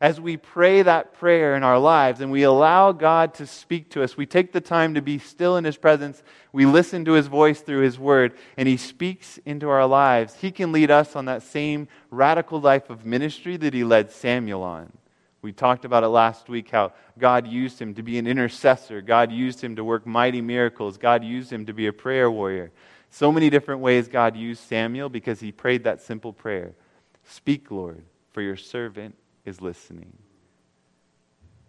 as 0.00 0.20
we 0.20 0.36
pray 0.36 0.82
that 0.82 1.14
prayer 1.14 1.56
in 1.56 1.62
our 1.62 1.78
lives 1.78 2.20
and 2.20 2.30
we 2.30 2.42
allow 2.42 2.92
God 2.92 3.34
to 3.34 3.46
speak 3.46 3.90
to 3.90 4.02
us, 4.02 4.16
we 4.16 4.26
take 4.26 4.52
the 4.52 4.60
time 4.60 4.94
to 4.94 5.00
be 5.00 5.18
still 5.18 5.56
in 5.56 5.64
His 5.64 5.76
presence, 5.76 6.22
we 6.52 6.66
listen 6.66 7.04
to 7.06 7.12
His 7.12 7.28
voice 7.28 7.60
through 7.60 7.80
His 7.80 7.98
Word, 7.98 8.34
and 8.56 8.68
He 8.68 8.76
speaks 8.76 9.38
into 9.46 9.68
our 9.68 9.86
lives, 9.86 10.34
He 10.34 10.50
can 10.50 10.72
lead 10.72 10.90
us 10.90 11.16
on 11.16 11.24
that 11.24 11.42
same 11.42 11.88
radical 12.10 12.60
life 12.60 12.90
of 12.90 13.06
ministry 13.06 13.56
that 13.56 13.72
He 13.72 13.84
led 13.84 14.10
Samuel 14.10 14.62
on. 14.62 14.92
We 15.40 15.52
talked 15.52 15.84
about 15.84 16.02
it 16.02 16.08
last 16.08 16.48
week 16.48 16.70
how 16.70 16.92
God 17.18 17.46
used 17.46 17.80
him 17.80 17.94
to 17.94 18.02
be 18.02 18.18
an 18.18 18.26
intercessor. 18.26 19.00
God 19.00 19.30
used 19.30 19.62
him 19.62 19.76
to 19.76 19.84
work 19.84 20.04
mighty 20.04 20.40
miracles. 20.40 20.98
God 20.98 21.22
used 21.22 21.52
him 21.52 21.66
to 21.66 21.72
be 21.72 21.86
a 21.86 21.92
prayer 21.92 22.28
warrior. 22.28 22.72
So 23.10 23.30
many 23.30 23.48
different 23.48 23.80
ways 23.80 24.08
God 24.08 24.36
used 24.36 24.64
Samuel 24.64 25.08
because 25.08 25.38
he 25.38 25.52
prayed 25.52 25.84
that 25.84 26.02
simple 26.02 26.32
prayer 26.32 26.74
Speak, 27.22 27.70
Lord, 27.70 28.02
for 28.32 28.42
your 28.42 28.56
servant 28.56 29.14
is 29.46 29.62
listening. 29.62 30.12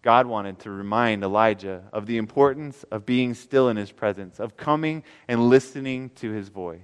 God 0.01 0.27
wanted 0.27 0.59
to 0.59 0.71
remind 0.71 1.23
Elijah 1.23 1.83
of 1.91 2.05
the 2.05 2.17
importance 2.17 2.83
of 2.91 3.05
being 3.05 3.33
still 3.33 3.69
in 3.69 3.77
his 3.77 3.91
presence, 3.91 4.39
of 4.39 4.57
coming 4.57 5.03
and 5.27 5.49
listening 5.49 6.09
to 6.15 6.31
his 6.31 6.49
voice. 6.49 6.79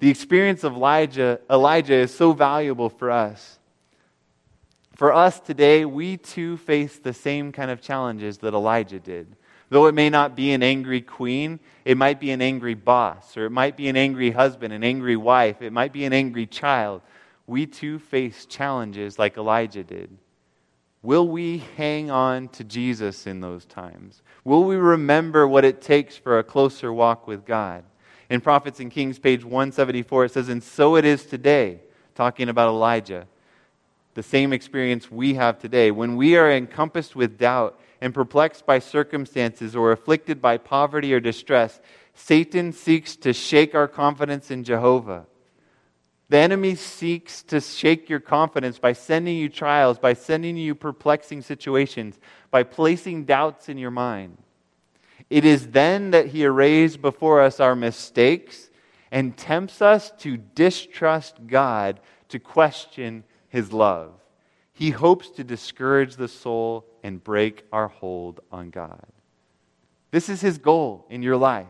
The 0.00 0.10
experience 0.10 0.64
of 0.64 0.74
Elijah, 0.74 1.40
Elijah 1.48 1.94
is 1.94 2.14
so 2.14 2.32
valuable 2.32 2.88
for 2.88 3.10
us. 3.10 3.58
For 4.96 5.12
us 5.12 5.40
today, 5.40 5.84
we 5.84 6.18
too 6.18 6.56
face 6.58 6.98
the 6.98 7.12
same 7.12 7.52
kind 7.52 7.70
of 7.70 7.80
challenges 7.80 8.38
that 8.38 8.54
Elijah 8.54 9.00
did. 9.00 9.34
Though 9.70 9.86
it 9.86 9.94
may 9.94 10.10
not 10.10 10.36
be 10.36 10.52
an 10.52 10.62
angry 10.62 11.00
queen, 11.00 11.58
it 11.84 11.96
might 11.96 12.20
be 12.20 12.30
an 12.30 12.42
angry 12.42 12.74
boss, 12.74 13.36
or 13.36 13.46
it 13.46 13.50
might 13.50 13.76
be 13.76 13.88
an 13.88 13.96
angry 13.96 14.30
husband, 14.30 14.72
an 14.72 14.84
angry 14.84 15.16
wife, 15.16 15.62
it 15.62 15.72
might 15.72 15.92
be 15.92 16.04
an 16.04 16.12
angry 16.12 16.46
child 16.46 17.00
we 17.46 17.66
too 17.66 17.98
face 17.98 18.46
challenges 18.46 19.18
like 19.18 19.36
Elijah 19.36 19.84
did. 19.84 20.16
Will 21.02 21.28
we 21.28 21.58
hang 21.76 22.10
on 22.10 22.48
to 22.48 22.64
Jesus 22.64 23.26
in 23.26 23.40
those 23.40 23.66
times? 23.66 24.22
Will 24.42 24.64
we 24.64 24.76
remember 24.76 25.46
what 25.46 25.64
it 25.64 25.82
takes 25.82 26.16
for 26.16 26.38
a 26.38 26.44
closer 26.44 26.92
walk 26.92 27.26
with 27.26 27.44
God? 27.44 27.84
In 28.30 28.40
Prophets 28.40 28.80
and 28.80 28.90
Kings, 28.90 29.18
page 29.18 29.44
174, 29.44 30.24
it 30.24 30.32
says, 30.32 30.48
And 30.48 30.62
so 30.62 30.96
it 30.96 31.04
is 31.04 31.26
today, 31.26 31.80
talking 32.14 32.48
about 32.48 32.68
Elijah. 32.68 33.26
The 34.14 34.22
same 34.22 34.52
experience 34.52 35.10
we 35.10 35.34
have 35.34 35.58
today. 35.58 35.90
When 35.90 36.16
we 36.16 36.36
are 36.36 36.50
encompassed 36.50 37.14
with 37.14 37.36
doubt 37.36 37.78
and 38.00 38.14
perplexed 38.14 38.64
by 38.64 38.78
circumstances 38.78 39.76
or 39.76 39.92
afflicted 39.92 40.40
by 40.40 40.56
poverty 40.56 41.12
or 41.12 41.20
distress, 41.20 41.80
Satan 42.14 42.72
seeks 42.72 43.16
to 43.16 43.34
shake 43.34 43.74
our 43.74 43.88
confidence 43.88 44.50
in 44.50 44.64
Jehovah. 44.64 45.26
The 46.34 46.40
enemy 46.40 46.74
seeks 46.74 47.44
to 47.44 47.60
shake 47.60 48.08
your 48.08 48.18
confidence 48.18 48.80
by 48.80 48.92
sending 48.94 49.36
you 49.36 49.48
trials, 49.48 50.00
by 50.00 50.14
sending 50.14 50.56
you 50.56 50.74
perplexing 50.74 51.42
situations, 51.42 52.18
by 52.50 52.64
placing 52.64 53.26
doubts 53.26 53.68
in 53.68 53.78
your 53.78 53.92
mind. 53.92 54.38
It 55.30 55.44
is 55.44 55.68
then 55.68 56.10
that 56.10 56.26
he 56.26 56.44
arrays 56.44 56.96
before 56.96 57.40
us 57.40 57.60
our 57.60 57.76
mistakes 57.76 58.68
and 59.12 59.36
tempts 59.36 59.80
us 59.80 60.10
to 60.18 60.36
distrust 60.36 61.46
God, 61.46 62.00
to 62.30 62.40
question 62.40 63.22
his 63.48 63.72
love. 63.72 64.10
He 64.72 64.90
hopes 64.90 65.30
to 65.36 65.44
discourage 65.44 66.16
the 66.16 66.26
soul 66.26 66.84
and 67.04 67.22
break 67.22 67.62
our 67.70 67.86
hold 67.86 68.40
on 68.50 68.70
God. 68.70 69.06
This 70.10 70.28
is 70.28 70.40
his 70.40 70.58
goal 70.58 71.06
in 71.08 71.22
your 71.22 71.36
life. 71.36 71.68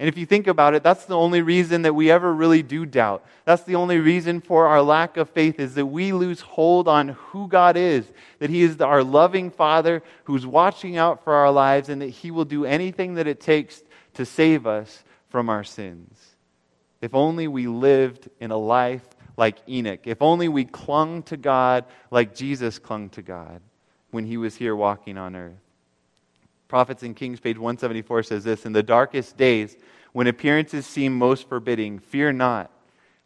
And 0.00 0.08
if 0.08 0.16
you 0.16 0.24
think 0.24 0.46
about 0.46 0.72
it, 0.72 0.82
that's 0.82 1.04
the 1.04 1.16
only 1.16 1.42
reason 1.42 1.82
that 1.82 1.94
we 1.94 2.10
ever 2.10 2.32
really 2.32 2.62
do 2.62 2.86
doubt. 2.86 3.22
That's 3.44 3.64
the 3.64 3.74
only 3.74 3.98
reason 3.98 4.40
for 4.40 4.66
our 4.66 4.80
lack 4.80 5.18
of 5.18 5.28
faith 5.28 5.60
is 5.60 5.74
that 5.74 5.84
we 5.84 6.14
lose 6.14 6.40
hold 6.40 6.88
on 6.88 7.08
who 7.08 7.46
God 7.48 7.76
is, 7.76 8.10
that 8.38 8.48
He 8.48 8.62
is 8.62 8.80
our 8.80 9.04
loving 9.04 9.50
Father 9.50 10.02
who's 10.24 10.46
watching 10.46 10.96
out 10.96 11.22
for 11.22 11.34
our 11.34 11.50
lives, 11.50 11.90
and 11.90 12.00
that 12.00 12.08
He 12.08 12.30
will 12.30 12.46
do 12.46 12.64
anything 12.64 13.16
that 13.16 13.26
it 13.26 13.40
takes 13.40 13.82
to 14.14 14.24
save 14.24 14.66
us 14.66 15.04
from 15.28 15.50
our 15.50 15.64
sins. 15.64 16.18
If 17.02 17.14
only 17.14 17.46
we 17.46 17.66
lived 17.66 18.30
in 18.40 18.50
a 18.50 18.56
life 18.56 19.06
like 19.36 19.58
Enoch. 19.68 20.00
If 20.04 20.22
only 20.22 20.48
we 20.48 20.64
clung 20.64 21.24
to 21.24 21.36
God 21.36 21.84
like 22.10 22.34
Jesus 22.34 22.78
clung 22.78 23.10
to 23.10 23.22
God 23.22 23.60
when 24.12 24.24
He 24.24 24.38
was 24.38 24.56
here 24.56 24.74
walking 24.74 25.18
on 25.18 25.36
earth. 25.36 25.69
Prophets 26.70 27.02
and 27.02 27.16
Kings, 27.16 27.40
page 27.40 27.58
174 27.58 28.22
says 28.22 28.44
this 28.44 28.64
In 28.64 28.72
the 28.72 28.82
darkest 28.84 29.36
days, 29.36 29.76
when 30.12 30.28
appearances 30.28 30.86
seem 30.86 31.18
most 31.18 31.48
forbidding, 31.48 31.98
fear 31.98 32.32
not. 32.32 32.70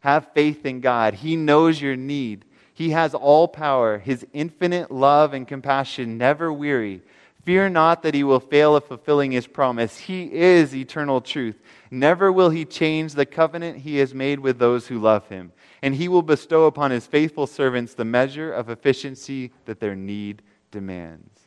Have 0.01 0.32
faith 0.32 0.64
in 0.64 0.80
God. 0.80 1.12
He 1.12 1.36
knows 1.36 1.78
your 1.80 1.95
need. 1.95 2.47
He 2.72 2.90
has 2.90 3.14
all 3.14 3.47
power. 3.47 3.99
His 3.99 4.26
infinite 4.32 4.90
love 4.90 5.34
and 5.34 5.47
compassion 5.47 6.16
never 6.16 6.51
weary. 6.51 7.03
Fear 7.45 7.68
not 7.68 8.03
that 8.03 8.14
he 8.14 8.24
will 8.24 8.40
fail 8.40 8.76
of 8.76 8.86
fulfilling 8.86 9.32
his 9.32 9.47
promise. 9.47 9.99
He 9.99 10.32
is 10.32 10.74
eternal 10.74 11.20
truth. 11.20 11.61
Never 11.90 12.32
will 12.32 12.49
he 12.49 12.64
change 12.64 13.12
the 13.12 13.26
covenant 13.26 13.76
he 13.76 13.99
has 13.99 14.14
made 14.14 14.40
with 14.40 14.59
those 14.59 14.86
who 14.86 14.99
love 14.99 15.28
him. 15.28 15.53
And 15.82 15.95
he 15.95 16.09
will 16.09 16.22
bestow 16.22 16.64
upon 16.64 16.92
his 16.92 17.07
faithful 17.07 17.47
servants 17.47 17.92
the 17.92 18.07
measure 18.07 18.51
of 18.51 18.70
efficiency 18.70 19.53
that 19.66 19.80
their 19.80 19.95
need 19.95 20.40
demands 20.70 21.43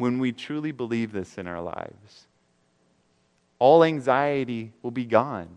when 0.00 0.18
we 0.18 0.32
truly 0.32 0.72
believe 0.72 1.12
this 1.12 1.38
in 1.38 1.46
our 1.46 1.60
lives, 1.60 2.26
all 3.58 3.84
anxiety 3.84 4.72
will 4.82 4.90
be 4.90 5.04
gone. 5.04 5.48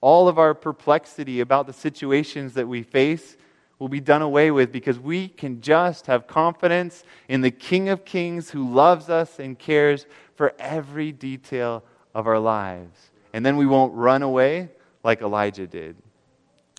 All 0.00 0.28
of 0.28 0.38
our 0.38 0.54
perplexity 0.54 1.40
about 1.40 1.66
the 1.66 1.72
situations 1.72 2.54
that 2.54 2.66
we 2.66 2.82
face 2.82 3.36
will 3.78 3.88
be 3.88 4.00
done 4.00 4.22
away 4.22 4.50
with 4.50 4.72
because 4.72 4.98
we 4.98 5.28
can 5.28 5.60
just 5.60 6.06
have 6.06 6.26
confidence 6.26 7.04
in 7.28 7.42
the 7.42 7.50
King 7.50 7.90
of 7.90 8.04
Kings 8.04 8.50
who 8.50 8.72
loves 8.72 9.10
us 9.10 9.38
and 9.38 9.58
cares 9.58 10.06
for 10.34 10.54
every 10.58 11.12
detail 11.12 11.84
of 12.14 12.26
our 12.26 12.38
lives. 12.38 13.10
And 13.32 13.44
then 13.44 13.58
we 13.58 13.66
won't 13.66 13.92
run 13.94 14.22
away 14.22 14.70
like 15.04 15.20
Elijah 15.20 15.66
did. 15.66 15.96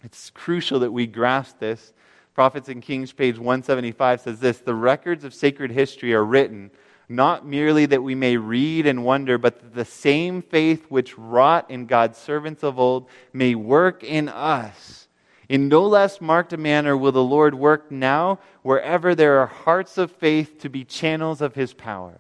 It's 0.04 0.32
crucial 0.32 0.80
that 0.80 0.92
we 0.92 1.06
grasp 1.06 1.60
this. 1.60 1.94
Prophets 2.34 2.70
and 2.70 2.82
Kings, 2.82 3.12
page 3.12 3.38
175 3.38 4.22
says 4.22 4.40
this 4.40 4.60
The 4.60 4.74
records 4.74 5.24
of 5.24 5.34
sacred 5.34 5.72
history 5.72 6.14
are 6.14 6.26
written 6.26 6.72
not 7.10 7.46
merely 7.46 7.86
that 7.86 8.04
we 8.04 8.16
may 8.16 8.36
read 8.36 8.86
and 8.86 9.06
wonder, 9.06 9.38
but 9.38 9.62
that 9.62 9.74
the 9.74 9.86
same 9.86 10.42
faith 10.42 10.86
which 10.90 11.18
wrought 11.18 11.70
in 11.72 11.86
God's 11.86 12.18
servants 12.18 12.64
of 12.64 12.78
old 12.78 13.08
may 13.32 13.56
work 13.56 14.04
in 14.04 14.28
us. 14.28 15.08
In 15.48 15.70
no 15.70 15.86
less 15.86 16.20
marked 16.20 16.52
a 16.52 16.58
manner 16.58 16.98
will 16.98 17.14
the 17.14 17.24
Lord 17.24 17.56
work 17.56 17.90
now 17.90 18.40
wherever 18.62 19.16
there 19.16 19.40
are 19.40 19.48
hearts 19.48 19.98
of 19.98 20.12
faith 20.12 20.60
to 20.60 20.70
be 20.70 20.84
channels 20.84 21.42
of 21.42 21.56
his 21.56 21.74
power. 21.74 22.20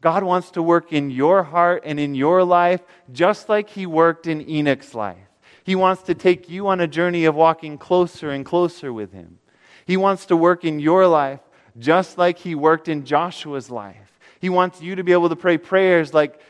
God 0.00 0.22
wants 0.22 0.50
to 0.52 0.62
work 0.62 0.92
in 0.92 1.10
your 1.10 1.42
heart 1.42 1.82
and 1.84 1.98
in 1.98 2.14
your 2.14 2.44
life 2.44 2.80
just 3.12 3.48
like 3.48 3.70
he 3.70 3.86
worked 3.86 4.26
in 4.26 4.48
Enoch's 4.48 4.94
life. 4.94 5.16
He 5.64 5.74
wants 5.74 6.02
to 6.04 6.14
take 6.14 6.48
you 6.48 6.68
on 6.68 6.80
a 6.80 6.88
journey 6.88 7.24
of 7.24 7.34
walking 7.34 7.78
closer 7.78 8.30
and 8.30 8.44
closer 8.44 8.92
with 8.92 9.12
him. 9.12 9.38
He 9.84 9.96
wants 9.96 10.26
to 10.26 10.36
work 10.36 10.64
in 10.64 10.80
your 10.80 11.06
life 11.06 11.40
just 11.78 12.18
like 12.18 12.38
he 12.38 12.54
worked 12.54 12.88
in 12.88 13.04
Joshua's 13.04 13.70
life. 13.70 14.11
He 14.42 14.50
wants 14.50 14.82
you 14.82 14.96
to 14.96 15.04
be 15.04 15.12
able 15.12 15.28
to 15.28 15.36
pray 15.36 15.56
prayers 15.56 16.12
like 16.12 16.40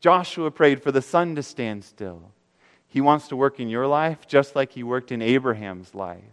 Joshua 0.00 0.50
prayed 0.50 0.82
for 0.82 0.90
the 0.90 1.00
sun 1.00 1.36
to 1.36 1.44
stand 1.44 1.84
still. 1.84 2.32
He 2.88 3.00
wants 3.00 3.28
to 3.28 3.36
work 3.36 3.60
in 3.60 3.68
your 3.68 3.86
life 3.86 4.26
just 4.26 4.56
like 4.56 4.72
he 4.72 4.82
worked 4.82 5.12
in 5.12 5.22
Abraham's 5.22 5.94
life. 5.94 6.24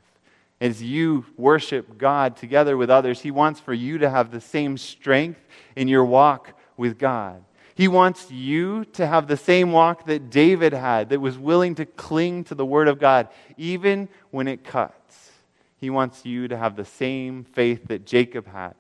As 0.60 0.82
you 0.82 1.28
worship 1.38 2.00
God 2.00 2.36
together 2.36 2.76
with 2.76 2.90
others, 2.90 3.22
he 3.22 3.30
wants 3.30 3.60
for 3.60 3.76
you 3.76 4.00
to 4.00 4.10
have 4.10 4.32
the 4.32 4.42
same 4.42 4.76
strength 4.76 5.40
in 5.76 5.88
your 5.88 6.04
walk 6.04 6.60
with 6.78 6.98
God. 6.98 7.44
He 7.76 7.88
wants 7.88 8.32
you 8.32 8.86
to 8.94 9.06
have 9.06 9.28
the 9.28 9.38
same 9.38 9.72
walk 9.72 10.08
that 10.08 10.32
David 10.32 10.74
had, 10.74 11.10
that 11.10 11.22
was 11.22 11.38
willing 11.38 11.76
to 11.76 11.86
cling 11.86 12.44
to 12.46 12.56
the 12.56 12.66
Word 12.66 12.88
of 12.88 12.98
God, 12.98 13.28
even 13.56 14.10
when 14.32 14.48
it 14.48 14.64
cuts. 14.64 15.32
He 15.78 15.92
wants 15.92 16.26
you 16.26 16.48
to 16.48 16.58
have 16.58 16.76
the 16.76 16.86
same 16.86 17.44
faith 17.44 17.88
that 17.90 18.04
Jacob 18.04 18.48
had, 18.48 18.74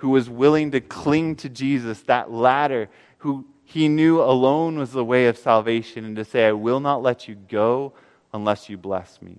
who 0.00 0.08
was 0.08 0.30
willing 0.30 0.70
to 0.70 0.80
cling 0.80 1.36
to 1.36 1.48
Jesus, 1.50 2.00
that 2.02 2.32
ladder, 2.32 2.88
who 3.18 3.44
he 3.64 3.86
knew 3.86 4.22
alone 4.22 4.78
was 4.78 4.92
the 4.92 5.04
way 5.04 5.26
of 5.26 5.36
salvation, 5.36 6.06
and 6.06 6.16
to 6.16 6.24
say, 6.24 6.48
I 6.48 6.52
will 6.52 6.80
not 6.80 7.02
let 7.02 7.28
you 7.28 7.34
go 7.34 7.92
unless 8.32 8.70
you 8.70 8.78
bless 8.78 9.20
me. 9.20 9.36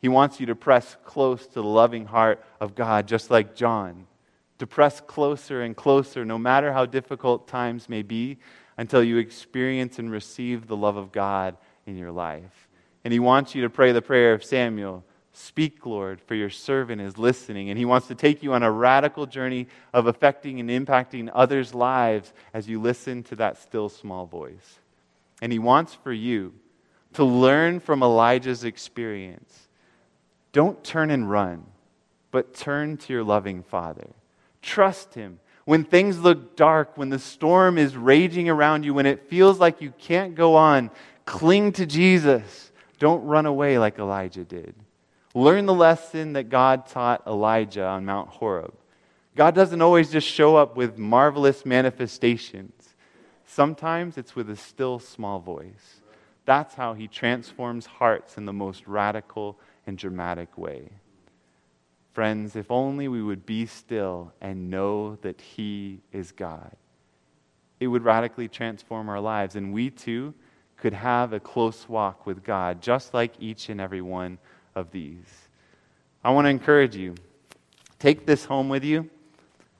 He 0.00 0.08
wants 0.08 0.40
you 0.40 0.46
to 0.46 0.54
press 0.54 0.96
close 1.04 1.46
to 1.46 1.54
the 1.54 1.62
loving 1.62 2.06
heart 2.06 2.42
of 2.58 2.74
God, 2.74 3.06
just 3.06 3.30
like 3.30 3.54
John. 3.54 4.06
To 4.60 4.66
press 4.66 4.98
closer 5.02 5.60
and 5.60 5.76
closer, 5.76 6.24
no 6.24 6.38
matter 6.38 6.72
how 6.72 6.86
difficult 6.86 7.46
times 7.46 7.86
may 7.86 8.00
be, 8.00 8.38
until 8.78 9.04
you 9.04 9.18
experience 9.18 9.98
and 9.98 10.10
receive 10.10 10.66
the 10.66 10.76
love 10.76 10.96
of 10.96 11.12
God 11.12 11.58
in 11.84 11.98
your 11.98 12.12
life. 12.12 12.68
And 13.04 13.12
he 13.12 13.20
wants 13.20 13.54
you 13.54 13.60
to 13.62 13.70
pray 13.70 13.92
the 13.92 14.00
prayer 14.00 14.32
of 14.32 14.42
Samuel 14.42 15.04
Speak, 15.32 15.86
Lord, 15.86 16.20
for 16.20 16.34
your 16.34 16.50
servant 16.50 17.00
is 17.00 17.16
listening. 17.16 17.70
And 17.70 17.78
he 17.78 17.84
wants 17.84 18.08
to 18.08 18.14
take 18.14 18.42
you 18.42 18.52
on 18.52 18.62
a 18.62 18.70
radical 18.70 19.26
journey 19.26 19.66
of 19.92 20.06
affecting 20.06 20.60
and 20.60 20.68
impacting 20.68 21.30
others' 21.32 21.74
lives 21.74 22.32
as 22.52 22.68
you 22.68 22.80
listen 22.80 23.22
to 23.24 23.36
that 23.36 23.58
still 23.58 23.88
small 23.88 24.26
voice. 24.26 24.78
And 25.40 25.50
he 25.50 25.58
wants 25.58 25.94
for 25.94 26.12
you 26.12 26.52
to 27.14 27.24
learn 27.24 27.80
from 27.80 28.02
Elijah's 28.02 28.64
experience. 28.64 29.68
Don't 30.52 30.84
turn 30.84 31.10
and 31.10 31.30
run, 31.30 31.64
but 32.30 32.54
turn 32.54 32.98
to 32.98 33.12
your 33.12 33.24
loving 33.24 33.62
Father. 33.62 34.10
Trust 34.60 35.14
him. 35.14 35.40
When 35.64 35.84
things 35.84 36.18
look 36.18 36.56
dark, 36.56 36.96
when 36.96 37.08
the 37.08 37.18
storm 37.18 37.78
is 37.78 37.96
raging 37.96 38.48
around 38.48 38.84
you, 38.84 38.94
when 38.94 39.06
it 39.06 39.28
feels 39.28 39.58
like 39.58 39.80
you 39.80 39.92
can't 39.98 40.34
go 40.34 40.56
on, 40.56 40.90
cling 41.24 41.72
to 41.72 41.86
Jesus. 41.86 42.72
Don't 42.98 43.24
run 43.24 43.46
away 43.46 43.78
like 43.78 43.98
Elijah 43.98 44.44
did. 44.44 44.74
Learn 45.34 45.66
the 45.66 45.74
lesson 45.74 46.34
that 46.34 46.50
God 46.50 46.86
taught 46.86 47.26
Elijah 47.26 47.86
on 47.86 48.04
Mount 48.04 48.28
Horeb. 48.28 48.74
God 49.34 49.54
doesn't 49.54 49.80
always 49.80 50.10
just 50.10 50.26
show 50.26 50.56
up 50.56 50.76
with 50.76 50.98
marvelous 50.98 51.64
manifestations. 51.64 52.94
Sometimes 53.46 54.18
it's 54.18 54.36
with 54.36 54.50
a 54.50 54.56
still 54.56 54.98
small 54.98 55.40
voice. 55.40 56.00
That's 56.44 56.74
how 56.74 56.92
he 56.92 57.08
transforms 57.08 57.86
hearts 57.86 58.36
in 58.36 58.44
the 58.44 58.52
most 58.52 58.86
radical 58.86 59.58
and 59.86 59.96
dramatic 59.96 60.58
way. 60.58 60.90
Friends, 62.12 62.56
if 62.56 62.70
only 62.70 63.08
we 63.08 63.22
would 63.22 63.46
be 63.46 63.64
still 63.64 64.32
and 64.40 64.68
know 64.68 65.16
that 65.22 65.40
he 65.40 66.00
is 66.12 66.30
God, 66.30 66.76
it 67.80 67.86
would 67.86 68.04
radically 68.04 68.48
transform 68.48 69.08
our 69.08 69.20
lives, 69.20 69.56
and 69.56 69.72
we 69.72 69.88
too 69.88 70.34
could 70.76 70.92
have 70.92 71.32
a 71.32 71.40
close 71.40 71.88
walk 71.88 72.26
with 72.26 72.44
God, 72.44 72.82
just 72.82 73.14
like 73.14 73.32
each 73.40 73.70
and 73.70 73.80
every 73.80 74.02
one 74.02 74.38
of 74.74 74.90
these. 74.90 75.26
I 76.24 76.30
want 76.30 76.46
to 76.46 76.50
encourage 76.50 76.96
you 76.96 77.14
take 77.98 78.26
this 78.26 78.44
home 78.44 78.68
with 78.68 78.84
you 78.84 79.08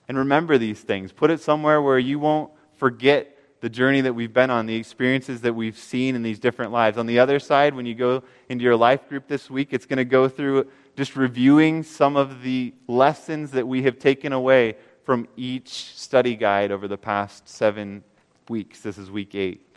and 0.09 0.19
remember 0.19 0.59
these 0.59 0.81
things. 0.81 1.13
Put 1.13 1.31
it 1.31 1.41
somewhere 1.41 1.81
where 1.83 1.99
you 1.99 2.19
won't 2.19 2.51
forget 2.77 3.37
the 3.61 3.69
journey 3.69 4.01
that 4.01 4.13
we've 4.13 4.33
been 4.33 4.51
on, 4.51 4.67
the 4.67 4.75
experiences 4.75 5.41
that 5.43 5.55
we've 5.55 5.79
seen 5.79 6.17
in 6.17 6.23
these 6.23 6.39
different 6.41 6.73
lives. 6.73 6.99
On 6.99 7.07
the 7.07 7.21
other 7.21 7.39
side, 7.39 7.75
when 7.75 7.87
you 7.87 7.95
go 7.95 8.25
into 8.49 8.65
your 8.65 8.77
life 8.77 9.09
group 9.09 9.29
this 9.29 9.49
week, 9.49 9.69
it's 9.71 9.87
going 9.87 9.99
to 9.99 10.05
go 10.05 10.29
through 10.29 10.67
just 10.97 11.17
reviewing 11.17 11.85
some 11.85 12.17
of 12.17 12.43
the 12.43 12.75
lessons 12.89 13.53
that 13.53 13.67
we 13.67 13.83
have 13.85 13.99
taken 13.99 14.33
away 14.33 14.77
from 15.05 15.29
each 15.37 15.97
study 15.97 16.35
guide 16.37 16.73
over 16.73 16.89
the 16.89 16.99
past 16.99 17.49
seven 17.49 18.03
weeks. 18.49 18.81
This 18.81 18.99
is 18.99 19.11
week 19.11 19.35
eight. 19.35 19.72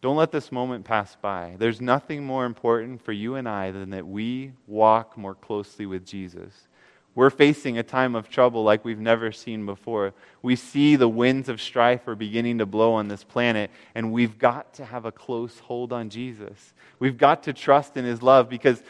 Don't 0.00 0.16
let 0.16 0.30
this 0.30 0.52
moment 0.52 0.84
pass 0.84 1.16
by. 1.20 1.56
There's 1.58 1.80
nothing 1.80 2.24
more 2.24 2.44
important 2.44 3.02
for 3.02 3.12
you 3.12 3.34
and 3.34 3.48
I 3.48 3.72
than 3.72 3.90
that 3.90 4.06
we 4.06 4.52
walk 4.66 5.18
more 5.18 5.34
closely 5.34 5.86
with 5.86 6.06
Jesus. 6.06 6.68
We're 7.16 7.30
facing 7.30 7.78
a 7.78 7.82
time 7.82 8.14
of 8.14 8.28
trouble 8.28 8.62
like 8.62 8.84
we've 8.84 9.00
never 9.00 9.32
seen 9.32 9.66
before. 9.66 10.14
We 10.40 10.54
see 10.54 10.94
the 10.94 11.08
winds 11.08 11.48
of 11.48 11.60
strife 11.60 12.06
are 12.06 12.14
beginning 12.14 12.58
to 12.58 12.66
blow 12.66 12.92
on 12.92 13.08
this 13.08 13.24
planet, 13.24 13.72
and 13.96 14.12
we've 14.12 14.38
got 14.38 14.74
to 14.74 14.84
have 14.84 15.04
a 15.04 15.10
close 15.10 15.58
hold 15.58 15.92
on 15.92 16.10
Jesus. 16.10 16.74
We've 17.00 17.18
got 17.18 17.42
to 17.44 17.52
trust 17.52 17.96
in 17.96 18.04
his 18.04 18.22
love 18.22 18.48
because 18.48 18.80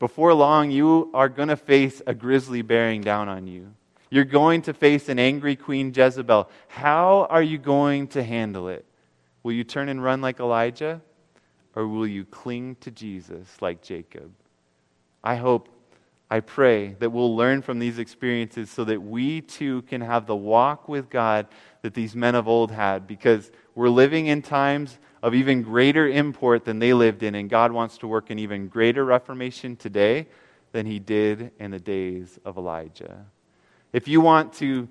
before 0.00 0.34
long, 0.34 0.72
you 0.72 1.10
are 1.14 1.28
going 1.28 1.48
to 1.48 1.56
face 1.56 2.02
a 2.08 2.14
grizzly 2.14 2.62
bearing 2.62 3.02
down 3.02 3.28
on 3.28 3.46
you. 3.46 3.72
You're 4.10 4.24
going 4.24 4.62
to 4.62 4.72
face 4.72 5.08
an 5.08 5.18
angry 5.20 5.54
Queen 5.54 5.92
Jezebel. 5.94 6.48
How 6.68 7.26
are 7.30 7.42
you 7.42 7.58
going 7.58 8.08
to 8.08 8.22
handle 8.24 8.68
it? 8.68 8.85
Will 9.46 9.52
you 9.52 9.62
turn 9.62 9.88
and 9.88 10.02
run 10.02 10.20
like 10.22 10.40
Elijah? 10.40 11.00
Or 11.76 11.86
will 11.86 12.08
you 12.08 12.24
cling 12.24 12.74
to 12.80 12.90
Jesus 12.90 13.46
like 13.60 13.80
Jacob? 13.80 14.32
I 15.22 15.36
hope 15.36 15.68
I 16.28 16.40
pray 16.40 16.96
that 16.98 17.10
we'll 17.10 17.36
learn 17.36 17.62
from 17.62 17.78
these 17.78 18.00
experiences 18.00 18.70
so 18.70 18.82
that 18.82 19.00
we 19.00 19.42
too 19.42 19.82
can 19.82 20.00
have 20.00 20.26
the 20.26 20.34
walk 20.34 20.88
with 20.88 21.08
God 21.08 21.46
that 21.82 21.94
these 21.94 22.16
men 22.16 22.34
of 22.34 22.48
old 22.48 22.72
had 22.72 23.06
because 23.06 23.52
we're 23.76 23.88
living 23.88 24.26
in 24.26 24.42
times 24.42 24.98
of 25.22 25.32
even 25.32 25.62
greater 25.62 26.08
import 26.08 26.64
than 26.64 26.80
they 26.80 26.92
lived 26.92 27.22
in, 27.22 27.36
and 27.36 27.48
God 27.48 27.70
wants 27.70 27.98
to 27.98 28.08
work 28.08 28.30
an 28.30 28.40
even 28.40 28.66
greater 28.66 29.04
reformation 29.04 29.76
today 29.76 30.26
than 30.72 30.86
he 30.86 30.98
did 30.98 31.52
in 31.60 31.70
the 31.70 31.78
days 31.78 32.40
of 32.44 32.56
Elijah. 32.56 33.24
If 33.92 34.08
you 34.08 34.20
want 34.20 34.54
to 34.54 34.88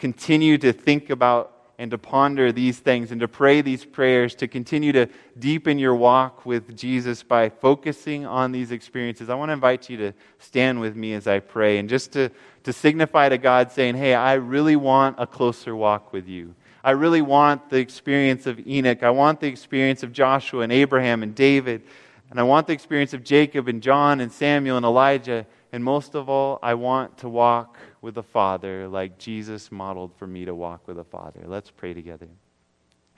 continue 0.00 0.58
to 0.58 0.72
think 0.72 1.08
about 1.10 1.51
and 1.78 1.90
to 1.90 1.98
ponder 1.98 2.52
these 2.52 2.78
things 2.78 3.10
and 3.10 3.20
to 3.20 3.28
pray 3.28 3.60
these 3.60 3.84
prayers, 3.84 4.34
to 4.36 4.48
continue 4.48 4.92
to 4.92 5.08
deepen 5.38 5.78
your 5.78 5.94
walk 5.94 6.46
with 6.46 6.76
Jesus 6.76 7.22
by 7.22 7.48
focusing 7.48 8.26
on 8.26 8.52
these 8.52 8.70
experiences, 8.70 9.28
I 9.28 9.34
want 9.34 9.48
to 9.48 9.54
invite 9.54 9.90
you 9.90 9.96
to 9.98 10.12
stand 10.38 10.80
with 10.80 10.94
me 10.94 11.14
as 11.14 11.26
I 11.26 11.40
pray 11.40 11.78
and 11.78 11.88
just 11.88 12.12
to, 12.12 12.30
to 12.64 12.72
signify 12.72 13.28
to 13.28 13.38
God 13.38 13.72
saying, 13.72 13.96
Hey, 13.96 14.14
I 14.14 14.34
really 14.34 14.76
want 14.76 15.16
a 15.18 15.26
closer 15.26 15.74
walk 15.74 16.12
with 16.12 16.28
you. 16.28 16.54
I 16.84 16.92
really 16.92 17.22
want 17.22 17.70
the 17.70 17.78
experience 17.78 18.46
of 18.46 18.66
Enoch. 18.66 19.02
I 19.02 19.10
want 19.10 19.40
the 19.40 19.46
experience 19.46 20.02
of 20.02 20.12
Joshua 20.12 20.62
and 20.62 20.72
Abraham 20.72 21.22
and 21.22 21.34
David. 21.34 21.82
And 22.30 22.40
I 22.40 22.42
want 22.42 22.66
the 22.66 22.72
experience 22.72 23.12
of 23.12 23.22
Jacob 23.22 23.68
and 23.68 23.82
John 23.82 24.20
and 24.20 24.32
Samuel 24.32 24.76
and 24.76 24.86
Elijah. 24.86 25.46
And 25.70 25.84
most 25.84 26.14
of 26.14 26.28
all, 26.28 26.58
I 26.62 26.74
want 26.74 27.18
to 27.18 27.28
walk 27.28 27.78
with 28.02 28.14
the 28.14 28.22
Father 28.22 28.88
like 28.88 29.16
Jesus 29.16 29.72
modeled 29.72 30.12
for 30.16 30.26
me 30.26 30.44
to 30.44 30.54
walk 30.54 30.86
with 30.86 30.96
the 30.96 31.04
Father. 31.04 31.40
Let's 31.46 31.70
pray 31.70 31.94
together. 31.94 32.28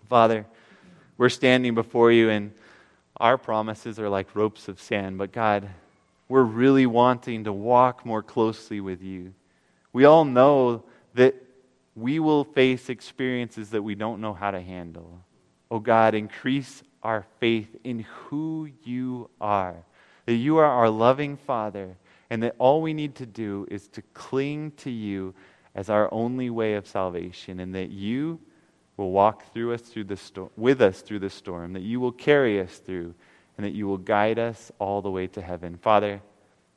Father, 0.09 0.47
we're 1.17 1.31
standing 1.31 1.75
before 1.75 2.13
you, 2.13 2.29
and 2.29 2.53
our 3.17 3.39
promises 3.39 3.99
are 3.99 4.11
like 4.11 4.37
ropes 4.37 4.69
of 4.69 4.81
sand. 4.81 5.17
But 5.19 5.33
God, 5.33 5.69
we're 6.29 6.43
really 6.43 6.87
wanting 6.87 7.45
to 7.45 7.53
walk 7.53 8.05
more 8.05 8.23
closely 8.23 8.81
with 8.81 9.03
you. 9.03 9.33
We 9.93 10.05
all 10.05 10.25
know 10.25 10.85
that 11.15 11.35
we 11.97 12.19
will 12.19 12.45
face 12.45 12.89
experiences 12.91 13.71
that 13.71 13.83
we 13.83 13.95
don't 13.95 14.21
know 14.21 14.35
how 14.35 14.51
to 14.51 14.61
handle. 14.61 15.21
Oh 15.71 15.79
God, 15.79 16.15
increase 16.15 16.83
our 17.03 17.25
faith 17.41 17.75
in 17.85 18.01
who 18.01 18.69
you 18.83 19.31
are, 19.41 19.77
that 20.27 20.35
you 20.35 20.59
are 20.59 20.65
our 20.65 20.91
loving 20.91 21.37
Father, 21.37 21.97
and 22.31 22.43
that 22.43 22.55
all 22.59 22.83
we 22.83 22.95
need 22.95 23.15
to 23.17 23.27
do 23.27 23.67
is 23.71 23.89
to 23.89 24.03
cling 24.15 24.73
to 24.79 24.91
you 24.91 25.35
as 25.75 25.91
our 25.91 26.09
only 26.13 26.51
way 26.51 26.75
of 26.75 26.87
salvation, 26.87 27.61
and 27.61 27.75
that 27.75 27.91
you 27.91 28.39
will 28.97 29.11
walk 29.11 29.53
through 29.53 29.75
us 29.75 29.83
through 29.83 30.05
the 30.05 30.17
sto- 30.17 30.53
with 30.57 30.81
us 30.81 31.01
through 31.01 31.19
the 31.19 31.31
storm, 31.31 31.73
that 31.73 31.83
you 31.83 31.99
will 31.99 32.13
carry 32.13 32.61
us 32.61 32.79
through, 32.79 33.15
and 33.57 33.67
that 33.67 33.75
you 33.75 33.87
will 33.87 33.99
guide 33.99 34.39
us 34.39 34.71
all 34.79 35.03
the 35.03 35.11
way 35.11 35.27
to 35.27 35.43
heaven. 35.43 35.77
Father, 35.77 36.21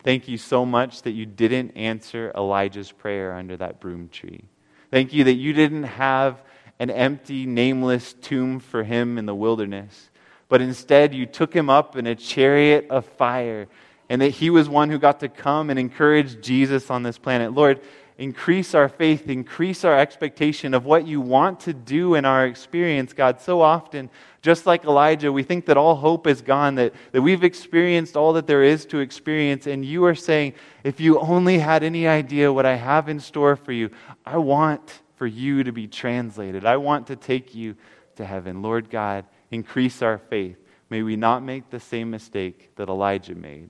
thank 0.04 0.28
you 0.28 0.38
so 0.38 0.66
much 0.66 1.04
that 1.04 1.12
you 1.12 1.26
didn't 1.26 1.72
answer 1.72 2.32
Elijah's 2.36 2.92
prayer 2.92 3.34
under 3.34 3.56
that 3.58 3.80
broom 3.80 4.10
tree. 4.10 4.44
Thank 4.90 5.14
you 5.14 5.24
that 5.26 5.34
you 5.34 5.54
didn't 5.54 5.84
have 5.84 6.42
an 6.80 6.90
empty, 6.90 7.46
nameless 7.46 8.14
tomb 8.14 8.60
for 8.60 8.84
him 8.84 9.18
in 9.18 9.26
the 9.26 9.36
wilderness, 9.36 10.10
but 10.50 10.62
instead 10.62 11.14
you 11.14 11.26
took 11.26 11.54
him 11.54 11.70
up 11.70 11.96
in 11.96 12.08
a 12.08 12.16
chariot 12.16 12.88
of 12.90 13.06
fire, 13.06 13.68
and 14.10 14.22
that 14.22 14.30
he 14.30 14.50
was 14.50 14.70
one 14.70 14.90
who 14.90 14.98
got 14.98 15.20
to 15.20 15.30
come 15.30 15.70
and 15.70 15.80
encourage 15.80 16.42
Jesus 16.42 16.90
on 16.90 17.04
this 17.04 17.18
planet. 17.18 17.54
Lord, 17.54 17.82
increase 18.18 18.74
our 18.74 18.90
faith, 18.90 19.30
increase 19.30 19.84
our 19.84 19.98
expectation 19.98 20.74
of 20.74 20.86
what 20.86 21.06
you 21.06 21.22
want 21.22 21.60
to 21.62 21.74
do 21.74 22.16
in 22.16 22.26
our 22.26 22.46
experience, 22.46 23.14
God. 23.14 23.40
So 23.42 23.62
often, 23.62 24.10
just 24.42 24.66
like 24.66 24.86
Elijah, 24.86 25.32
we 25.32 25.44
think 25.44 25.66
that 25.66 25.78
all 25.78 25.96
hope 25.96 26.26
is 26.26 26.42
gone, 26.42 26.76
that, 26.76 26.94
that 27.12 27.22
we've 27.22 27.44
experienced 27.44 28.16
all 28.16 28.34
that 28.34 28.48
there 28.48 28.64
is 28.64 28.86
to 28.88 29.00
experience. 29.00 29.68
And 29.68 29.86
you 29.86 30.06
are 30.06 30.16
saying, 30.16 30.54
if 30.84 31.00
you 31.00 31.20
only 31.20 31.60
had 31.60 31.84
any 31.84 32.08
idea 32.08 32.52
what 32.52 32.66
I 32.66 32.76
have 32.76 33.10
in 33.10 33.20
store 33.20 33.56
for 33.56 33.72
you, 33.72 33.92
I 34.26 34.38
want 34.38 35.02
for 35.16 35.28
you 35.28 35.64
to 35.64 35.72
be 35.72 35.88
translated. 35.88 36.66
I 36.66 36.78
want 36.78 37.08
to 37.08 37.16
take 37.16 37.54
you 37.54 37.76
to 38.16 38.26
heaven. 38.26 38.62
Lord 38.62 38.90
God, 38.90 39.26
increase 39.52 40.02
our 40.02 40.18
faith. 40.18 40.58
May 40.90 41.04
we 41.04 41.16
not 41.16 41.44
make 41.44 41.70
the 41.70 41.80
same 41.80 42.10
mistake 42.10 42.72
that 42.78 42.88
Elijah 42.88 43.36
made. 43.36 43.70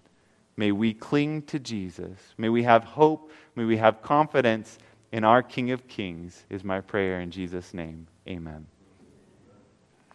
May 0.57 0.71
we 0.71 0.93
cling 0.93 1.43
to 1.43 1.59
Jesus. 1.59 2.17
May 2.37 2.49
we 2.49 2.63
have 2.63 2.83
hope. 2.83 3.31
May 3.55 3.63
we 3.63 3.77
have 3.77 4.01
confidence 4.01 4.79
in 5.11 5.23
our 5.23 5.41
King 5.41 5.71
of 5.71 5.87
Kings, 5.87 6.43
is 6.49 6.63
my 6.63 6.81
prayer 6.81 7.21
in 7.21 7.31
Jesus' 7.31 7.73
name. 7.73 8.07
Amen. 8.27 8.65